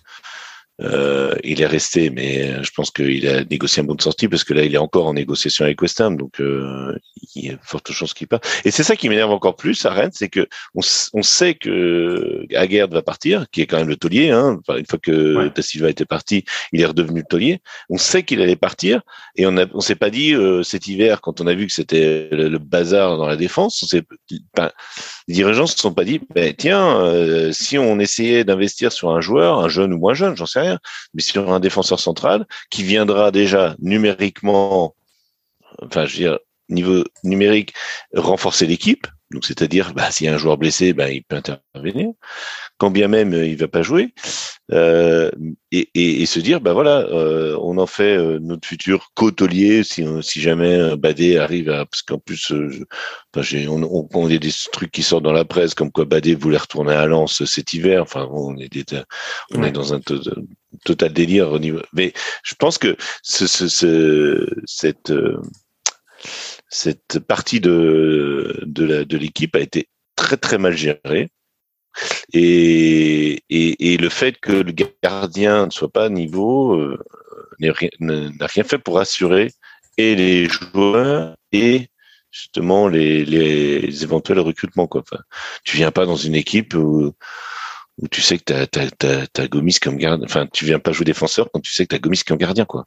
[0.82, 4.44] Euh, il est resté, mais je pense qu'il a négocié un bon de sortie parce
[4.44, 6.94] que là, il est encore en négociation avec West Ham, donc euh,
[7.34, 8.46] il y a forte chance qu'il parte.
[8.64, 10.80] Et c'est ça qui m'énerve encore plus à Rennes, c'est que on,
[11.14, 14.30] on, sait que Aguerd va partir, qui est quand même le taulier.
[14.30, 14.58] Hein.
[14.60, 15.50] Enfin, une fois que ouais.
[15.54, 17.62] Da Silva était parti, il est redevenu le taulier.
[17.88, 19.00] On sait qu'il allait partir
[19.36, 22.28] et on on s'est pas dit euh, cet hiver quand on a vu que c'était
[22.30, 23.82] le, le, bazar dans la défense.
[23.82, 24.00] On
[24.54, 24.70] ben,
[25.28, 29.20] les dirigeants se sont pas dit, ben, tiens, euh, si on essayait d'investir sur un
[29.20, 30.65] joueur, un jeune ou moins jeune, j'en sais rien,
[31.14, 34.94] mais sur un défenseur central qui viendra déjà numériquement,
[35.82, 36.38] enfin, je veux dire,
[36.68, 37.74] niveau numérique,
[38.14, 39.06] renforcer l'équipe.
[39.42, 42.10] C'est-à-dire, bah, s'il y a un joueur blessé, bah, il peut intervenir.
[42.78, 44.12] Quand bien même il va pas jouer,
[44.72, 45.30] euh,
[45.70, 49.84] et, et, et, se dire, bah voilà, euh, on en fait euh, notre futur côtelier
[49.84, 52.52] si, si jamais Badé arrive à, parce qu'en plus,
[53.32, 56.34] enfin, on, on, on, a des trucs qui sortent dans la presse comme quoi Badé
[56.34, 58.02] voulait retourner à Lens cet hiver.
[58.02, 58.94] Enfin, on est,
[59.54, 59.68] on ouais.
[59.68, 60.00] est dans un
[60.84, 61.80] total délire au niveau.
[61.92, 62.12] Mais
[62.42, 65.12] je pense que ce, ce, ce cette
[66.68, 71.30] cette partie de, de l'équipe a été très très mal gérée.
[72.32, 73.42] Et,
[73.98, 74.72] le fait que le
[75.02, 76.98] gardien ne soit pas à niveau euh,
[77.58, 77.88] n'a rien,
[78.40, 79.52] rien, fait pour assurer
[79.96, 81.88] et les joueurs et
[82.30, 84.86] justement les, les éventuels recrutements.
[84.86, 85.00] Quoi.
[85.00, 85.22] Enfin,
[85.64, 87.14] tu viens pas dans une équipe où,
[87.98, 90.24] où tu sais que tu as, as, Gomis comme gardien.
[90.24, 92.64] Enfin, tu viens pas jouer défenseur quand tu sais que tu as Gomis comme gardien.
[92.64, 92.86] quoi.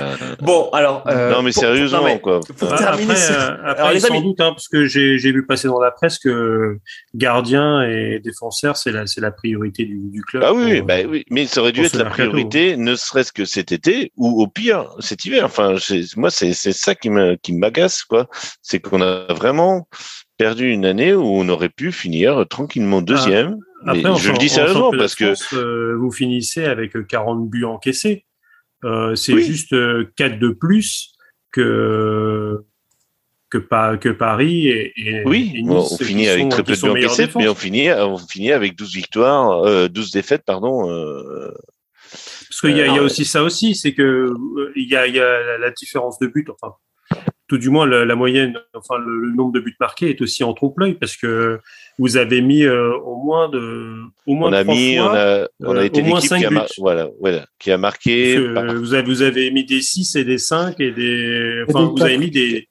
[0.00, 0.16] Euh...
[0.40, 1.04] bon, alors.
[1.06, 2.40] Euh, non, mais pour, sérieusement, non, mais quoi.
[2.40, 4.22] Pour terminer, après, euh, après alors, sans amis...
[4.22, 6.78] doute, hein, parce que j'ai vu passer dans la presse que
[7.14, 10.42] gardien et défenseur, c'est la, la priorité du, du club.
[10.44, 13.44] Ah oui, pour, bah oui, mais ça aurait dû être la priorité, ne serait-ce que
[13.44, 15.44] cet été ou au pire cet hiver.
[15.44, 15.76] Enfin,
[16.16, 17.10] moi, c'est ça qui
[17.52, 18.28] m'agace, quoi.
[18.62, 19.88] C'est qu'on a vraiment
[20.36, 23.56] perdu une année où on aurait pu finir tranquillement deuxième.
[23.58, 28.24] Ah, après, je le dis sérieusement parce que euh, vous finissez avec 40 buts encaissés.
[28.84, 29.42] Euh, c'est oui.
[29.42, 29.74] juste
[30.16, 31.12] 4 de plus
[31.52, 32.64] que
[33.50, 36.80] que, que Paris et, et oui, et nice, on finit avec sont, très peu de
[36.80, 40.90] buts encaissés, mais on finit on finit avec 12 victoires, euh, 12 défaites pardon.
[40.90, 41.50] Euh,
[42.10, 44.34] parce qu'il y, y a aussi ça aussi, c'est que
[44.76, 46.46] il y a, y a la, différence de buts.
[46.48, 46.74] Enfin,
[47.48, 50.44] tout du moins la, la moyenne, enfin le, le, nombre de buts marqués est aussi
[50.44, 51.58] en trompe-l'œil parce que
[51.98, 53.94] vous avez mis euh, au moins de,
[54.26, 56.68] au moins on a mis, fois, on a, on a été l'équipe qui a, mar-
[56.76, 58.38] voilà, voilà, qui a marqué.
[58.54, 58.66] Par...
[58.74, 62.18] Vous avez, vous avez mis des 6 et des 5 et des, enfin, vous avez
[62.18, 62.68] mis des.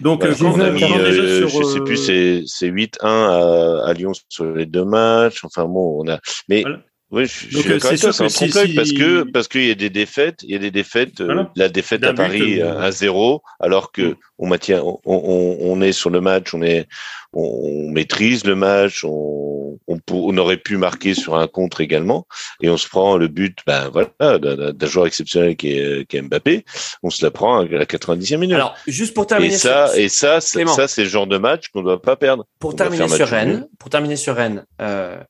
[0.00, 3.86] Donc, voilà, quand on a mis, euh, sur, je sais plus, c'est, c'est 8-1 à,
[3.86, 5.44] à, Lyon sur les deux matchs.
[5.44, 6.80] Enfin bon, on a, mais voilà.
[7.10, 9.74] Oui, je, je suis avec toi, c'est un trompe-l'œil parce que parce qu'il y a
[9.74, 11.20] des défaites, il y a des défaites,
[11.56, 16.08] la défaite à Paris à 0, alors que on maintient, on, on, on, est sur
[16.08, 16.86] le match, on est,
[17.32, 22.26] on, maîtrise le match, on, on, aurait pu marquer sur un contre également,
[22.62, 26.22] et on se prend le but, ben voilà, d'un joueur exceptionnel qui est, qui est
[26.22, 26.64] Mbappé,
[27.02, 28.54] on se la prend à la 90e minute.
[28.54, 31.80] Alors, juste pour terminer, et ça, et ça, ça, c'est le genre de match qu'on
[31.80, 32.46] ne doit pas perdre.
[32.60, 34.64] Pour terminer sur Rennes, pour terminer sur Rennes.
[34.80, 35.20] Euh,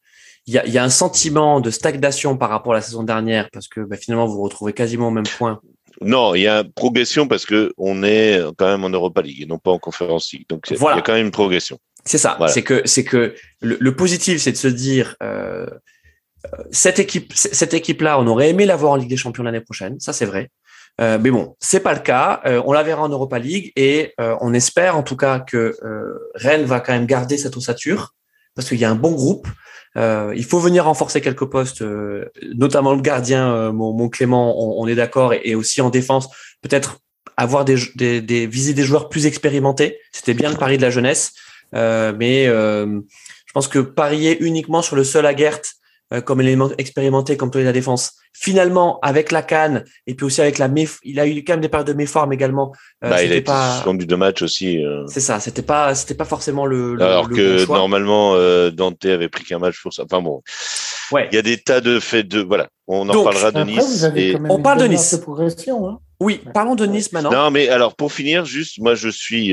[0.50, 3.48] il y a, y a, un sentiment de stagnation par rapport à la saison dernière
[3.52, 5.60] parce que bah, finalement vous vous retrouvez quasiment au même point.
[6.00, 9.42] Non, il y a une progression parce que on est quand même en Europa League
[9.42, 10.46] et non pas en Conférence League.
[10.48, 11.78] Donc il y a quand même une progression.
[12.04, 12.38] C'est ça.
[12.48, 15.66] C'est que c'est que le, le positif, c'est de se dire euh,
[16.70, 20.00] cette équipe, cette équipe-là, on aurait aimé l'avoir en Ligue des Champions l'année prochaine.
[20.00, 20.50] Ça, c'est vrai.
[21.00, 22.40] Euh, mais bon, c'est pas le cas.
[22.46, 25.76] Euh, on la verra en Europa League et euh, on espère en tout cas que
[25.82, 28.14] euh, Rennes va quand même garder cette ossature
[28.54, 29.46] parce qu'il y a un bon groupe.
[29.96, 34.78] Euh, il faut venir renforcer quelques postes, euh, notamment le gardien, euh, mon, mon, Clément,
[34.78, 36.28] on, est d'accord, et, aussi en défense,
[36.62, 36.98] peut-être
[37.36, 39.98] avoir des, des, des, viser des joueurs plus expérimentés.
[40.12, 41.32] C'était bien le pari de la jeunesse,
[41.72, 45.62] mais je pense que parier uniquement sur le seul Aguert
[46.24, 48.14] comme élément expérimenté comme toi la défense.
[48.32, 51.60] Finalement, avec la canne et puis aussi avec la méf, il a eu quand même
[51.60, 52.72] des périodes de méforme également.
[53.04, 53.74] Euh, bah, il a été pas...
[53.74, 54.84] suspendu de match aussi.
[54.84, 55.04] Euh.
[55.08, 56.94] C'est ça, c'était pas, c'était pas forcément le.
[56.94, 58.34] le Alors le que bon normalement
[58.70, 60.04] Dante avait pris qu'un match pour ça.
[60.04, 60.42] Enfin bon.
[61.12, 61.28] Ouais.
[61.32, 62.68] Il y a des tas de faits de voilà.
[62.86, 64.06] On en Donc, parlera de Nice.
[64.16, 64.36] Et...
[64.48, 65.14] On parle de Nice.
[65.14, 67.32] Hein oui, parlons de Nice maintenant.
[67.32, 69.52] Non, mais alors pour finir, juste, moi je suis.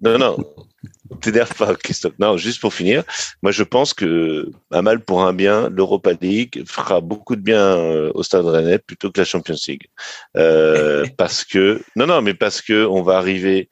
[0.00, 0.36] Non, non.
[1.20, 2.14] T'énerve pas, Christophe.
[2.18, 3.04] Non, juste pour finir,
[3.42, 7.60] moi je pense que, à mal pour un bien, l'Europa League fera beaucoup de bien
[7.60, 9.88] euh, au Stade Rennais plutôt que la Champions League,
[10.36, 13.68] euh, parce que non, non, mais parce que on va arriver,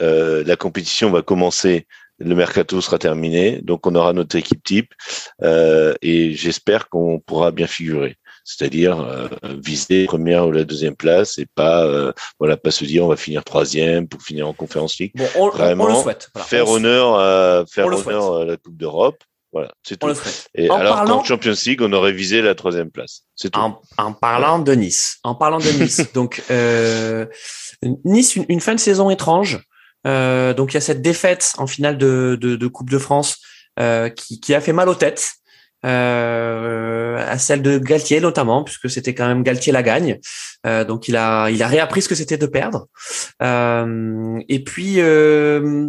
[0.00, 1.86] euh, la compétition va commencer,
[2.18, 4.92] le mercato sera terminé, donc on aura notre équipe type,
[5.42, 8.16] euh, et j'espère qu'on pourra bien figurer
[8.56, 9.28] c'est-à-dire euh,
[9.62, 13.16] viser première ou la deuxième place et pas euh, voilà pas se dire on va
[13.16, 15.12] finir troisième pour finir en conférence league.
[15.14, 16.28] Bon, on, Vraiment, on le souhaite.
[16.34, 19.22] Voilà, faire on honneur à faire honneur à la Coupe d'Europe.
[19.52, 20.14] Voilà, c'est On tout.
[20.14, 20.62] le.
[20.62, 23.22] Et En alors parlant- qu'en Champions League, on aurait visé la troisième place.
[23.34, 23.58] C'est tout.
[23.58, 27.26] En, en parlant de Nice, en parlant de Nice, donc euh,
[28.04, 29.60] Nice une, une fin de saison étrange.
[30.06, 33.38] Euh, donc il y a cette défaite en finale de, de, de Coupe de France
[33.78, 35.32] euh, qui, qui a fait mal aux têtes,
[35.84, 40.18] euh, à celle de Galtier notamment, puisque c'était quand même Galtier la gagne.
[40.66, 42.88] Euh, donc il a il a réappris ce que c'était de perdre.
[43.42, 45.88] Euh, et puis euh,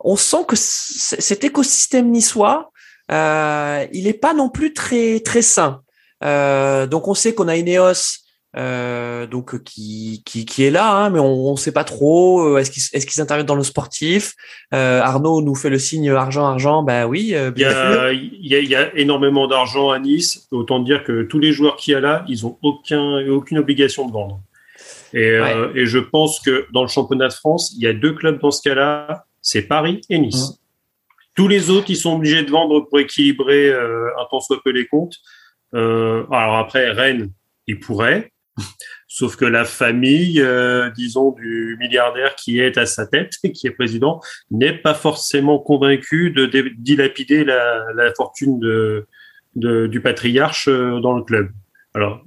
[0.00, 2.70] on sent que cet écosystème niçois,
[3.10, 5.82] euh, il est pas non plus très très sain.
[6.24, 8.27] Euh, donc on sait qu'on a Ineos
[8.58, 12.40] euh, donc qui, qui qui est là, hein, mais on, on sait pas trop.
[12.42, 14.34] euh, Est-ce qu'ils est-ce qu'ils interviennent dans le sportif?
[14.74, 16.82] Euh, Arnaud nous fait le signe argent argent.
[16.82, 19.98] Ben oui, euh, Il y, a, il, y a, il y a énormément d'argent à
[19.98, 20.48] Nice.
[20.50, 24.06] Autant dire que tous les joueurs qu'il y a là, ils ont aucun, aucune obligation
[24.08, 24.40] de vendre.
[25.14, 28.12] Et, euh, et je pense que dans le championnat de France, il y a deux
[28.12, 30.50] clubs dans ce cas-là, c'est Paris et Nice.
[30.50, 30.56] Mhm.
[31.34, 34.70] Tous les autres, ils sont obligés de vendre pour équilibrer euh, un tant soit peu
[34.70, 35.14] les comptes.
[35.74, 37.30] Euh, alors après, Rennes,
[37.68, 38.32] ils pourraient.
[39.06, 43.70] Sauf que la famille, euh, disons, du milliardaire qui est à sa tête, qui est
[43.70, 46.46] président, n'est pas forcément convaincu de
[46.78, 49.06] dilapider la, la fortune de,
[49.56, 51.48] de- du patriarche euh, dans le club.
[51.94, 52.22] Alors,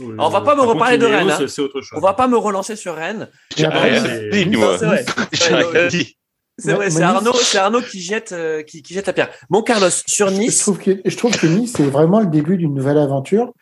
[0.00, 1.46] On va pas me par reparler de Rennes, hein.
[1.46, 1.96] C'est autre chose.
[1.96, 3.28] On va pas me relancer sur Rennes.
[3.56, 4.76] J'ai rien c'est- dit, Non, moi.
[4.78, 5.04] c'est vrai.
[5.32, 6.16] J'ai rien dit.
[6.58, 9.06] C'est vrai, Mais- c'est mais Arnaud, Nice- c'est Arnaud qui jette, euh, qui, qui jette
[9.06, 9.30] la pierre.
[9.48, 12.56] Bon, Carlos, sur Je Nice, trouve que, je trouve que Nice, c'est vraiment le début
[12.58, 13.52] d'une nouvelle aventure.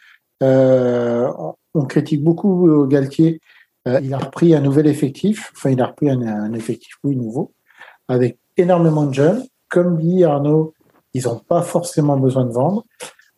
[0.42, 1.28] Euh,
[1.74, 3.40] on- critique beaucoup euh, Galtier.
[3.86, 5.52] Euh, il a repris un nouvel effectif.
[5.56, 7.52] Enfin, il a repris un, effectif, oui, nouveau,
[8.08, 9.44] avec énormément de jeunes.
[9.68, 10.74] Comme dit Arnaud,
[11.14, 12.84] ils n'ont pas forcément besoin de vendre.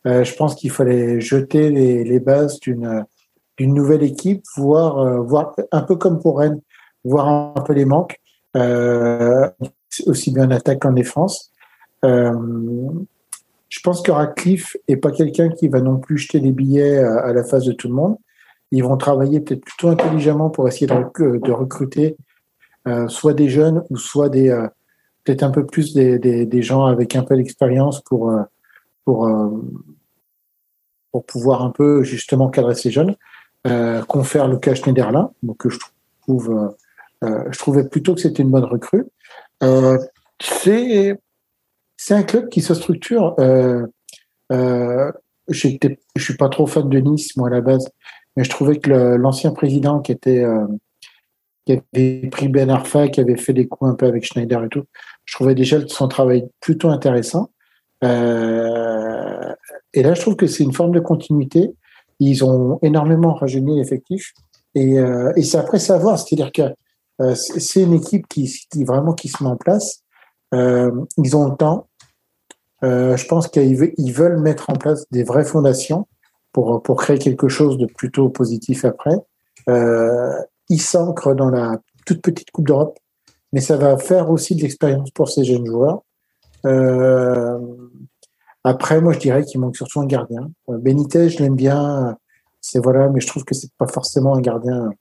[0.07, 3.05] Euh, je pense qu'il fallait jeter les, bases d'une
[3.59, 6.61] nouvelle équipe, voir, euh, un peu comme pour Rennes,
[7.03, 8.19] voir un peu les manques,
[10.05, 11.51] aussi bien en attaque qu'en défense.
[13.71, 16.97] Euh, je pense que Radcliffe est pas quelqu'un qui va non plus jeter des billets
[16.97, 18.17] à, à la face de tout le monde.
[18.71, 22.15] Ils vont travailler peut-être plutôt intelligemment pour essayer de, rec- de recruter
[22.87, 24.67] euh, soit des jeunes ou soit euh,
[25.23, 28.43] peut-être un peu plus des, gens avec un peu d'expérience pour euh,
[29.05, 29.49] pour euh,
[31.11, 33.15] pour pouvoir un peu justement cadrer ces jeunes.
[33.67, 35.77] Euh, confère Lucas Schneiderlin, donc je
[36.21, 36.69] trouve euh,
[37.23, 39.05] euh, je trouvais plutôt que c'était une bonne recrue.
[39.63, 39.99] Euh,
[40.41, 41.19] c'est
[42.03, 43.35] c'est un club qui se structure.
[43.39, 43.85] Euh,
[44.51, 45.11] euh,
[45.47, 45.77] je
[46.17, 47.87] suis pas trop fan de Nice, moi, à la base,
[48.35, 50.65] mais je trouvais que l'ancien président qui était, euh,
[51.67, 54.69] qui avait pris Ben Arfa, qui avait fait des coups un peu avec Schneider et
[54.69, 54.85] tout,
[55.25, 57.51] je trouvais déjà son travail plutôt intéressant.
[58.03, 59.53] Euh,
[59.93, 61.75] et là, je trouve que c'est une forme de continuité.
[62.19, 64.33] Ils ont énormément rajeuni l'effectif.
[64.73, 66.73] Et, euh, et c'est après savoir, c'est-à-dire que
[67.21, 70.01] euh, c'est une équipe qui, qui vraiment qui se met en place.
[70.53, 71.87] Euh, ils ont le temps.
[72.83, 76.07] Euh, je pense qu'ils ils veulent mettre en place des vraies fondations
[76.51, 79.15] pour, pour créer quelque chose de plutôt positif après.
[79.69, 80.33] Euh,
[80.69, 82.97] ils s'ancrent dans la toute petite Coupe d'Europe,
[83.53, 86.01] mais ça va faire aussi de l'expérience pour ces jeunes joueurs.
[86.65, 87.59] Euh,
[88.63, 90.49] après, moi, je dirais qu'il manque surtout un gardien.
[90.69, 92.15] Euh, Benitez, je l'aime bien,
[92.59, 94.91] c'est voilà, mais je trouve que c'est pas forcément un gardien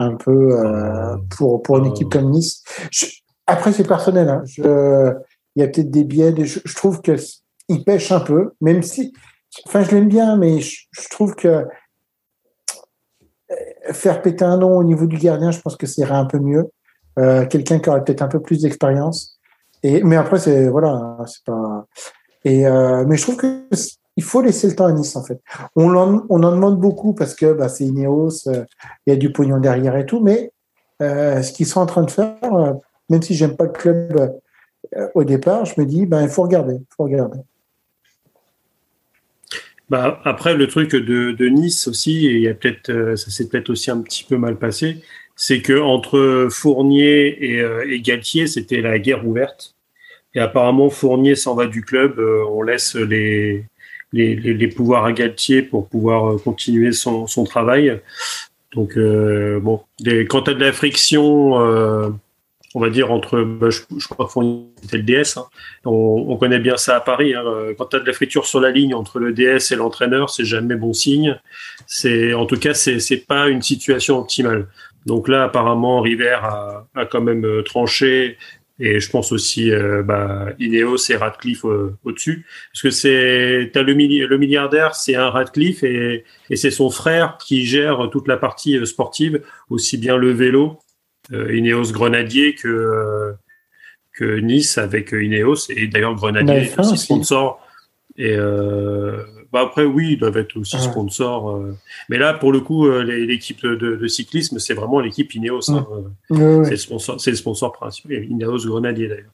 [0.00, 2.62] un peu euh, pour pour une équipe comme Nice.
[2.90, 3.06] Je,
[3.46, 4.28] après, c'est personnel.
[4.28, 4.42] Hein.
[4.46, 5.14] Je,
[5.58, 6.32] il y a peut-être des biais.
[6.36, 7.16] je, je, trouve que
[7.68, 9.12] il pêche un peu, même si,
[9.66, 11.64] enfin, je l'aime bien, mais je, trouve que euh,
[13.90, 16.38] faire péter un nom au niveau du gardien, je pense que ça irait un peu
[16.38, 16.70] mieux.
[17.18, 19.40] Euh, Quelqu'un qui aurait peut-être un peu plus d'expérience.
[19.82, 21.86] Et mais après, c'est voilà, hein, c'est pas.
[22.44, 23.64] Et euh, mais je trouve que
[24.16, 25.40] il faut laisser le temps à Nice en fait.
[25.74, 28.66] On en, on en demande beaucoup parce que bah, c'est Ineos, il
[29.08, 30.52] y a du pognon derrière et tout, mais
[31.00, 32.36] ce qu'ils sont en train de faire,
[33.08, 34.40] même si j'aime pas le club
[35.14, 37.38] au départ, je me dis ben il faut regarder, faut regarder.
[39.88, 43.48] Bah, après le truc de, de Nice aussi, et y a peut-être euh, ça s'est
[43.48, 45.02] peut-être aussi un petit peu mal passé,
[45.34, 49.74] c'est que entre Fournier et, et Galtier, c'était la guerre ouverte.
[50.34, 52.18] Et apparemment, Fournier s'en va du club.
[52.18, 53.64] on laisse les,
[54.12, 58.00] les, les, pouvoirs à Galtier pour pouvoir continuer son, son travail.
[58.74, 62.10] Donc, euh, bon, des, quand tu de la friction, euh,
[62.78, 64.32] on va dire, entre, bah, je, crois que
[64.82, 65.46] c'était le DS, hein.
[65.84, 67.34] on, on, connaît bien ça à Paris.
[67.34, 67.44] Hein.
[67.76, 70.44] Quand tu as de la friture sur la ligne entre le DS et l'entraîneur, c'est
[70.44, 71.38] jamais bon signe.
[71.86, 74.68] C'est, en tout cas, c'est, c'est pas une situation optimale.
[75.06, 78.36] Donc là, apparemment, River a, a quand même tranché
[78.80, 82.46] et je pense aussi euh, bah, Ineos et Radcliffe euh, au-dessus.
[82.72, 87.38] Parce que c'est as le, le milliardaire, c'est un Radcliffe et, et c'est son frère
[87.38, 90.87] qui gère toute la partie euh, sportive, aussi bien le vélo, euh,
[91.32, 93.34] Ineos Grenadier que,
[94.14, 95.70] que Nice avec Ineos.
[95.70, 97.60] Et d'ailleurs, Grenadier est aussi sponsor.
[98.16, 98.36] Et
[99.52, 100.82] bah après, oui, ils doivent être aussi ouais.
[100.82, 101.50] sponsors.
[101.50, 101.76] Euh.
[102.10, 105.70] Mais là, pour le coup, euh, l'équipe de, de, de, cyclisme, c'est vraiment l'équipe Ineos.
[105.70, 105.86] Hein.
[106.30, 106.64] Ouais.
[106.64, 108.24] C'est le sponsor, c'est le sponsor principal.
[108.24, 109.32] Ineos Grenadier d'ailleurs.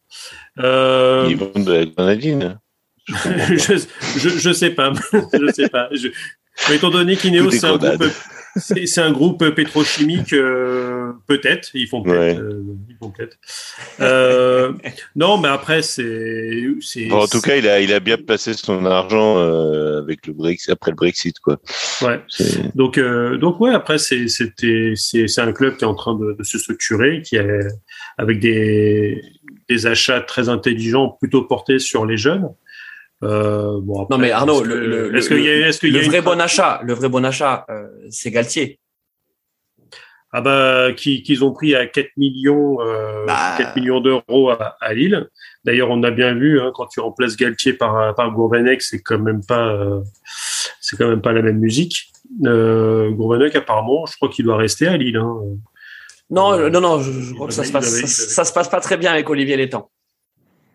[0.60, 1.26] Euh...
[1.28, 2.58] Ils vendent de la grenadine.
[3.08, 3.82] je,
[4.18, 5.88] je, je sais pas, je sais pas.
[5.92, 6.08] Je...
[6.68, 8.04] Mais étant donné qu'Ineos c'est un groupe,
[8.56, 11.70] c'est un groupe pétrochimique, euh, peut-être.
[11.74, 12.38] Ils font peut-être.
[12.38, 12.44] Ouais.
[12.44, 12.62] Euh.
[14.00, 14.72] Euh,
[15.16, 16.62] non, mais après c'est.
[17.08, 20.32] Bon, en tout cas, il a il a bien placé son argent euh, avec le
[20.32, 21.58] Brexit après le Brexit, quoi.
[22.02, 22.20] Ouais.
[22.74, 23.74] Donc euh, donc ouais.
[23.74, 27.22] Après c'est c'était c'est c'est un club qui est en train de, de se structurer,
[27.22, 27.58] qui est
[28.18, 29.20] avec des
[29.68, 32.48] des achats très intelligents, plutôt portés sur les jeunes.
[33.24, 36.24] Euh, bon, après, non mais Arnaud, le, vrai une...
[36.24, 38.78] bon achat, le vrai bon achat, euh, c'est Galtier.
[40.36, 43.54] Ah bah qu'ils qui ont pris à 4 millions, euh, bah...
[43.56, 45.28] 4 millions d'euros à, à, Lille.
[45.64, 49.20] D'ailleurs, on a bien vu hein, quand tu remplaces Galtier par par Gourvenec, c'est quand
[49.20, 50.00] même pas euh,
[50.80, 52.10] c'est quand même pas la même musique.
[52.44, 55.16] Euh, Gourvenec apparemment, je crois qu'il doit rester à Lille.
[55.16, 55.36] Hein.
[56.30, 58.80] Non, non, non, je, je crois que ça se passe ça, ça, se passe pas
[58.80, 59.88] très bien avec Olivier Létang.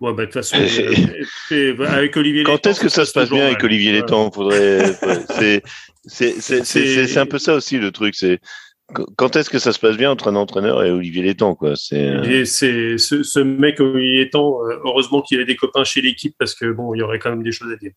[0.02, 0.58] Ouais, bah, de toute façon,
[1.52, 4.32] euh, avec Olivier Quand est-ce que ça se passe bien avec Olivier Létang?
[4.32, 4.94] Faudrait,
[5.38, 5.62] c'est,
[6.06, 6.64] c'est, c'est,
[7.08, 8.16] c'est un peu ça aussi le truc.
[8.16, 8.40] C'est
[9.18, 11.76] quand est-ce que ça se passe bien entre un entraîneur et Olivier Létang, quoi?
[11.76, 14.58] C'est, c'est ce, ce, mec Olivier Létang.
[14.84, 17.44] Heureusement qu'il a des copains chez l'équipe parce que bon, il y aurait quand même
[17.44, 17.92] des choses à dire.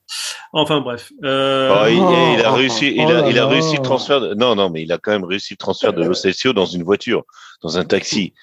[0.52, 1.10] Enfin bref.
[1.24, 1.70] Euh...
[1.72, 4.20] Oh, il, il, a réussi, il a, il a réussi le transfert.
[4.20, 4.34] De...
[4.34, 7.24] Non, non, mais il a quand même réussi le transfert de Lo dans une voiture,
[7.62, 8.34] dans un taxi.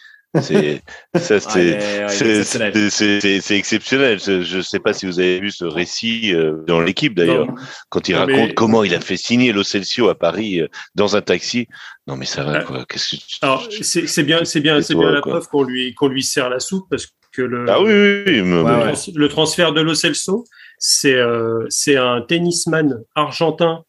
[0.42, 0.84] C'est
[1.16, 4.20] ça, c'est exceptionnel.
[4.20, 7.48] Je ne sais pas si vous avez vu ce récit euh, dans l'équipe d'ailleurs,
[7.90, 8.54] quand il non, raconte mais...
[8.54, 11.68] comment il a fait signer Lo Celcio à Paris euh, dans un taxi.
[12.06, 12.86] Non mais ça va quoi.
[12.88, 16.24] Qu'est-ce que Alors c'est bien, c'est bien, c'est bien la preuve qu'on lui qu'on lui
[16.24, 18.94] sert la soupe parce que le ah oui, oui, oui mais...
[19.16, 20.46] le transfert de Lo Celso,
[20.78, 23.84] c'est euh, c'est un tennisman argentin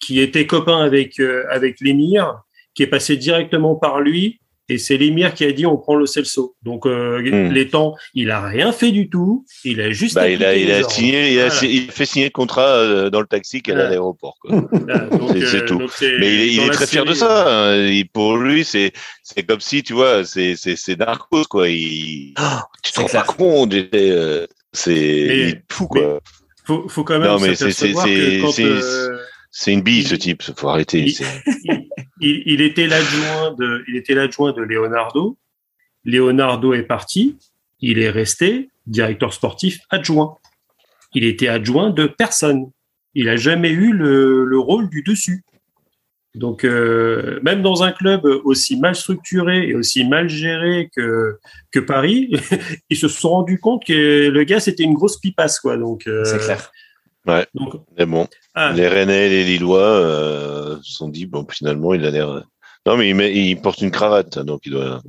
[0.00, 2.34] qui était copain avec euh, avec l'émir,
[2.74, 6.06] qui est passé directement par lui et c'est l'émir qui a dit on prend le
[6.06, 6.54] Celso.
[6.62, 7.52] Donc euh, Hmm.
[7.52, 9.44] les temps, il a rien fait du tout.
[9.64, 10.14] Il a juste.
[10.14, 11.66] Bah, il a, il a signé, il a, voilà.
[11.66, 13.88] il a, fait signer le contrat euh, dans le taxi qu'elle voilà.
[13.88, 14.36] à l'aéroport.
[14.48, 15.80] c'est euh, tout.
[16.00, 17.72] Mais il est, il est très fier de ça.
[17.72, 17.86] Hein.
[17.86, 18.92] Et pour lui, c'est
[19.22, 21.68] c'est comme si tu vois, c'est c'est c'est Narcos quoi.
[21.68, 23.74] Il, oh, tu te rends pas compte.
[23.74, 26.20] Euh, c'est fou quoi.
[26.66, 27.28] Faut, faut quand même.
[27.28, 27.92] Non mais c'est c'est
[29.56, 30.42] c'est une bille ce type.
[30.42, 31.06] Faut arrêter.
[31.06, 31.88] Il,
[32.20, 35.38] il, il était l'adjoint de, il était l'adjoint de Leonardo.
[36.04, 37.38] Leonardo est parti,
[37.80, 40.36] il est resté directeur sportif adjoint.
[41.14, 42.72] il était adjoint de personne.
[43.14, 45.44] Il a jamais eu le, le rôle du dessus.
[46.34, 51.38] Donc, euh, même dans un club aussi mal structuré et aussi mal géré que,
[51.70, 52.34] que Paris,
[52.90, 55.60] ils se sont rendus compte que le gars, c'était une grosse pipasse.
[55.60, 55.76] Quoi.
[55.76, 56.72] Donc, euh, C'est clair.
[57.26, 57.46] Ouais.
[57.54, 61.94] Donc, Mais bon, ah, les Rennais et les Lillois euh, se sont dit, bon, finalement,
[61.94, 62.44] il a l'air.
[62.86, 65.00] Non, mais il, met, il porte une cravate, donc il doit.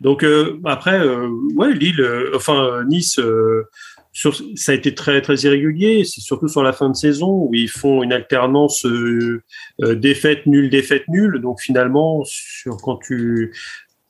[0.00, 3.68] donc euh, après, euh, ouais, Lille, euh, enfin euh, Nice, euh,
[4.12, 6.04] sur, ça a été très très irrégulier.
[6.04, 9.42] C'est surtout sur la fin de saison où ils font une alternance euh,
[9.82, 11.40] euh, défaite nulle défaite nulle.
[11.40, 13.52] Donc finalement, sur quand tu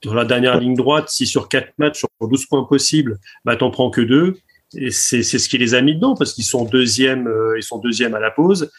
[0.04, 3.70] dans la dernière ligne droite, si sur quatre matchs sur 12 points possibles, bah t'en
[3.70, 4.36] prends que deux.
[4.76, 7.78] Et c'est ce qui les a mis dedans parce qu'ils sont deuxième, euh, ils sont
[7.78, 8.70] deuxième à la pause.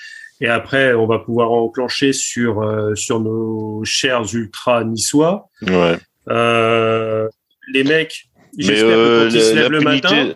[0.42, 5.50] Et après, on va pouvoir enclencher sur euh, sur nos chers ultras niçois.
[5.62, 5.98] Ouais.
[6.30, 7.30] Euh,
[7.72, 8.26] les mecs,
[8.58, 10.34] j'espère euh, que quand ils se lèvent le matin.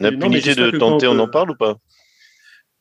[0.00, 1.76] la Non, punité de tenter, on en parle ou pas?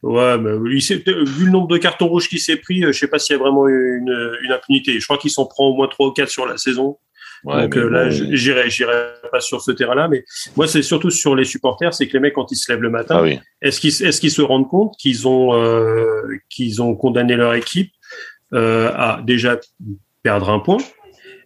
[0.01, 3.35] Ouais, mais vu le nombre de cartons rouges qu'il s'est pris, je sais pas s'il
[3.35, 4.99] y a vraiment une, une impunité.
[4.99, 6.97] Je crois qu'il s'en prend au moins trois ou quatre sur la saison.
[7.45, 8.93] Ouais, Donc euh, là, bon, j'irai, j'irai
[9.31, 10.07] pas sur ce terrain-là.
[10.07, 10.23] Mais
[10.55, 12.89] moi, c'est surtout sur les supporters, c'est que les mecs quand ils se lèvent le
[12.89, 13.39] matin, Ah oui.
[13.61, 17.91] est-ce qu'ils, est-ce qu'ils se rendent compte qu'ils ont, euh, qu'ils ont condamné leur équipe
[18.53, 19.59] euh, à déjà
[20.23, 20.77] perdre un point?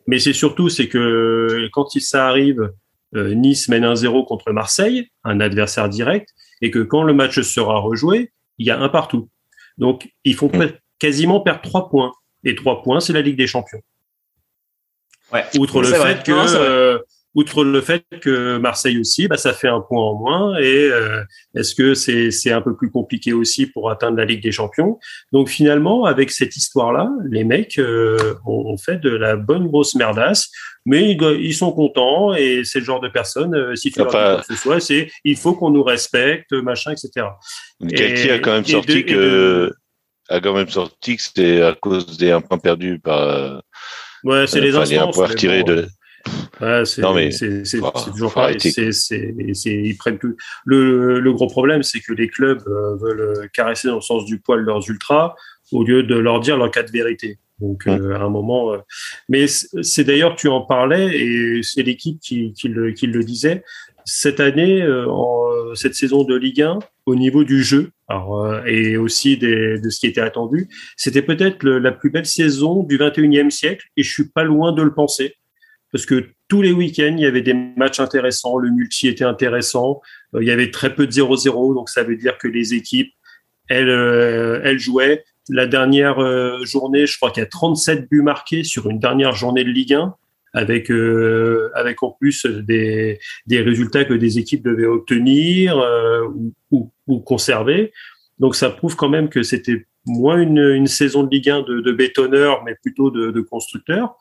[0.05, 2.71] Mais c'est surtout, c'est que quand ça arrive,
[3.15, 6.29] euh, Nice mène 1-0 contre Marseille, un adversaire direct,
[6.61, 9.29] et que quand le match sera rejoué, il y a un partout.
[9.77, 10.71] Donc, ils font Mm.
[10.99, 12.11] quasiment perdre trois points.
[12.43, 13.81] Et trois points, c'est la Ligue des Champions.
[15.33, 15.43] Ouais.
[15.59, 16.15] Outre le vrai.
[16.15, 16.57] fait que, Non, vrai.
[16.59, 16.99] euh,
[17.35, 20.57] outre le fait que Marseille aussi, bah, ça fait un point en moins.
[20.57, 21.21] Et euh,
[21.55, 24.97] est-ce que c'est c'est un peu plus compliqué aussi pour atteindre la Ligue des Champions?
[25.33, 29.93] Donc finalement, avec cette histoire-là, les mecs euh, ont, ont fait de la bonne grosse
[29.95, 30.49] merdasse,
[30.85, 33.53] mais ils, ils sont contents et c'est le genre de personne.
[33.53, 35.83] euh, si tu leur dis Enfin- quoi que ce soit, c'est il faut qu'on nous
[35.83, 37.27] respecte, machin, etc.
[37.89, 39.75] Quelqu'un a quand même et sorti de- que de-
[40.29, 43.59] a quand même sorti que c'était à cause des un point perdus par euh,
[44.27, 44.75] Ouais, c'est les
[45.13, 45.87] point mais retirés bon, de
[46.59, 48.57] Ouais, c'est Non, mais c'est c'est faut- c'est toujours pareil.
[49.75, 50.35] ils prennent tout.
[50.65, 54.39] Le le gros problème, c'est que les clubs euh, veulent caresser dans le sens du
[54.39, 55.35] poil leurs ultras
[55.71, 57.37] au lieu de leur dire leur cas de vérité.
[57.59, 57.99] Donc Hum.
[58.11, 58.77] euh, à un moment, euh,
[59.29, 63.23] mais c'est c'est d'ailleurs tu en parlais et c'est l'équipe qui qui le qui le
[63.23, 63.63] disait
[64.09, 68.63] cette année euh, en cette saison de Ligue 1 au niveau du jeu alors, euh,
[68.65, 72.97] et aussi des, de ce qui était attendu, c'était peut-être la plus belle saison du
[72.97, 75.35] 21e siècle et je suis pas loin de le penser
[75.91, 80.01] parce que tous les week-ends, il y avait des matchs intéressants, le multi était intéressant,
[80.33, 83.13] euh, il y avait très peu de 0-0, donc ça veut dire que les équipes,
[83.69, 85.23] elles, euh, elles jouaient.
[85.49, 89.33] La dernière euh, journée, je crois qu'il y a 37 buts marqués sur une dernière
[89.33, 90.15] journée de Ligue 1,
[90.57, 96.25] avec, euh, avec en plus des, des résultats que des équipes devaient obtenir euh,
[96.71, 97.93] ou, ou, conserver.
[98.39, 101.91] Donc ça prouve quand même que c'était moins une, une saison de Ligue 1 de,
[101.91, 104.15] bétonneurs, mais plutôt de, constructeurs.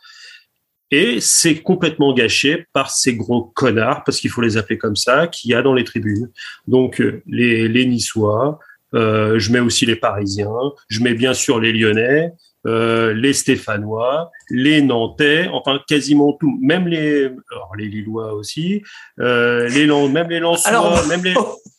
[0.91, 5.27] Et c'est complètement gâché par ces gros connards, parce qu'il faut les appeler comme ça,
[5.27, 6.31] qu'il y a dans les tribunes.
[6.69, 8.59] Donc les, les Niçois,
[8.95, 10.49] euh, je mets aussi les Parisiens,
[10.89, 12.33] je mets bien sûr les Lyonnais,
[12.67, 18.83] euh, les Stéphanois, les Nantais, enfin quasiment tout, même les, alors les Lillois aussi,
[19.21, 21.35] euh, les même les Lensois, Alors, même les,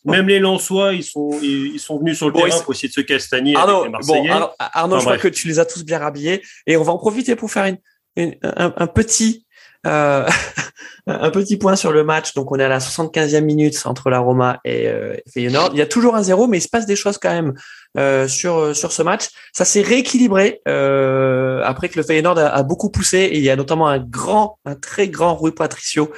[0.05, 2.87] même les Lensois, ils sont, ils, ils sont venus sur le Bon, terrain pour essayer
[2.89, 4.21] de se castagner Arnaud, avec les Marseillais.
[4.29, 5.21] bon, Arnaud, Arnaud, Enfin, je crois bref.
[5.23, 7.77] que tu les as tous bien rhabillés et on va en profiter pour faire une,
[8.15, 9.45] une- un, un petit
[9.85, 10.27] euh,
[11.07, 12.33] un petit point sur le match.
[12.33, 15.69] Donc on est à la 75e minute entre la Roma et euh, Feyenoord.
[15.73, 17.53] Il y a toujours un zéro, mais il se passe des choses quand même
[17.97, 19.27] euh, sur sur ce match.
[19.53, 23.49] Ça s'est rééquilibré euh, après que le Feyenoord a, a beaucoup poussé et il y
[23.49, 26.11] a notamment un grand, un très grand Rui Patricio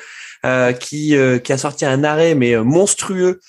[0.45, 3.39] euh, qui euh, qui a sorti un arrêt mais euh, monstrueux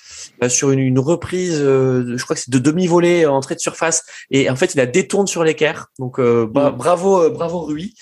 [0.43, 1.59] euh, sur une, une reprise.
[1.61, 4.79] euh, je crois que c'est de demi-volée euh, entrée de surface et en fait il
[4.81, 5.87] a détourne sur l'équerre.
[5.99, 6.69] Donc euh, Mm.
[6.77, 7.93] bravo, euh, bravo Rui.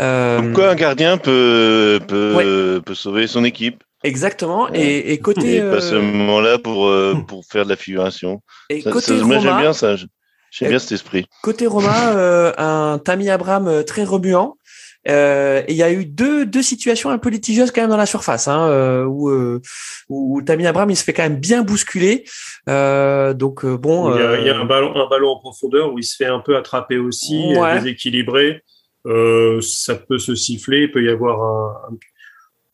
[0.00, 3.82] Euh, Comme quoi un gardien peut peut, peut sauver son équipe?
[4.04, 4.68] Exactement.
[4.74, 8.40] Et, et côté et pas euh, seulement là pour euh, pour faire de la figuration.
[8.68, 9.96] et Ça- côté ça- moi j'aime Roma, bien ça.
[9.96, 11.26] J'aime bien cet esprit.
[11.42, 14.56] côté Roma, euh, un Tammy Abraham très remuant.
[15.08, 17.96] Euh, et il y a eu deux, deux situations un peu litigieuses quand même dans
[17.96, 19.60] la surface, hein, euh, où, euh,
[20.08, 22.22] où Tammy Abraham il se fait quand même bien bousculer.
[22.68, 25.92] Euh, donc bon, Il y, a, il y a un ballon, un ballon en profondeur
[25.92, 27.80] où il se fait un peu attraper aussi, Ouais.
[27.80, 28.62] déséquilibré.
[29.06, 31.96] Euh, ça peut se siffler, il peut y avoir un, un-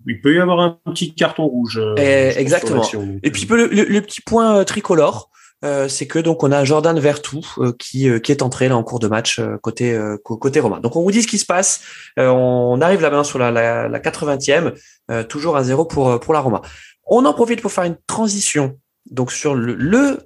[0.08, 1.78] il peut y avoir un petit carton rouge.
[1.78, 2.82] euh, Eh, exactement.
[3.22, 5.30] Et puis le, le- le petit point euh, tricolore,
[5.64, 8.76] euh, c'est que donc on a Jordan Vertou euh, qui euh, qui est entré là
[8.76, 10.78] en cours de match euh, côté euh, côté Roma.
[10.80, 11.80] Donc on vous dit ce qui se passe.
[12.18, 14.72] Euh, on arrive là maintenant sur la, la, la 80e,
[15.10, 16.62] euh, toujours à zéro pour euh, pour la Roma.
[17.06, 18.78] On en profite pour faire une transition.
[19.10, 20.18] Donc sur le, le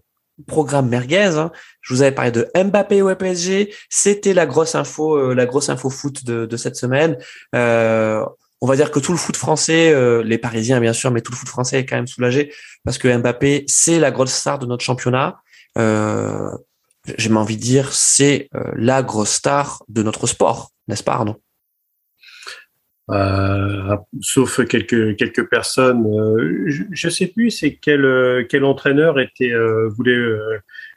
[0.47, 1.51] programme merguez, hein,
[1.81, 3.73] je vous avais parlé de Mbappé au PSG.
[3.89, 7.17] C'était la grosse info, euh, la grosse info foot de, de cette semaine.
[7.55, 8.25] Euh,
[8.63, 11.33] on va dire que tout le foot français, euh, les Parisiens bien sûr, mais tout
[11.33, 12.53] le foot français est quand même soulagé
[12.85, 15.41] parce que Mbappé, c'est la grosse star de notre championnat.
[15.79, 16.51] Euh,
[17.19, 21.43] J'ai envie de dire, c'est la grosse star de notre sport, n'est-ce pas Arnaud?
[23.11, 26.07] Euh, sauf quelques quelques personnes.
[26.07, 29.53] Euh, je, ne sais plus c'est quel euh, quel entraîneur était
[29.89, 30.19] voulait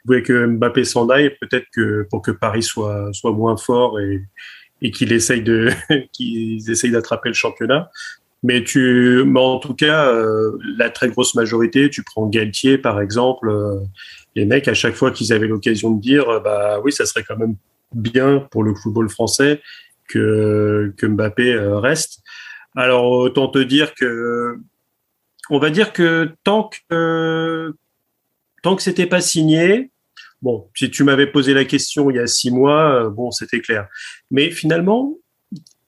[0.04, 1.36] voulait que Mbappé s'en aille.
[1.40, 4.22] Peut-être que pour que Paris soit soit moins fort et
[4.82, 5.70] et qu'il essaye de
[6.12, 7.90] qu'ils essayent d'attraper le championnat.
[8.42, 10.12] Mais tu, mais en tout cas,
[10.76, 13.50] la très grosse majorité, tu prends Galtier par exemple,
[14.36, 17.38] les mecs à chaque fois qu'ils avaient l'occasion de dire, bah oui, ça serait quand
[17.38, 17.56] même
[17.94, 19.60] bien pour le football français
[20.08, 22.22] que, que Mbappé euh, reste.
[22.74, 24.58] Alors autant te dire que,
[25.50, 27.74] on va dire que tant que
[28.62, 29.90] tant que c'était pas signé,
[30.46, 33.60] bon, si tu m'avais posé la question il y a six mois, euh, bon, c'était
[33.60, 33.88] clair.
[34.30, 35.18] Mais finalement,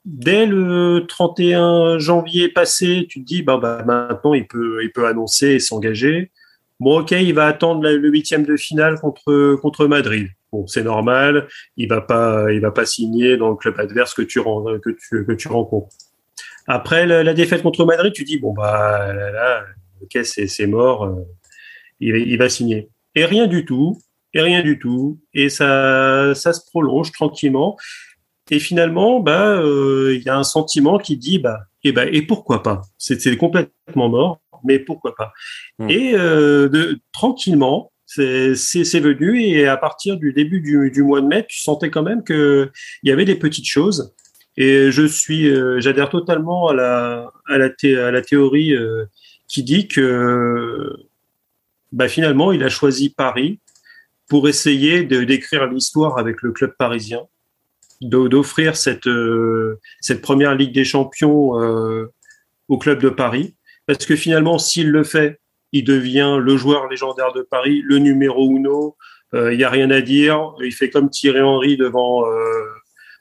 [0.05, 5.07] dès le 31 janvier passé, tu te dis, bah, bah maintenant il peut, il peut
[5.07, 6.33] annoncer et s'engager.
[6.81, 10.29] Bon, ok, il va attendre le huitième de finale contre contre Madrid.
[10.53, 11.47] Bon, c'est normal.
[11.77, 15.97] Il va pas, il va pas signer dans le club adverse que tu rencontres.
[16.67, 19.65] Après la, défaite contre Madrid, tu dis bon bah là, là
[20.03, 21.05] ok c'est mort.
[21.05, 21.25] Euh,
[22.01, 22.91] il va signer.
[23.15, 23.99] Et rien du tout.
[24.39, 25.19] Et rien du tout.
[25.35, 27.77] Et ça ça se prolonge tranquillement.
[28.51, 32.07] Et finalement, bah, euh, il y a un sentiment qui dit, bah, et eh bah,
[32.07, 32.83] et pourquoi pas?
[32.97, 35.33] C'est complètement mort, mais pourquoi pas?
[35.79, 35.91] Hmm.
[35.91, 38.55] Et euh, de, tranquillement, c'est
[39.01, 42.23] venu et à partir du début du, du, mois de mai, tu sentais quand même
[42.23, 42.71] que
[43.03, 44.15] il y avait des petites choses.
[44.57, 47.71] Et je suis, euh, j'adhère totalement à la à la,
[48.07, 48.73] à la théorie
[49.49, 50.97] qui dit que
[51.91, 53.61] bah, finalement il a choisi Paris
[54.29, 57.23] pour essayer de d'écrire l'histoire avec le club parisien,
[58.01, 61.53] d'offrir cette euh, cette première Ligue des Champions
[62.69, 63.57] au club de Paris,
[63.87, 65.41] parce que finalement s'il le fait
[65.73, 68.97] il devient le joueur légendaire de Paris, le numéro uno.
[69.33, 70.55] Il euh, n'y a rien à dire.
[70.63, 72.65] Il fait comme Thierry Henry devant euh,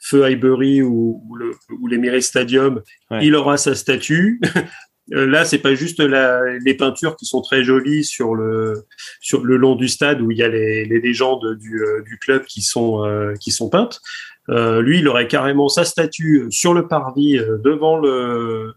[0.02, 2.82] Feu Highbury ou, ou, le, ou Stadium.
[3.22, 4.40] Il aura sa statue.
[5.14, 8.86] Euh, là, c'est pas juste la, les peintures qui sont très jolies sur le
[9.22, 12.44] sur le long du stade où il y a les, les légendes du, du club
[12.46, 13.04] qui sont
[13.40, 14.02] qui sont peintes.
[14.50, 18.74] lui, il aurait carrément sa statue sur le parvis devant le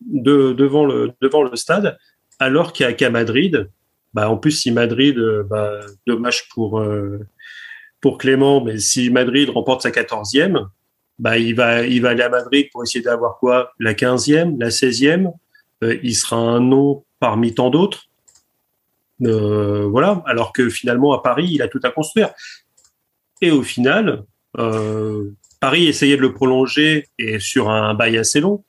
[0.00, 1.96] de, devant le devant le stade
[2.40, 3.68] alors qu'à Madrid,
[4.14, 7.20] bah, en plus, si Madrid, euh, bah, dommage pour, euh,
[8.00, 10.66] pour Clément, mais si Madrid remporte sa quatorzième,
[11.18, 13.72] bah, il, va, il va aller à Madrid pour essayer d'avoir quoi?
[13.78, 15.26] La quinzième, la seizième?
[15.26, 15.49] euh,
[15.82, 18.06] Il sera un nom parmi tant d'autres.
[19.22, 22.30] Euh, voilà, alors que finalement, à Paris, il a tout à construire.
[23.40, 24.24] Et au final,
[25.60, 28.64] Paris essayait de le prolonger et sur un bail assez long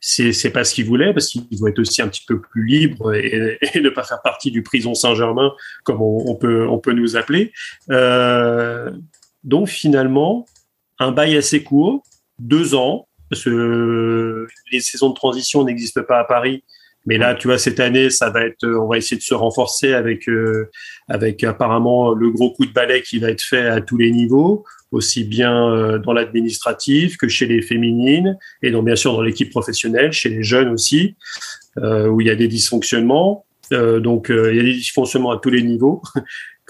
[0.00, 2.66] c'est c'est pas ce qu'il voulait parce qu'il doit être aussi un petit peu plus
[2.66, 5.52] libre et, et, ne pas faire partie du prison Saint-Germain
[5.84, 7.52] comme on, peut on peut nous appeler.
[7.90, 8.90] Euh,
[9.44, 10.46] donc finalement
[10.98, 12.02] un bail assez court,
[12.38, 16.64] deux ans parce que les saisons de transition n'existent pas à Paris.
[17.06, 19.94] Mais là, tu vois, cette année, ça va être, on va essayer de se renforcer
[19.94, 20.68] avec, euh,
[21.08, 24.64] avec apparemment le gros coup de balai qui va être fait à tous les niveaux
[24.92, 29.50] aussi bien euh, dans l'administratif que chez les féminines et donc bien sûr dans l'équipe
[29.50, 31.14] professionnelle, chez les jeunes aussi,
[31.78, 33.44] euh, où il y a des dysfonctionnements.
[33.72, 36.02] Euh, donc euh, il y a des dysfonctionnements à tous les niveaux,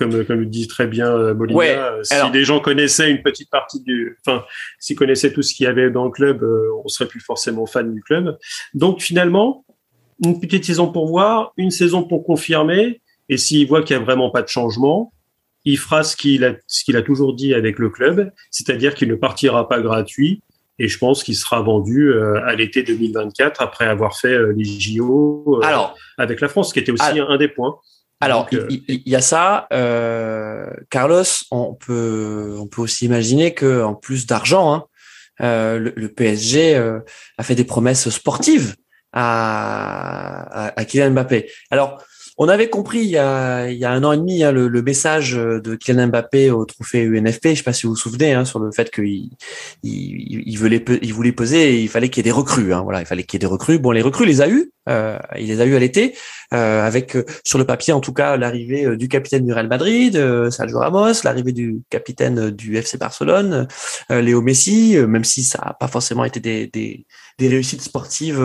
[0.01, 1.93] comme comme le dit très bien Molina.
[2.03, 4.45] si les gens connaissaient une petite partie du, enfin
[4.79, 6.45] s'ils connaissaient tout ce qu'il y avait dans le club,
[6.85, 8.37] on serait plus forcément fan du club.
[8.75, 9.65] Donc finalement,
[10.25, 14.03] une petite saison pour voir, une saison pour confirmer, et s'ils voient qu'il y a
[14.03, 15.13] vraiment pas de changement,
[15.65, 19.09] il fera ce qu'il a, ce qu'il a toujours dit avec le club, c'est-à-dire qu'il
[19.09, 20.43] ne partira pas gratuit.
[20.79, 24.65] Et je pense qu'il sera vendu euh, à l'été 2024 après avoir fait euh, les
[24.65, 27.77] JO euh, alors, avec la France, qui était aussi un, des points.
[28.21, 29.67] Alors, il, y, a ça,
[30.91, 31.25] Carlos.
[31.51, 36.77] On peut, on peut aussi imaginer que en plus d'argent, hein, le, PSG
[37.39, 38.77] a fait des promesses sportives
[39.13, 41.51] à, à, à Kylian Mbappé.
[41.71, 42.03] Alors,
[42.43, 45.33] On avait compris il y a, il un an et demi hein, le, le, message
[45.35, 47.49] de Kylian Mbappé au trophée UNFP.
[47.49, 49.29] Je sais pas si vous vous souvenez hein, sur le fait qu'il
[49.83, 52.73] il, il, voulait il poser et il fallait qu'il y ait des recrues.
[52.73, 53.79] Hein, voilà, il fallait qu'il y ait des recrues.
[53.79, 54.73] Bon, les recrues, les a eu.
[54.89, 56.17] Euh, il les a eu à l'été,
[56.55, 59.69] euh, avec euh, sur le papier en tout cas l'arrivée euh, du capitaine du Real
[59.69, 60.19] Madrid,
[60.51, 63.69] Sergio Ramos, l'arrivée du capitaine du FC Barcelone,
[64.09, 67.07] Léo Messi, même si ça n'a pas forcément été des,
[67.39, 68.43] des réussites sportives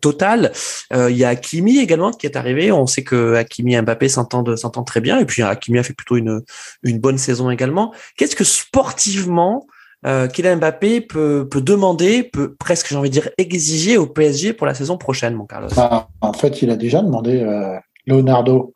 [0.00, 0.52] totales.
[0.92, 2.72] Il y a Hakimi également qui est arrivé.
[2.72, 6.16] On sait que Hakimi et Mbappé s'entendent très bien, et puis Hakimi a fait plutôt
[6.16, 7.92] une bonne saison également.
[8.16, 9.66] Qu'est-ce que sportivement
[10.06, 14.74] euh, Mbappé peut, demander, peut presque, j'ai envie de dire, exiger au PSG pour la
[14.74, 15.68] saison prochaine, mon Carlos?
[15.74, 17.76] Bah, En fait, il a déjà demandé euh,
[18.06, 18.72] Leonardo,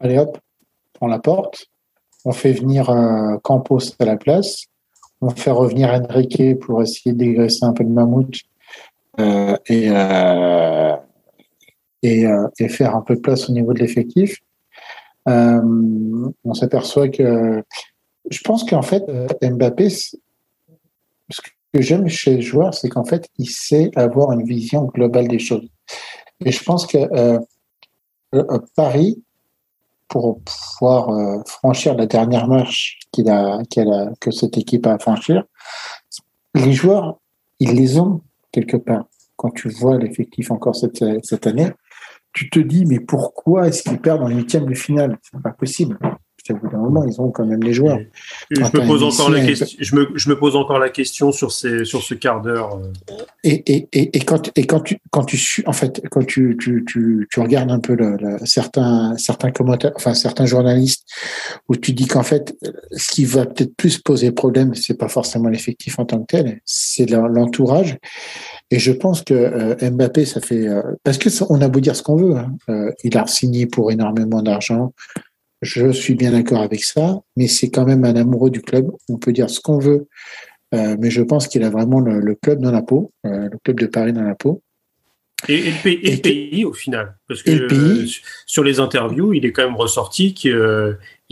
[0.00, 0.38] allez hop,
[0.94, 1.66] prends la porte.
[2.24, 4.64] On fait venir euh, Campos à la place.
[5.20, 8.55] On fait revenir Enrique pour essayer de dégraisser un peu de mammouth euh,
[9.18, 10.96] et, euh,
[12.02, 14.38] et, euh, et, faire un peu de place au niveau de l'effectif.
[15.26, 17.62] on s'aperçoit que
[18.30, 19.04] je pense qu'en fait,
[19.42, 20.16] Mbappé, ce
[21.72, 25.38] que j'aime chez le joueur, c'est qu'en fait, il sait avoir une vision globale des
[25.38, 25.68] choses.
[26.44, 27.38] Et je pense que euh,
[28.34, 29.22] euh Paris,
[30.08, 34.98] pour pouvoir euh, franchir la dernière marche qu'il a, a, que cette équipe a à
[34.98, 35.44] franchir,
[36.54, 37.18] les joueurs,
[37.58, 38.22] ils les ont
[38.56, 39.06] quelque part.
[39.36, 41.70] Quand tu vois l'effectif encore cette, année,
[42.32, 45.18] tu te dis, mais pourquoi est-ce qu'ils perdent en huitième de finale?
[45.22, 45.98] C'est pas possible
[46.52, 47.98] au bout d'un moment, ils ont quand même les joueurs.
[48.50, 51.52] je, me pose encore la question, je, me, je me pose encore la question sur,
[51.52, 52.76] ces, sur ce quart d'heure.
[52.76, 52.92] Euh.
[53.44, 57.70] Et, quand, et quand tu, quand tu, en fait, quand tu, tu, tu, tu regardes
[57.70, 61.06] un peu le, certains, certains commentaires, enfin, certains journalistes,
[61.68, 62.56] où tu dis qu'en fait,
[62.92, 66.60] ce qui va peut-être plus poser problème, c'est pas forcément l'effectif en tant que tel,
[66.64, 67.98] c'est l'entourage.
[68.70, 71.94] Et je pense que euh, Mbappé, ça fait euh, parce que on a beau dire
[71.94, 74.92] ce qu'on veut, hein, il a signé pour énormément d'argent.
[75.62, 78.90] Je suis bien d'accord avec ça, mais c'est quand même un amoureux du club.
[79.08, 80.06] On peut dire ce qu'on veut,
[80.74, 83.80] euh, mais je pense qu'il a vraiment le, club dans la peau, euh, le club
[83.80, 84.62] de Paris dans la peau.
[85.48, 87.16] Et, le, pays, au final.
[87.28, 88.06] Parce que euh,
[88.46, 90.56] sur les interviews, il est quand même ressorti qu'il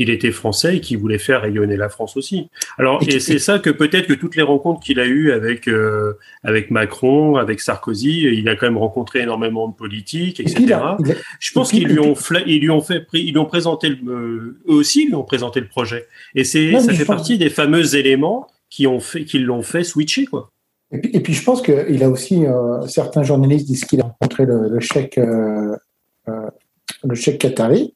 [0.01, 2.51] euh, était français et qu'il voulait faire rayonner la France aussi.
[2.79, 6.15] Alors, et, c'est ça que peut-être que toutes les rencontres qu'il a eues avec, euh,
[6.43, 10.79] avec Macron, avec Sarkozy, il a quand même rencontré énormément de politiques, etc.
[11.41, 12.15] Je pense qu'ils lui ont,
[12.47, 15.61] ils lui ont fait, ils lui ont présenté le, eux aussi, ils lui ont présenté
[15.61, 16.07] le projet.
[16.35, 20.27] Et c'est, ça fait partie des fameux éléments qui ont fait, qui l'ont fait switcher,
[20.27, 20.51] quoi.
[20.93, 24.69] Et puis, je pense qu'il a aussi, euh, certains journalistes disent qu'il a rencontré le,
[24.69, 25.77] le chèque, euh,
[26.29, 26.51] euh,
[27.03, 27.95] le chèque qatari,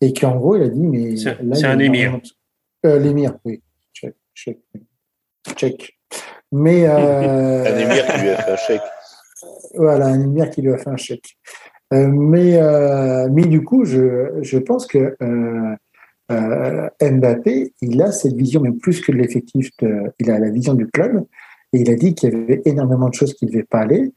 [0.00, 1.16] et qu'en gros, il a dit, mais.
[1.16, 2.20] C'est un émir.
[2.82, 3.62] L'émir, oui.
[3.92, 4.58] Chèque.
[5.56, 5.98] Chèque.
[6.52, 6.86] Mais.
[6.86, 8.82] un émir qui lui a fait un chèque.
[9.74, 11.36] Voilà, un émir qui lui a fait un chèque.
[11.92, 12.60] mais,
[13.30, 15.16] mais du coup, je, je pense que
[16.30, 19.70] Mbappé, il a cette vision, même plus que de l'effectif,
[20.18, 21.24] il a la vision du club.
[21.72, 24.12] Et il a dit qu'il y avait énormément de choses qui ne devaient pas aller.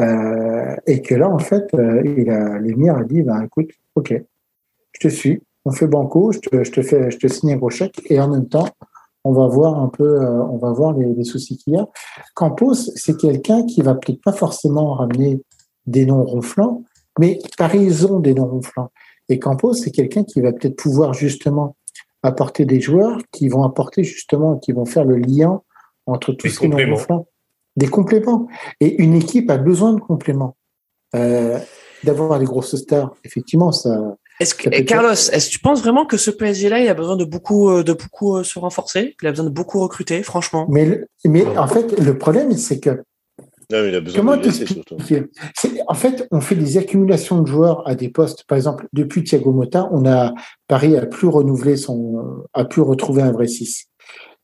[0.00, 4.14] Euh, et que là, en fait, euh, il a, l'émir a dit, ben, écoute, OK,
[4.92, 7.56] je te suis, on fait banco, je te, je te, fais, je te signe un
[7.56, 8.68] gros chèque, et en même temps,
[9.24, 11.86] on va voir un peu, euh, on va voir les, les soucis qu'il y a.
[12.34, 15.40] Campos, c'est quelqu'un qui va peut-être pas forcément ramener
[15.86, 16.82] des noms ronflants,
[17.18, 18.90] mais par raison des noms ronflants.
[19.28, 21.76] Et Campos, c'est quelqu'un qui va peut-être pouvoir justement
[22.22, 25.62] apporter des joueurs qui vont apporter justement, qui vont faire le lien
[26.06, 27.26] entre tous ces compléments.
[27.76, 28.48] Des compléments.
[28.80, 30.56] Et une équipe a besoin de compléments.
[31.14, 31.58] Euh,
[32.04, 34.16] D'avoir des grosses stars, effectivement, ça.
[34.40, 37.24] Est-ce que, Carlos, est-ce que tu penses vraiment que ce PSG-là, il a besoin de
[37.24, 39.16] beaucoup, euh, de beaucoup euh, se renforcer?
[39.22, 40.66] Il a besoin de beaucoup recruter, franchement.
[40.70, 43.02] Mais, mais en fait, le problème, c'est que.
[43.70, 44.48] Non, il a besoin comment de
[45.86, 48.44] En fait, on fait des accumulations de joueurs à des postes.
[48.44, 50.34] Par exemple, depuis Thiago Motta, on a
[50.68, 53.86] Paris a plus renouvelé son, a pu retrouver un vrai 6.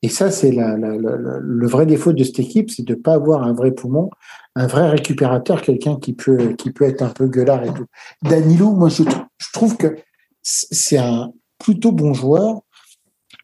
[0.02, 3.14] Et ça, c'est la, la, le vrai défaut de cette équipe, c'est de ne pas
[3.14, 4.10] avoir un vrai poumon,
[4.54, 7.86] un vrai récupérateur, quelqu'un qui peut, qui peut être un peu gueulard et tout.
[8.22, 9.96] Danilo, moi, je, je trouve que
[10.42, 12.60] c'est un plutôt bon joueur.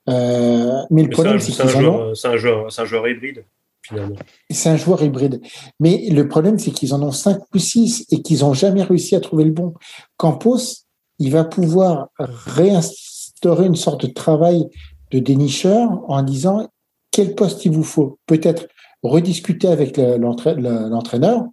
[0.09, 2.14] Euh, mais le problème, c'est qu'ils en ont.
[2.14, 3.44] C'est un, joueur, un joueur hybride.
[3.82, 4.16] Finalement.
[4.48, 5.40] C'est un joueur hybride.
[5.81, 9.16] Mais le problème, c'est qu'ils en ont cinq ou six et qu'ils n'ont jamais réussi
[9.16, 9.74] à trouver le bon.
[10.16, 10.86] Campos,
[11.18, 14.68] il va pouvoir réinstaurer une sorte de travail
[15.14, 16.68] de dénicheur en disant
[17.10, 18.18] quel poste il vous faut?
[18.26, 18.66] Peut-être
[19.02, 21.44] rediscuter avec l'entraîneur.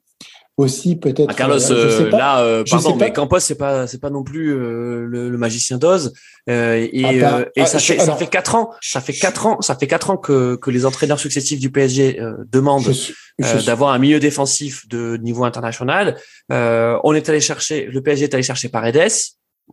[0.58, 1.30] Aussi peut-être.
[1.30, 5.06] Ah, Carlos, euh, là, euh, pardon, mais Campos c'est pas c'est pas non plus euh,
[5.08, 6.14] le, magicien d'Oz
[6.46, 9.62] et, ah, bah, et ça ah, fait ça fait quatre ans, ça fait quatre ans,
[9.62, 12.22] ça fait quatre ans que que les entraîneurs successifs du PSG
[12.52, 12.94] demandent
[13.66, 16.18] d'avoir un milieu défensif de niveau international.
[16.50, 19.10] on est allé chercher, le PSG est allé chercher Paredes,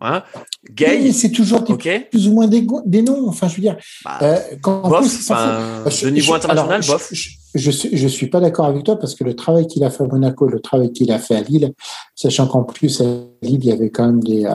[0.00, 0.22] Hein.
[0.70, 1.12] Gay.
[1.12, 3.28] c'est toujours plus ou moins des, des, noms.
[3.28, 7.12] Enfin, je veux dire, bah, euh, quand bof, bah, de niveau international, bof.
[7.12, 10.04] Je, je, je, suis pas d'accord avec toi parce que le travail qu'il a fait
[10.04, 11.72] à Monaco, le travail qu'il a fait à Lille,
[12.14, 13.04] sachant qu'en plus à
[13.42, 14.54] Lille, il y avait quand même des, euh,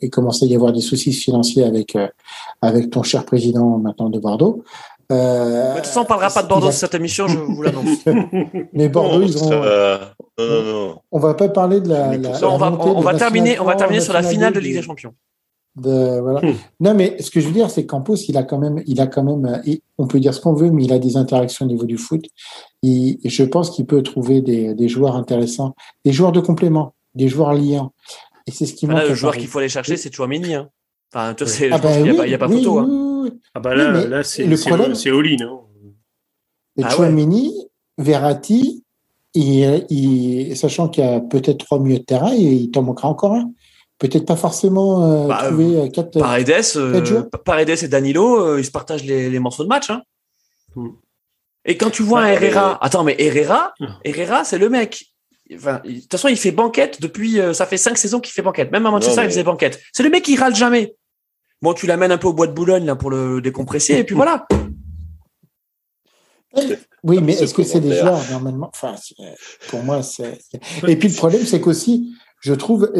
[0.00, 2.08] il commençait à y avoir des soucis financiers avec euh,
[2.60, 4.64] avec ton cher président maintenant de Bordeaux.
[5.12, 7.98] Euh, de toute façon, on parlera pas de Bordeaux dans cette émission, je vous l'annonce.
[8.72, 9.50] Mais Bordeaux, ils ont.
[9.50, 9.98] non,
[10.38, 10.98] non, non.
[11.10, 12.10] On va pas parler de la.
[12.48, 15.14] on va, on, va terminer, on va terminer sur la finale de Ligue des Champions.
[15.76, 16.40] De, voilà.
[16.40, 16.54] Hmm.
[16.80, 19.06] Non, mais ce que je veux dire, c'est qu'Campos, il a quand même, il a
[19.06, 19.62] quand même,
[19.96, 22.26] on peut dire ce qu'on veut, mais il a des interactions au niveau du foot.
[22.82, 25.74] Je pense qu'il peut trouver des, des, joueurs intéressants,
[26.04, 27.92] des joueurs de complément, des joueurs liants.
[28.46, 29.08] Et c'est ce qui manque.
[29.08, 30.54] le joueur qu'il faut aller chercher, c'est Chouamini.
[30.54, 30.68] Hein.
[31.12, 32.78] Enfin, tu sais, ah bah il n'y a, a, pas photo.
[32.78, 33.30] Hein.
[33.54, 35.64] Ah bah là, là c'est le problème, c'est Oli, non
[36.78, 37.52] Et ah Chouamini,
[37.98, 38.84] Verratti,
[39.34, 43.52] il, sachant qu'il y a peut-être trois milieux de terrain, il t'en manquera encore un
[44.02, 48.70] peut-être pas forcément euh, bah, trouver euh, quatre, Paredes, euh, Paredes et Danilo, ils se
[48.70, 49.90] partagent les, les morceaux de match.
[49.90, 50.02] Hein.
[50.74, 50.88] Hmm.
[51.64, 53.86] Et quand tu vois bah, un Herrera, attends, mais Herrera, hmm.
[54.04, 55.06] Herrera, c'est le mec.
[55.54, 58.72] Enfin, de toute façon, il fait banquette depuis, ça fait cinq saisons qu'il fait banquette.
[58.72, 59.80] Même à Manchester, il faisait banquette.
[59.92, 60.94] C'est le mec qui râle jamais.
[61.62, 64.16] Bon, tu l'amènes un peu au bois de Boulogne là pour le décompresser et puis
[64.16, 64.46] voilà.
[67.04, 68.70] Oui, mais est-ce que c'est des joueurs normalement?
[68.74, 68.94] Enfin,
[69.68, 70.38] pour moi, c'est.
[70.86, 72.92] Et puis le problème, c'est qu'aussi, je trouve,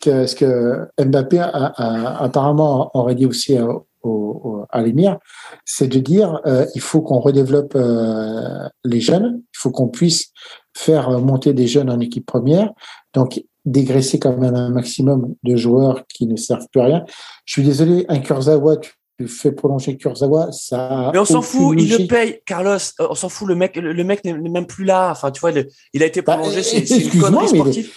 [0.00, 3.66] que, ce que Mbappé a, apparemment aurait dit aussi à,
[4.02, 5.18] au, à l'émir,
[5.64, 10.32] c'est de dire euh, il faut qu'on redéveloppe euh, les jeunes, il faut qu'on puisse
[10.76, 12.70] faire monter des jeunes en équipe première,
[13.12, 17.04] donc dégraisser quand même un maximum de joueurs qui ne servent plus à rien.
[17.44, 18.92] Je suis désolé, un Kurzawa, tu,
[19.26, 21.10] fais prolonger Kurzawa, ça.
[21.12, 22.78] Mais on s'en fout, il le paye, Carlos.
[23.00, 25.10] Euh, on s'en fout, le mec, le, mec n'est même plus là.
[25.10, 25.52] Enfin, tu vois,
[25.92, 27.92] il, a été bah, prolongé, c'est une connerie sportive.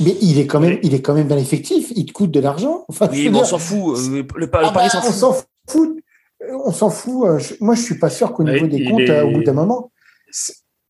[0.00, 1.92] Mais il est quand même, il est quand même dans l'effectif.
[1.94, 2.84] Il te coûte de l'argent.
[2.88, 3.98] Enfin, oui, on s'en fout.
[3.98, 5.10] Euh, le, Paris bah, s'en fout.
[5.10, 5.32] On s'en
[5.68, 6.00] fout.
[6.64, 7.58] On s'en fout.
[7.60, 9.92] Moi, je suis pas sûr qu'au niveau des comptes, euh, au bout d'un moment.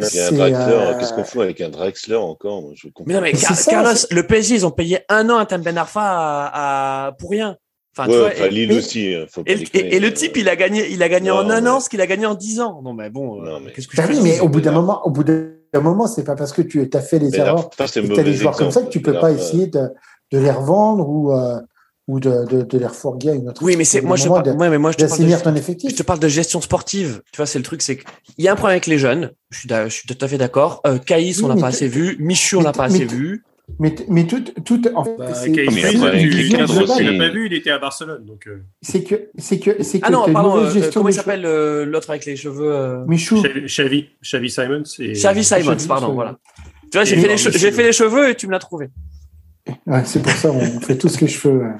[0.01, 4.67] Qu'est-ce qu'on fout avec un Drexler encore je Mais non, mais Carlos, le PSG, ils
[4.67, 7.57] ont payé un an à Tam Ben Arfa à, pour rien.
[7.97, 9.15] Enfin, ouais, tu vois, Lille aussi.
[9.15, 11.79] Hein, faut et, et, le type, il a gagné, il a gagné en un an
[11.79, 12.83] ce qu'il a gagné en dix ans.
[12.83, 13.41] Non, mais bon,
[13.73, 16.07] qu'est-ce que je bah oui, mais au bout d'un moment, au bout d'un un moment,
[16.07, 18.71] c'est pas parce que tu as fait les erreurs et tu as des joueurs comme
[18.71, 19.91] ça que tu peux pas essayer de,
[20.33, 21.61] de, les revendre ou, euh,
[22.07, 24.49] ou de, de, de, les refourguer à une autre Oui, mais c'est moi, je parle,
[24.49, 25.91] ouais, mais moi je te parle de, ton effectif.
[25.91, 27.23] Je te parle de gestion sportive.
[27.33, 29.31] Tu vois, c'est le truc, c'est qu'il y a un problème avec les jeunes.
[29.51, 30.83] Je suis, je suis tout à fait d'accord.
[30.87, 32.17] Euh, Caïs, on l'a pas assez vu.
[32.21, 33.43] Michu, on l'a pas assez vu.
[33.79, 36.11] Mais, mais tout, tout en fait, bah, n'a pas
[37.31, 38.25] vu, il était à Barcelone.
[38.25, 38.63] Donc, euh.
[38.83, 40.07] C'est que, c'est que, c'est que.
[40.07, 43.05] Ah non, pardon, euh, comment il s'appelle euh, l'autre avec les cheveux euh...
[43.07, 43.43] Michou.
[43.43, 44.83] Xavi, Xavi Simons.
[44.99, 45.13] Et...
[45.13, 46.39] Xavi Simons, pardon, voilà.
[46.93, 48.91] Tu vois, j'ai fait, les j'ai fait les cheveux et tu me l'as trouvé.
[49.87, 51.73] Ouais, c'est pour ça on fait tout ce que je veux.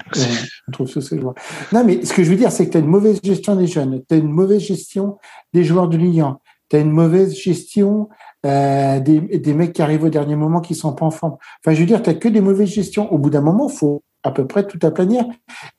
[0.67, 1.35] On trouve tout ce que je vois.
[1.71, 3.67] Non, mais ce que je veux dire, c'est que tu as une mauvaise gestion des
[3.67, 5.17] jeunes, tu as une mauvaise gestion
[5.53, 6.39] des joueurs de Ligue 1,
[6.69, 8.09] tu as une mauvaise gestion
[8.45, 11.37] euh, des, des, mecs qui arrivent au dernier moment qui sont pas en forme.
[11.63, 13.11] Enfin, je veux dire, tu n'as que des mauvaises gestions.
[13.11, 15.25] Au bout d'un moment, faut à peu près tout aplanir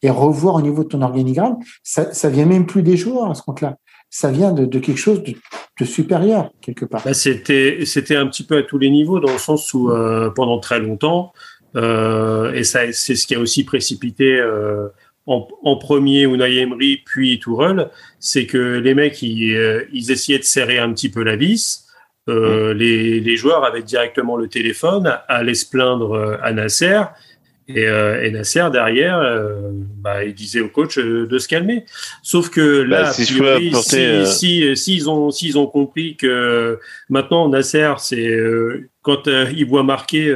[0.02, 1.58] et revoir au niveau de ton organigramme.
[1.82, 3.76] Ça, ça vient même plus des joueurs à ce compte-là.
[4.08, 5.34] Ça vient de, de, quelque chose de,
[5.80, 7.02] de, supérieur quelque part.
[7.04, 10.30] Bah, c'était c'était un petit peu à tous les niveaux dans le sens où euh,
[10.30, 14.88] pendant très longtemps euh, et ça c'est ce qui a aussi précipité euh,
[15.26, 17.90] en, en, premier Unai Emery puis Tourelle,
[18.20, 21.86] c'est que les mecs ils, euh, ils essayaient de serrer un petit peu la vis
[22.28, 22.76] euh, mm.
[22.76, 27.02] les, les, joueurs avaient directement le téléphone, allaient se plaindre euh, à Nasser.
[27.68, 31.84] Et, euh, et Nasser derrière, euh, bah, il disait au coach de se calmer.
[32.22, 36.78] Sauf que là, bah, si, priori, si, si, si, ils ont s'ils ont compris que
[37.08, 38.38] maintenant Nasser, c'est
[39.02, 40.34] quand il voit marquer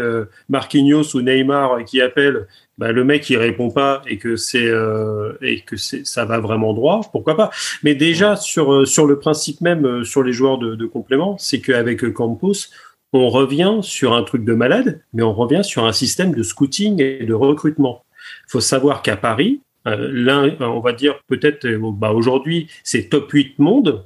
[0.48, 2.46] Marquinhos ou Neymar qui appelle,
[2.80, 6.40] bah, le mec il répond pas et que c'est euh, et que c'est ça va
[6.40, 7.50] vraiment droit, pourquoi pas.
[7.82, 11.36] Mais déjà sur euh, sur le principe même euh, sur les joueurs de, de complément,
[11.38, 12.70] c'est qu'avec Campos,
[13.12, 17.00] on revient sur un truc de malade, mais on revient sur un système de scouting
[17.02, 18.04] et de recrutement.
[18.46, 23.58] Il faut savoir qu'à Paris, l'un, on va dire peut-être, bah aujourd'hui, c'est top 8
[23.58, 24.04] monde.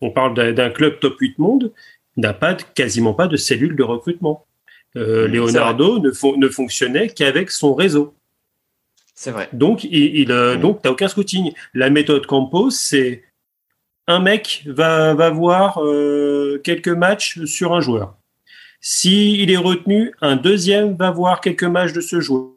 [0.00, 1.72] On parle d'un club top 8 monde,
[2.16, 4.46] n'a pas quasiment pas de cellule de recrutement.
[4.96, 8.14] Euh, Leonardo ne, ne, fonctionnait qu'avec son réseau.
[9.14, 9.48] C'est vrai.
[9.52, 11.52] Donc, il, il euh, donc, t'as aucun scouting.
[11.72, 13.22] La méthode Campos, c'est
[14.06, 18.16] un mec va, va voir euh, quelques matchs sur un joueur.
[18.84, 22.50] S'il il est retenu, un deuxième va voir quelques matchs de ce joueur.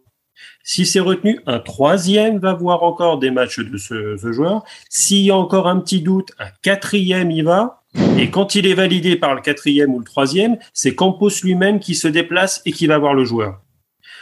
[0.64, 4.64] Si c'est retenu, un troisième va voir encore des matchs de ce, ce joueur.
[4.89, 7.84] S'il y a encore un petit doute, un quatrième y va.
[8.18, 11.93] Et quand il est validé par le quatrième ou le troisième, c'est Campos lui-même qui
[11.93, 13.61] se déplace et qui va voir le joueur.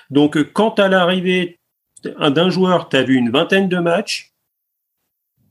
[0.10, 1.60] Donc, quant à l'arrivée
[2.04, 4.33] d'un joueur, tu as vu une vingtaine de matchs,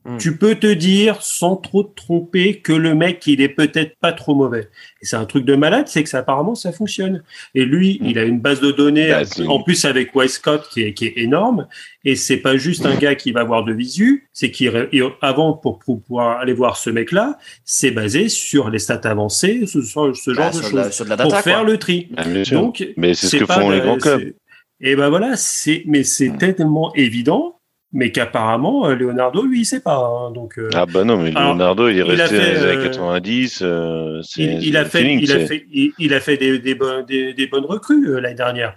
[0.05, 0.17] Hmm.
[0.17, 4.11] Tu peux te dire, sans trop te tromper, que le mec, il est peut-être pas
[4.11, 4.69] trop mauvais.
[5.01, 7.23] Et c'est un truc de malade, c'est que ça, apparemment, ça fonctionne.
[7.55, 8.05] Et lui, hmm.
[8.05, 11.13] il a une base de données, bah, en plus avec Westcott, qui est, qui est
[11.17, 11.67] énorme.
[12.03, 16.39] Et c'est pas juste un gars qui va voir de visu, c'est qu'avant, pour, pouvoir
[16.39, 21.03] aller voir ce mec-là, c'est basé sur les stats avancées, ce, genre bah, de choses.
[21.21, 22.09] pour faire le tri.
[22.11, 24.33] Bah, Donc, mais c'est ce que font les grands clubs.
[24.81, 26.37] Et ben voilà, c'est, mais c'est hmm.
[26.37, 27.61] tellement évident
[27.93, 31.31] mais qu'apparemment euh, Leonardo lui il sait pas hein, donc euh, ah bah non mais
[31.31, 35.65] Leonardo il est resté dans les années 90 euh, il, a fait, il, a fait
[35.71, 38.75] il, a fait des, des, des, bonnes recrues l'année dernière.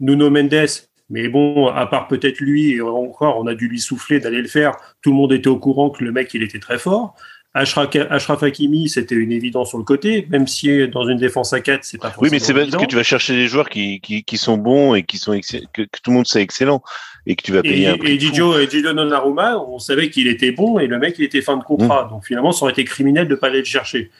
[0.00, 0.66] Nuno Mendes
[1.08, 4.48] mais bon à part peut-être lui et encore on a dû lui souffler d'aller le
[4.48, 4.72] faire.
[5.00, 7.14] Tout le monde était au courant que le mec il était très fort.
[7.54, 11.84] Ashraf, Hakimi, c'était une évidence sur le côté, même si dans une défense à 4,
[11.84, 14.36] c'est pas Oui, mais c'est parce que tu vas chercher des joueurs qui, qui, qui
[14.36, 15.32] sont bons et qui sont
[15.72, 16.82] que, tout le monde sait excellent
[17.26, 18.12] et que tu vas payer un prix.
[18.12, 21.56] Et Didio, et Donnarumma, on savait qu'il était bon et le mec, il était fin
[21.56, 22.06] de contrat.
[22.06, 22.10] Mm.
[22.10, 24.10] Donc finalement, ça aurait été criminel de pas aller le chercher.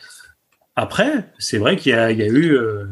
[0.75, 2.53] Après, c'est vrai qu'il y, a eu.
[2.53, 2.85] Euh,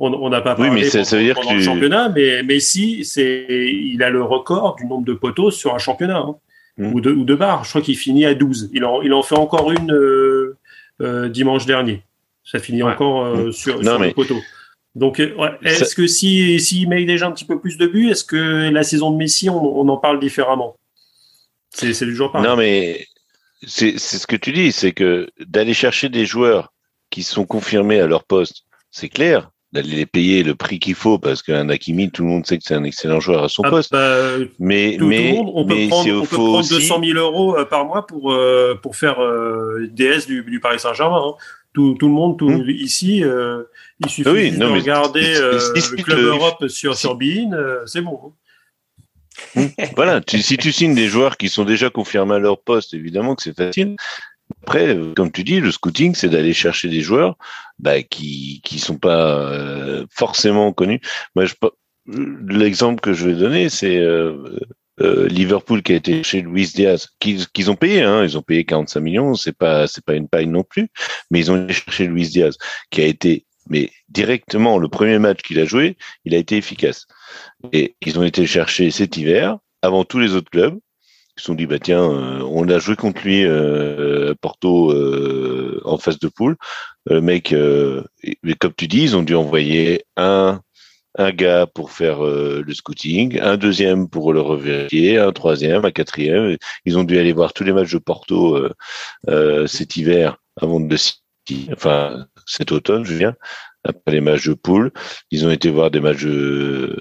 [0.00, 3.04] on n'a pas parlé oui, mais ça, veut dire pendant le championnat, mais, mais si,
[3.04, 6.18] c'est, il a le record du nombre de poteaux sur un championnat.
[6.18, 6.36] Hein.
[6.78, 6.94] Hmm.
[6.94, 7.64] ou, de, ou de barres.
[7.64, 8.70] Je crois qu'il finit à 12.
[8.72, 10.56] Il en, il en fait encore une euh,
[11.00, 12.02] euh, dimanche dernier.
[12.44, 13.52] Ça finit encore hmm.
[13.52, 14.38] sur, sur le poteau.
[14.98, 18.68] Donc, est-ce que s'il si, met déjà un petit peu plus de buts, est-ce que
[18.70, 20.76] la saison de Messi, on, on en parle différemment?
[21.70, 23.06] C'est du jour par Non, mais
[23.66, 26.72] c'est ce que tu dis, c'est que d'aller chercher des joueurs
[27.10, 31.18] qui sont confirmés à leur poste, c'est clair d'aller les payer le prix qu'il faut
[31.18, 33.70] parce qu'un Hakimi, tout le monde sait que c'est un excellent joueur à son ah,
[33.70, 33.92] poste.
[33.92, 38.06] Bah, mais mais, on peut prendre, on peut prendre 200 000 euros euh, par mois
[38.06, 41.22] pour euh, pour faire euh, DS du, du Paris Saint-Germain.
[41.22, 41.34] Hein.
[41.74, 42.70] Tout, tout, le monde, tout, hmm.
[42.70, 43.62] ici, euh,
[44.00, 47.50] il suffit oui, de regarder le club Europe sur sur Bein,
[47.86, 48.32] c'est bon.
[49.96, 53.42] Voilà, si tu signes des joueurs qui sont déjà confirmés à leur poste, évidemment que
[53.42, 53.96] c'est facile.
[54.62, 57.36] Après, comme tu dis, le scouting, c'est d'aller chercher des joueurs
[57.78, 61.00] bah, qui qui sont pas euh, forcément connus.
[61.34, 61.44] Moi,
[62.48, 64.58] l'exemple que je vais donner, c'est euh,
[65.00, 68.64] euh, Liverpool qui a été chez Luis Diaz, qu'ils ont payé, hein, ils ont payé
[68.64, 70.88] 45 millions, c'est pas c'est pas une paille non plus,
[71.30, 72.56] mais ils ont été chercher Luis Diaz,
[72.90, 77.06] qui a été, mais directement le premier match qu'il a joué, il a été efficace.
[77.72, 80.78] Et ils ont été chercher cet hiver avant tous les autres clubs
[81.38, 85.80] ils se sont dit bah tiens euh, on a joué contre lui euh, Porto euh,
[85.84, 86.56] en phase de poule
[87.06, 87.54] le mec
[88.42, 90.60] mais comme tu dis ils ont dû envoyer un
[91.16, 96.56] un gars pour faire le scouting, un deuxième pour le revérifier, un troisième, un quatrième.
[96.84, 98.68] Ils ont dû aller voir tous les matchs de Porto
[99.66, 100.96] cet hiver avant de le
[101.72, 103.34] enfin cet automne, je viens,
[103.84, 104.90] après les matchs de poule.
[105.30, 106.96] Ils ont été voir des matchs de,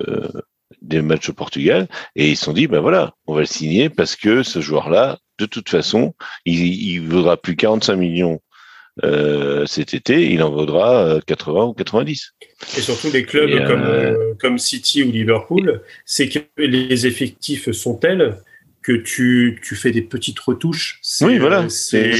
[0.81, 3.89] des matchs au Portugal et ils se sont dit ben voilà on va le signer
[3.89, 6.13] parce que ce joueur là de toute façon
[6.45, 8.39] il, il vaudra plus 45 millions
[9.03, 12.33] euh, cet été il en vaudra 80 euh, ou 90
[12.77, 17.95] et surtout les clubs comme, euh, comme City ou Liverpool c'est que les effectifs sont
[17.95, 18.37] tels
[18.87, 21.01] que tu, tu fais des petites retouches.
[21.19, 21.67] Oui, voilà.
[21.67, 22.13] C'est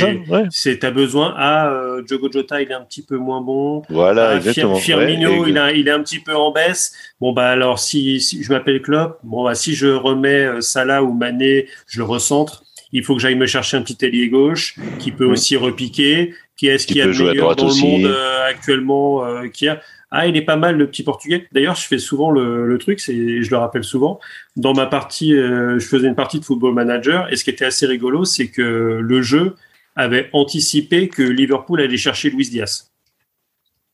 [0.50, 1.34] c'est t'as besoin.
[1.38, 3.84] Ah, euh, Jogo Jota, il est un petit peu moins bon.
[3.90, 4.76] Voilà, ah, exactement.
[4.76, 6.92] Firmino, il, a, il est un petit peu en baisse.
[7.22, 11.04] Bon bah alors si, si je m'appelle Klopp, bon bah si je remets euh, Salah
[11.04, 12.64] ou Mané, je le recentre.
[12.92, 16.34] Il faut que j'aille me chercher un petit ailier gauche qui peut aussi repiquer.
[16.58, 20.28] Qui est-ce qui, a de meilleur dans le monde euh, actuellement euh, qui a ah,
[20.28, 21.48] il est pas mal le petit portugais.
[21.52, 24.20] D'ailleurs, je fais souvent le, le truc, c'est, je le rappelle souvent.
[24.56, 27.66] Dans ma partie, euh, je faisais une partie de Football Manager, et ce qui était
[27.66, 29.56] assez rigolo, c'est que le jeu
[29.96, 32.92] avait anticipé que Liverpool allait chercher Luis Diaz.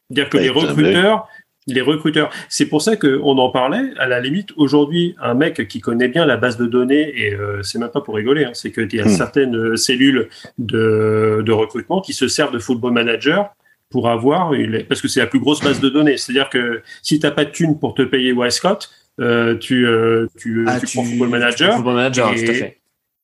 [0.10, 1.28] C'est-à-dire que les recruteurs,
[1.66, 3.92] les recruteurs, c'est pour ça qu'on en parlait.
[3.98, 7.64] À la limite, aujourd'hui, un mec qui connaît bien la base de données, et euh,
[7.64, 9.10] c'est même pas pour rigoler, hein, c'est qu'il y a hmm.
[9.10, 10.30] certaines cellules
[10.60, 13.50] de, de recrutement qui se servent de Football Manager
[13.94, 14.52] pour avoir,
[14.90, 16.18] parce que c'est la plus grosse base de données.
[16.18, 18.90] C'est-à-dire que si tu n'as pas de thune pour te payer Westcott,
[19.22, 22.34] euh, tu, euh, tu, ah, tu, prends Football Manager, Football Manager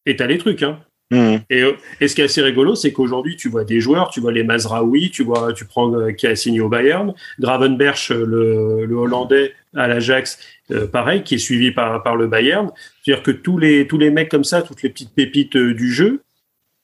[0.06, 0.62] et tu as les trucs.
[0.62, 0.78] Hein.
[1.10, 1.38] Mmh.
[1.50, 1.64] Et,
[2.02, 4.44] et, ce qui est assez rigolo, c'est qu'aujourd'hui, tu vois des joueurs, tu vois les
[4.44, 9.54] Mazraoui, tu vois, tu prends euh, qui a signé au Bayern, Gravenberch, le, le Hollandais
[9.76, 10.38] à l'Ajax,
[10.70, 12.70] euh, pareil, qui est suivi par, par le Bayern.
[13.04, 16.22] C'est-à-dire que tous les, tous les mecs comme ça, toutes les petites pépites du jeu,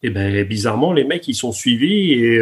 [0.02, 2.40] et eh ben bizarrement, les mecs, ils sont suivis et,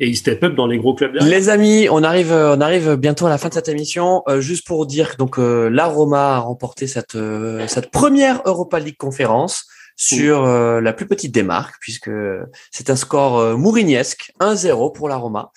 [0.00, 1.14] et il step up dans les gros clubs.
[1.20, 4.22] Les amis, on arrive, on arrive bientôt à la fin de cette émission.
[4.28, 8.78] Euh, juste pour dire donc euh, la Roma a remporté cette euh, cette première Europa
[8.78, 9.66] League conférence
[9.96, 12.10] sur la plus petite des marques puisque
[12.72, 15.52] c'est un score mourignesque 1-0 pour la Roma.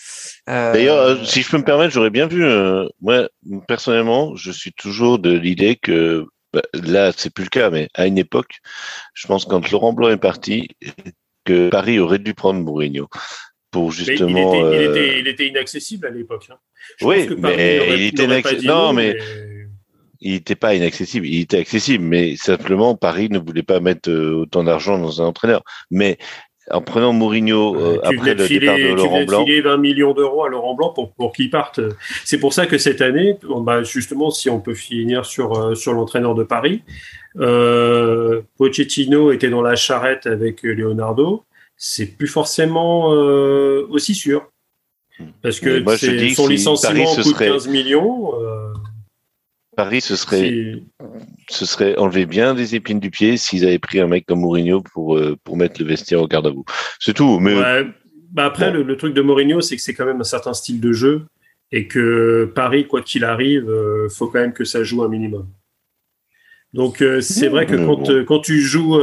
[0.45, 2.45] D'ailleurs, si je peux me permettre, j'aurais bien vu.
[3.01, 3.29] moi,
[3.67, 8.05] personnellement, je suis toujours de l'idée que bah, là, c'est plus le cas, mais à
[8.05, 8.59] une époque,
[9.15, 10.69] je pense quand Laurent Blanc est parti,
[11.43, 13.07] que Paris aurait dû prendre Mourinho
[13.71, 14.53] pour justement.
[14.53, 16.47] il, était, il, était, il, était, inaccessible à l'époque.
[16.51, 16.57] Hein.
[17.01, 18.67] Oui, mais il était inaccessible.
[18.67, 19.17] Non, mais.
[20.19, 24.63] Il n'était pas inaccessible, il était accessible, mais simplement Paris ne voulait pas mettre autant
[24.63, 25.61] d'argent dans un entraîneur.
[25.91, 26.17] Mais
[26.71, 29.45] en prenant Mourinho euh, après le départ de Laurent Blanc.
[29.45, 31.79] Tu 20 millions d'euros à Laurent Blanc pour, pour qu'il parte.
[32.25, 35.93] C'est pour ça que cette année, bah justement, si on peut finir sur, euh, sur
[35.93, 36.81] l'entraîneur de Paris,
[37.37, 41.43] euh, Pochettino était dans la charrette avec Leonardo.
[41.77, 44.51] C'est plus forcément euh, aussi sûr.
[45.41, 45.83] Parce que
[46.33, 47.49] son licenciement coûte serait...
[47.49, 48.33] 15 millions.
[48.41, 48.73] Euh,
[49.75, 50.81] Paris ce serait,
[51.49, 54.81] ce serait enlever bien des épines du pied s'ils avaient pris un mec comme Mourinho
[54.81, 56.65] pour, euh, pour mettre le vestiaire au garde à vous.
[56.99, 57.39] C'est tout.
[57.39, 57.55] Mais...
[58.31, 60.91] Bah après, le, truc de Mourinho, c'est que c'est quand même un certain style de
[60.91, 61.25] jeu
[61.71, 63.71] et que Paris, quoi qu'il arrive,
[64.09, 65.47] faut quand même que ça joue un minimum.
[66.73, 68.99] Donc c'est vrai que quand, quand tu joues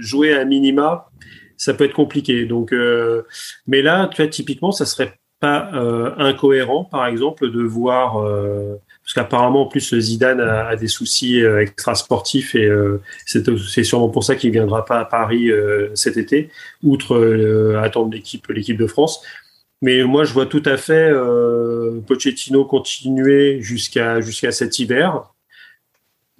[0.00, 1.08] jouer à minima,
[1.56, 2.44] ça peut être compliqué.
[2.44, 2.74] Donc,
[3.66, 5.70] mais là, tu vois, typiquement, ça serait pas
[6.18, 8.24] incohérent, par exemple, de voir
[9.04, 14.24] parce qu'apparemment en plus Zidane a, des soucis euh, extrasportifs et euh, c'est sûrement pour
[14.24, 16.50] ça qu'il viendra pas à Paris euh, cet été,
[16.82, 19.22] outre attendre l'équipe l'équipe de France.
[19.82, 21.12] Mais moi je vois tout à fait
[22.06, 25.33] Pochettino continuer jusqu'à jusqu'à cet hiver.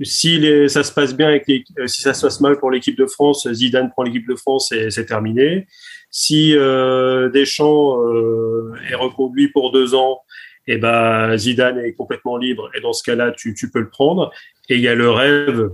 [0.03, 2.99] Si les, ça se passe bien avec les, si ça se passe mal pour l'équipe
[2.99, 5.67] de France, Zidane prend l'équipe de France et c'est terminé.
[6.11, 8.03] Si Deschamps
[8.91, 10.21] est reconduit pour deux ans
[10.67, 13.91] et eh ben Zidane est complètement libre et dans ce cas-là tu, tu peux le
[13.91, 14.33] prendre.
[14.69, 15.71] Et il y a le rêve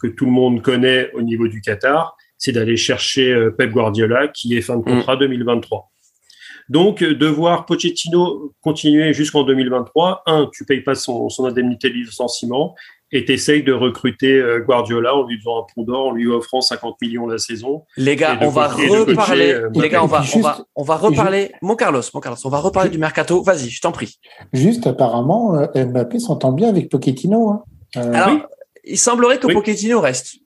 [0.00, 4.28] que tout le monde connaît au niveau du Qatar, c'est d'aller chercher euh, Pep Guardiola
[4.28, 5.78] qui est fin de contrat 2023.
[5.78, 6.72] Mm.
[6.72, 11.88] Donc, euh, de voir Pochettino continuer jusqu'en 2023, un, tu payes pas son, son indemnité
[11.88, 12.74] de licenciement,
[13.12, 16.60] et t'essayes de recruter euh, Guardiola en lui faisant un pont d'or, en lui offrant
[16.60, 17.84] 50 millions la saison.
[17.96, 19.52] Les gars, on va reparler.
[19.52, 21.52] Euh, les gars, on va, on va, on va reparler.
[21.62, 23.42] Mon Carlos, mon Carlos, on va reparler du mercato.
[23.42, 24.18] Vas-y, je t'en prie.
[24.52, 27.50] Juste, apparemment, euh, Mbappé s'entend bien avec Pochettino.
[27.50, 27.62] Hein.
[27.94, 28.48] Alors,
[28.84, 30.36] il semblerait que Pochettino reste.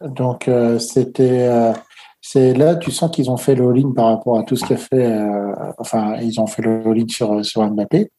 [0.00, 0.48] Donc,
[0.78, 1.48] c'était.
[2.20, 4.76] c'est là, tu sens qu'ils ont fait le all-in par rapport à tout ce qu'a
[4.76, 5.18] fait.
[5.78, 8.10] enfin, ils ont fait le all-in sur, sur Mbappé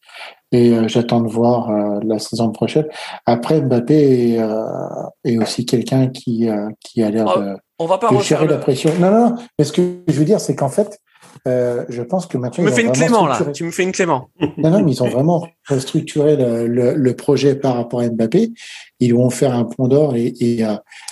[0.51, 2.87] et euh, j'attends de voir euh, la saison prochaine.
[3.25, 6.47] Après, Mbappé est, euh, aussi quelqu'un qui,
[6.79, 8.91] qui a l'air oh, de, on va pas de gérer la pression.
[8.99, 10.99] Non, non, mais ce que je veux dire, c'est qu'en fait,
[11.45, 12.55] je pense que maintenant.
[12.55, 13.39] Tu me fais une Clément, là.
[13.53, 14.29] Tu me fais une Clément.
[14.57, 18.51] Non, non, mais ils ont vraiment restructuré le, le, le, projet par rapport à Mbappé.
[18.99, 20.67] Ils vont faire un pont d'or et, et, et,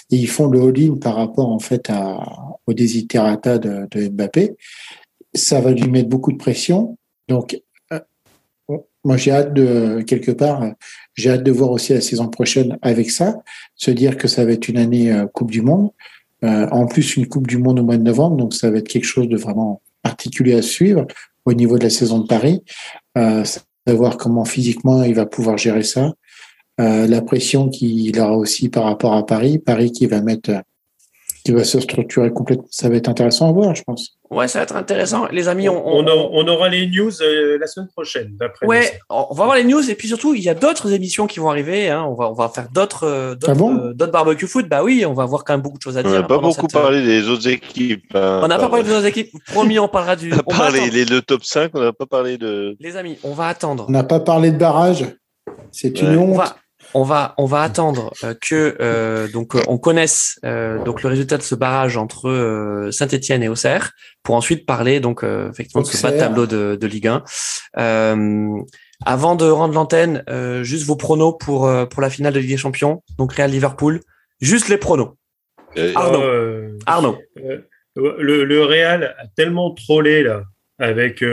[0.10, 2.20] ils font le all-in par rapport, en fait, à,
[2.66, 4.58] au desiderata de, de Mbappé.
[5.34, 6.98] Ça va lui mettre beaucoup de pression.
[7.28, 7.62] Donc,
[9.08, 10.64] moi, j'ai hâte de, quelque part,
[11.16, 13.38] j'ai hâte de voir aussi la saison prochaine avec ça,
[13.76, 15.92] se dire que ça va être une année euh, Coupe du Monde.
[16.44, 18.88] Euh, en plus, une Coupe du Monde au mois de novembre, donc ça va être
[18.90, 21.08] quelque chose de vraiment particulier à suivre
[21.46, 22.64] au niveau de la saison de Paris.
[23.18, 23.46] Euh,
[23.88, 26.14] savoir comment physiquement il va pouvoir gérer ça.
[26.82, 29.58] Euh, la pression qu'il aura aussi par rapport à Paris.
[29.58, 30.52] Paris qui va mettre
[31.48, 32.68] qui va se structurer complètement.
[32.70, 34.18] Ça va être intéressant à voir, je pense.
[34.30, 35.28] Ouais, ça va être intéressant.
[35.32, 38.66] Les amis, on, on, aura les news euh, la semaine prochaine, d'après.
[38.66, 41.40] Ouais, on va voir les news et puis surtout, il y a d'autres émissions qui
[41.40, 41.90] vont arriver.
[41.90, 42.04] Hein.
[42.04, 44.68] On va, on va faire d'autres, euh, ah euh, d'autres, barbecue foot.
[44.68, 46.12] Bah oui, on va voir quand même beaucoup de choses à dire.
[46.12, 48.14] On n'a pas beaucoup parlé des autres équipes.
[48.14, 49.32] Hein, on n'a pas parlé des autres équipes.
[49.46, 50.34] Promis, on parlera du.
[50.48, 52.76] On a parlé les, le top 5, on n'a pas parlé de.
[52.82, 53.86] Les amis, on va attendre.
[53.88, 55.06] On n'a pas parlé de barrage.
[55.72, 56.42] C'est une honte
[56.94, 61.38] on va on va attendre euh, que euh, donc euh, on connaisse donc le résultat
[61.38, 63.92] de ce barrage entre Saint-Étienne et Auxerre
[64.24, 67.24] pour ensuite parler donc effectivement de ce bas tableau de, de Ligue 1.
[69.06, 70.24] avant de rendre l'antenne,
[70.64, 74.02] juste vos pronos pour pour la finale de Ligue des Champions, donc Real Liverpool,
[74.42, 75.16] juste les pronos.
[75.96, 76.78] Arnaud.
[76.86, 77.18] Arnaud.
[77.96, 80.44] Le, le, Real a tellement trollé là
[80.80, 81.24] avec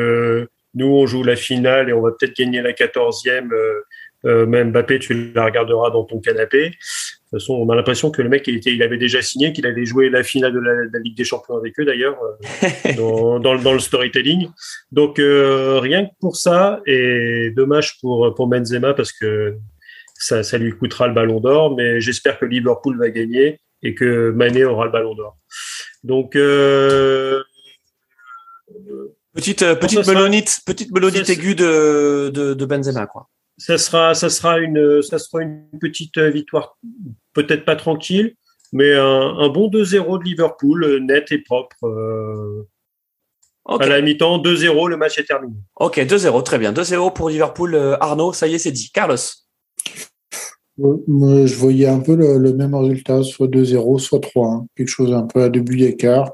[0.75, 3.83] nous on joue la finale et on va peut-être gagner la quatorzième euh,
[4.25, 6.73] même Mbappé, tu la regarderas dans ton canapé.
[7.35, 9.53] De toute façon, on a l'impression que le mec, il, était, il avait déjà signé,
[9.53, 13.41] qu'il allait jouer la finale de la, Ligue des Champions avec eux d'ailleurs, euh, dans,
[13.41, 14.49] dans, le storytelling.
[14.93, 19.57] Donc euh, rien que pour ça, et dommage pour, pour Benzema parce que
[20.15, 24.31] ça, ça lui coûtera le ballon d'or, mais j'espère que Liverpool va gagner et que
[24.31, 25.37] Mané aura le ballon d'or.
[26.05, 27.43] Donc euh,
[29.35, 34.59] petite petite melonite, petite melonite aiguë de, de, de Benzema quoi ça sera, ça sera
[34.59, 36.77] une, ça sera une petite victoire,
[37.33, 38.35] peut-être pas tranquille,
[38.73, 41.77] mais un, bon 2-0 de Liverpool, net et propre.
[41.85, 42.67] Euh,
[43.67, 45.55] À la mi-temps, 2-0, le match est terminé.
[45.77, 46.73] Ok, 2-0, très bien.
[46.73, 47.75] 2-0 pour Liverpool.
[47.75, 48.91] Euh, Arnaud, ça y est, c'est dit.
[48.93, 49.17] Carlos
[50.77, 55.43] je voyais un peu le, même résultat, soit 2-0, soit 3 quelque chose un peu
[55.43, 56.33] à début d'écart.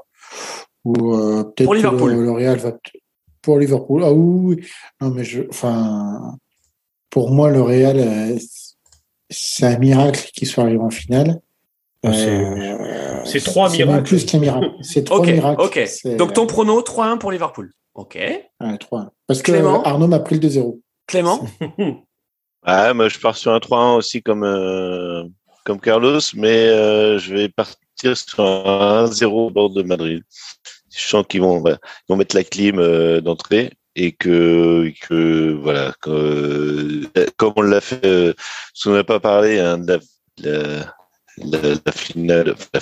[0.83, 2.13] Ou euh, peut-être pour Liverpool.
[2.13, 2.75] Le, Real va
[3.41, 4.01] pour Liverpool.
[4.03, 4.65] Ah oui,
[4.99, 6.37] non mais je, enfin,
[7.11, 8.39] pour moi le Real, euh,
[9.29, 11.39] c'est un miracle qui soit arrivé en finale.
[12.03, 12.11] Ah,
[13.25, 14.03] c'est trois miracles.
[14.03, 14.71] plus qu'un miracle.
[14.81, 15.61] C'est trois miracles.
[15.61, 15.79] Ok.
[16.17, 17.71] Donc ton prono 3-1 pour Liverpool.
[17.93, 18.17] Ok.
[18.79, 19.51] 3 Parce que
[19.85, 20.79] Arnaud m'a pris le 2-0.
[21.05, 21.45] Clément
[22.63, 25.23] Ah, moi je pars sur un 3-1 aussi comme, euh,
[25.65, 30.23] comme Carlos, mais euh, je vais partir sur un 1-0 au bord de Madrid.
[30.91, 31.63] Je sens qu'ils vont,
[32.09, 37.03] vont mettre la clim euh, d'entrée et que, que voilà, que,
[37.37, 38.33] comme on l'a fait, euh,
[38.85, 39.99] on n'a pas parlé hein, de
[40.43, 40.79] la,
[41.37, 42.79] la, finale, la,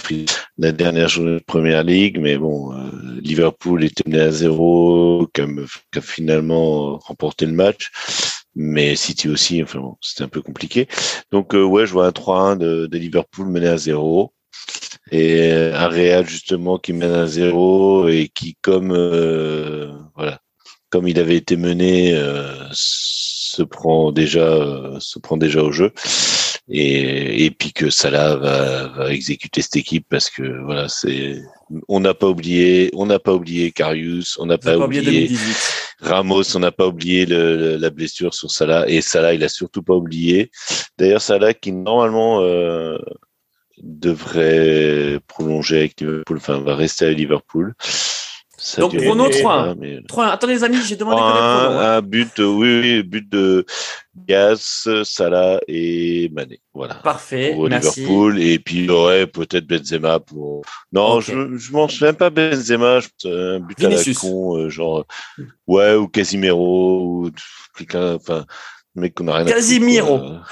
[0.58, 2.74] la, dernière journée de Première Ligue, mais bon,
[3.22, 7.92] Liverpool était mené à zéro, qui a finalement remporté le match
[8.56, 10.88] mais City aussi, enfin bon, c'était un peu compliqué.
[11.32, 14.34] Donc euh, ouais, je vois un 3-1 de, de, Liverpool mené à 0
[15.12, 20.40] et un Real justement qui mène à 0 et qui comme euh, voilà,
[20.90, 25.92] comme il avait été mené euh, se prend déjà se prend déjà au jeu
[26.70, 31.42] et, et puis que Salah va, va exécuter cette équipe parce que voilà, c'est
[31.88, 35.32] on n'a pas oublié, on n'a pas oublié Carius, on n'a pas, oublié,
[36.00, 39.84] Ramos, on n'a pas oublié le, la blessure sur Salah et Salah, il a surtout
[39.84, 40.52] pas oublié.
[40.98, 42.98] D'ailleurs, Salah qui normalement euh,
[43.82, 47.74] devrait prolonger avec Liverpool, enfin va rester à Liverpool.
[48.78, 49.76] Donc prono 3.
[50.08, 50.26] 3.
[50.28, 53.66] Attendez les amis, j'ai demandé un, un but, oui, oui, but de
[54.28, 56.62] Gaz, Salah et Mané.
[56.74, 56.96] Voilà.
[56.96, 57.54] Parfait.
[57.54, 60.64] Pour Liverpool et puis il aurait peut-être Benzema pour.
[60.92, 65.06] Non, je je m'en souviens pas Benzema, un but à la con, euh, genre
[65.68, 67.32] ouais ou Casimiro ou
[67.78, 68.46] quelqu'un, enfin
[68.96, 69.46] mec qu'on a rien.
[69.46, 70.16] Casimiro.
[70.16, 70.44] À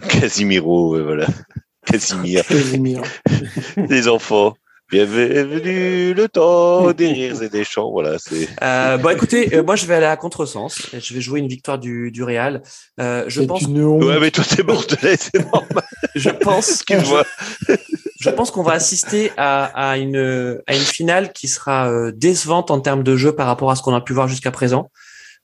[0.08, 1.26] Casimiro, ouais, voilà.
[1.86, 2.44] Casimir.
[2.46, 3.04] Casimiro.
[3.76, 4.54] Des enfants.
[4.90, 7.90] Bienvenue le temps des rires et des chants.
[7.90, 8.48] Voilà, c'est.
[8.62, 10.80] Euh, bon, écoutez, euh, moi je vais aller à contresens.
[10.98, 12.62] Je vais jouer une victoire du, du Real.
[12.98, 13.64] Euh, je pense.
[13.66, 15.84] Ouais, mais toi t'es bordelais, c'est normal.
[16.14, 16.82] je pense.
[16.84, 17.74] que je,
[18.20, 22.70] je pense qu'on va assister à, à, une à une finale qui sera euh, décevante
[22.70, 24.90] en termes de jeu par rapport à ce qu'on a pu voir jusqu'à présent.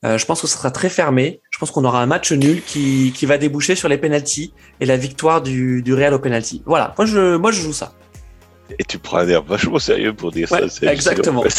[0.07, 1.43] Euh, je pense que ce sera très fermé.
[1.51, 4.87] Je pense qu'on aura un match nul qui, qui va déboucher sur les penalties et
[4.87, 6.63] la victoire du, du Real au penalty.
[6.65, 7.93] Voilà, moi je, moi je joue ça.
[8.79, 10.61] Et tu prends un air vachement sérieux pour dire ça.
[10.91, 11.45] Exactement.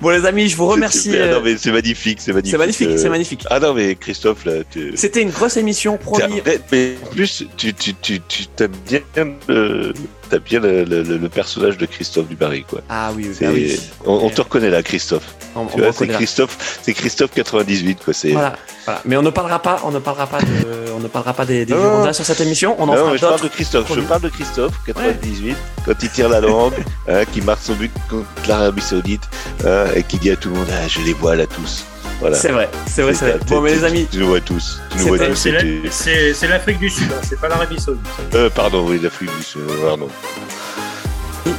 [0.00, 1.12] bon les amis, je vous remercie.
[1.16, 2.52] Ah non mais c'est magnifique, c'est magnifique.
[2.52, 3.44] C'est magnifique, c'est magnifique.
[3.50, 4.92] Ah non mais Christophe là, tu...
[4.96, 6.42] c'était une grosse émission, promis.
[6.72, 9.00] Mais en plus, tu tu tu tu t'aimes bien
[9.48, 9.92] le
[10.28, 12.80] t'as bien le, le, le, personnage de Christophe Dubarry quoi.
[12.88, 13.80] Ah oui, oui.
[14.04, 15.34] On, on, te reconnaît là, Christophe.
[15.54, 18.14] On, tu vois, c'est Christophe, c'est Christophe 98 quoi.
[18.14, 18.32] C'est.
[18.32, 18.54] Voilà,
[18.84, 19.00] voilà.
[19.04, 21.64] Mais on ne parlera pas, on ne parlera pas de, on ne parlera pas des,
[21.64, 22.76] des Girondins sur cette émission.
[22.78, 23.92] On en non, fera je parle de Christophe.
[23.94, 25.56] Je parle de Christophe 98 ouais.
[25.84, 26.74] quand il tire la langue,
[27.08, 29.22] hein, qui marque son but contre l'Arabie Saoudite
[29.64, 31.84] hein, et qui dit à tout le monde, ah, je les vois là tous.
[32.20, 32.36] Voilà.
[32.36, 33.40] C'est vrai, c'est vrai, c'est vrai.
[33.46, 34.06] Bon, mais les amis.
[34.10, 34.80] Tu nous vois tous.
[34.90, 35.34] Tu nous vois tous.
[35.36, 38.06] C'est l'Afrique du Sud, hein, c'est pas l'Arabie Saoudite.
[38.34, 40.08] Euh, pardon, oui, l'Afrique du Sud, pardon.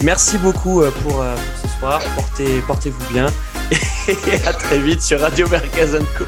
[0.02, 2.02] Merci beaucoup euh, pour, euh, pour ce soir.
[2.16, 3.28] Portez, portez-vous bien.
[4.08, 6.26] Et à très vite sur Radio Mercazanco.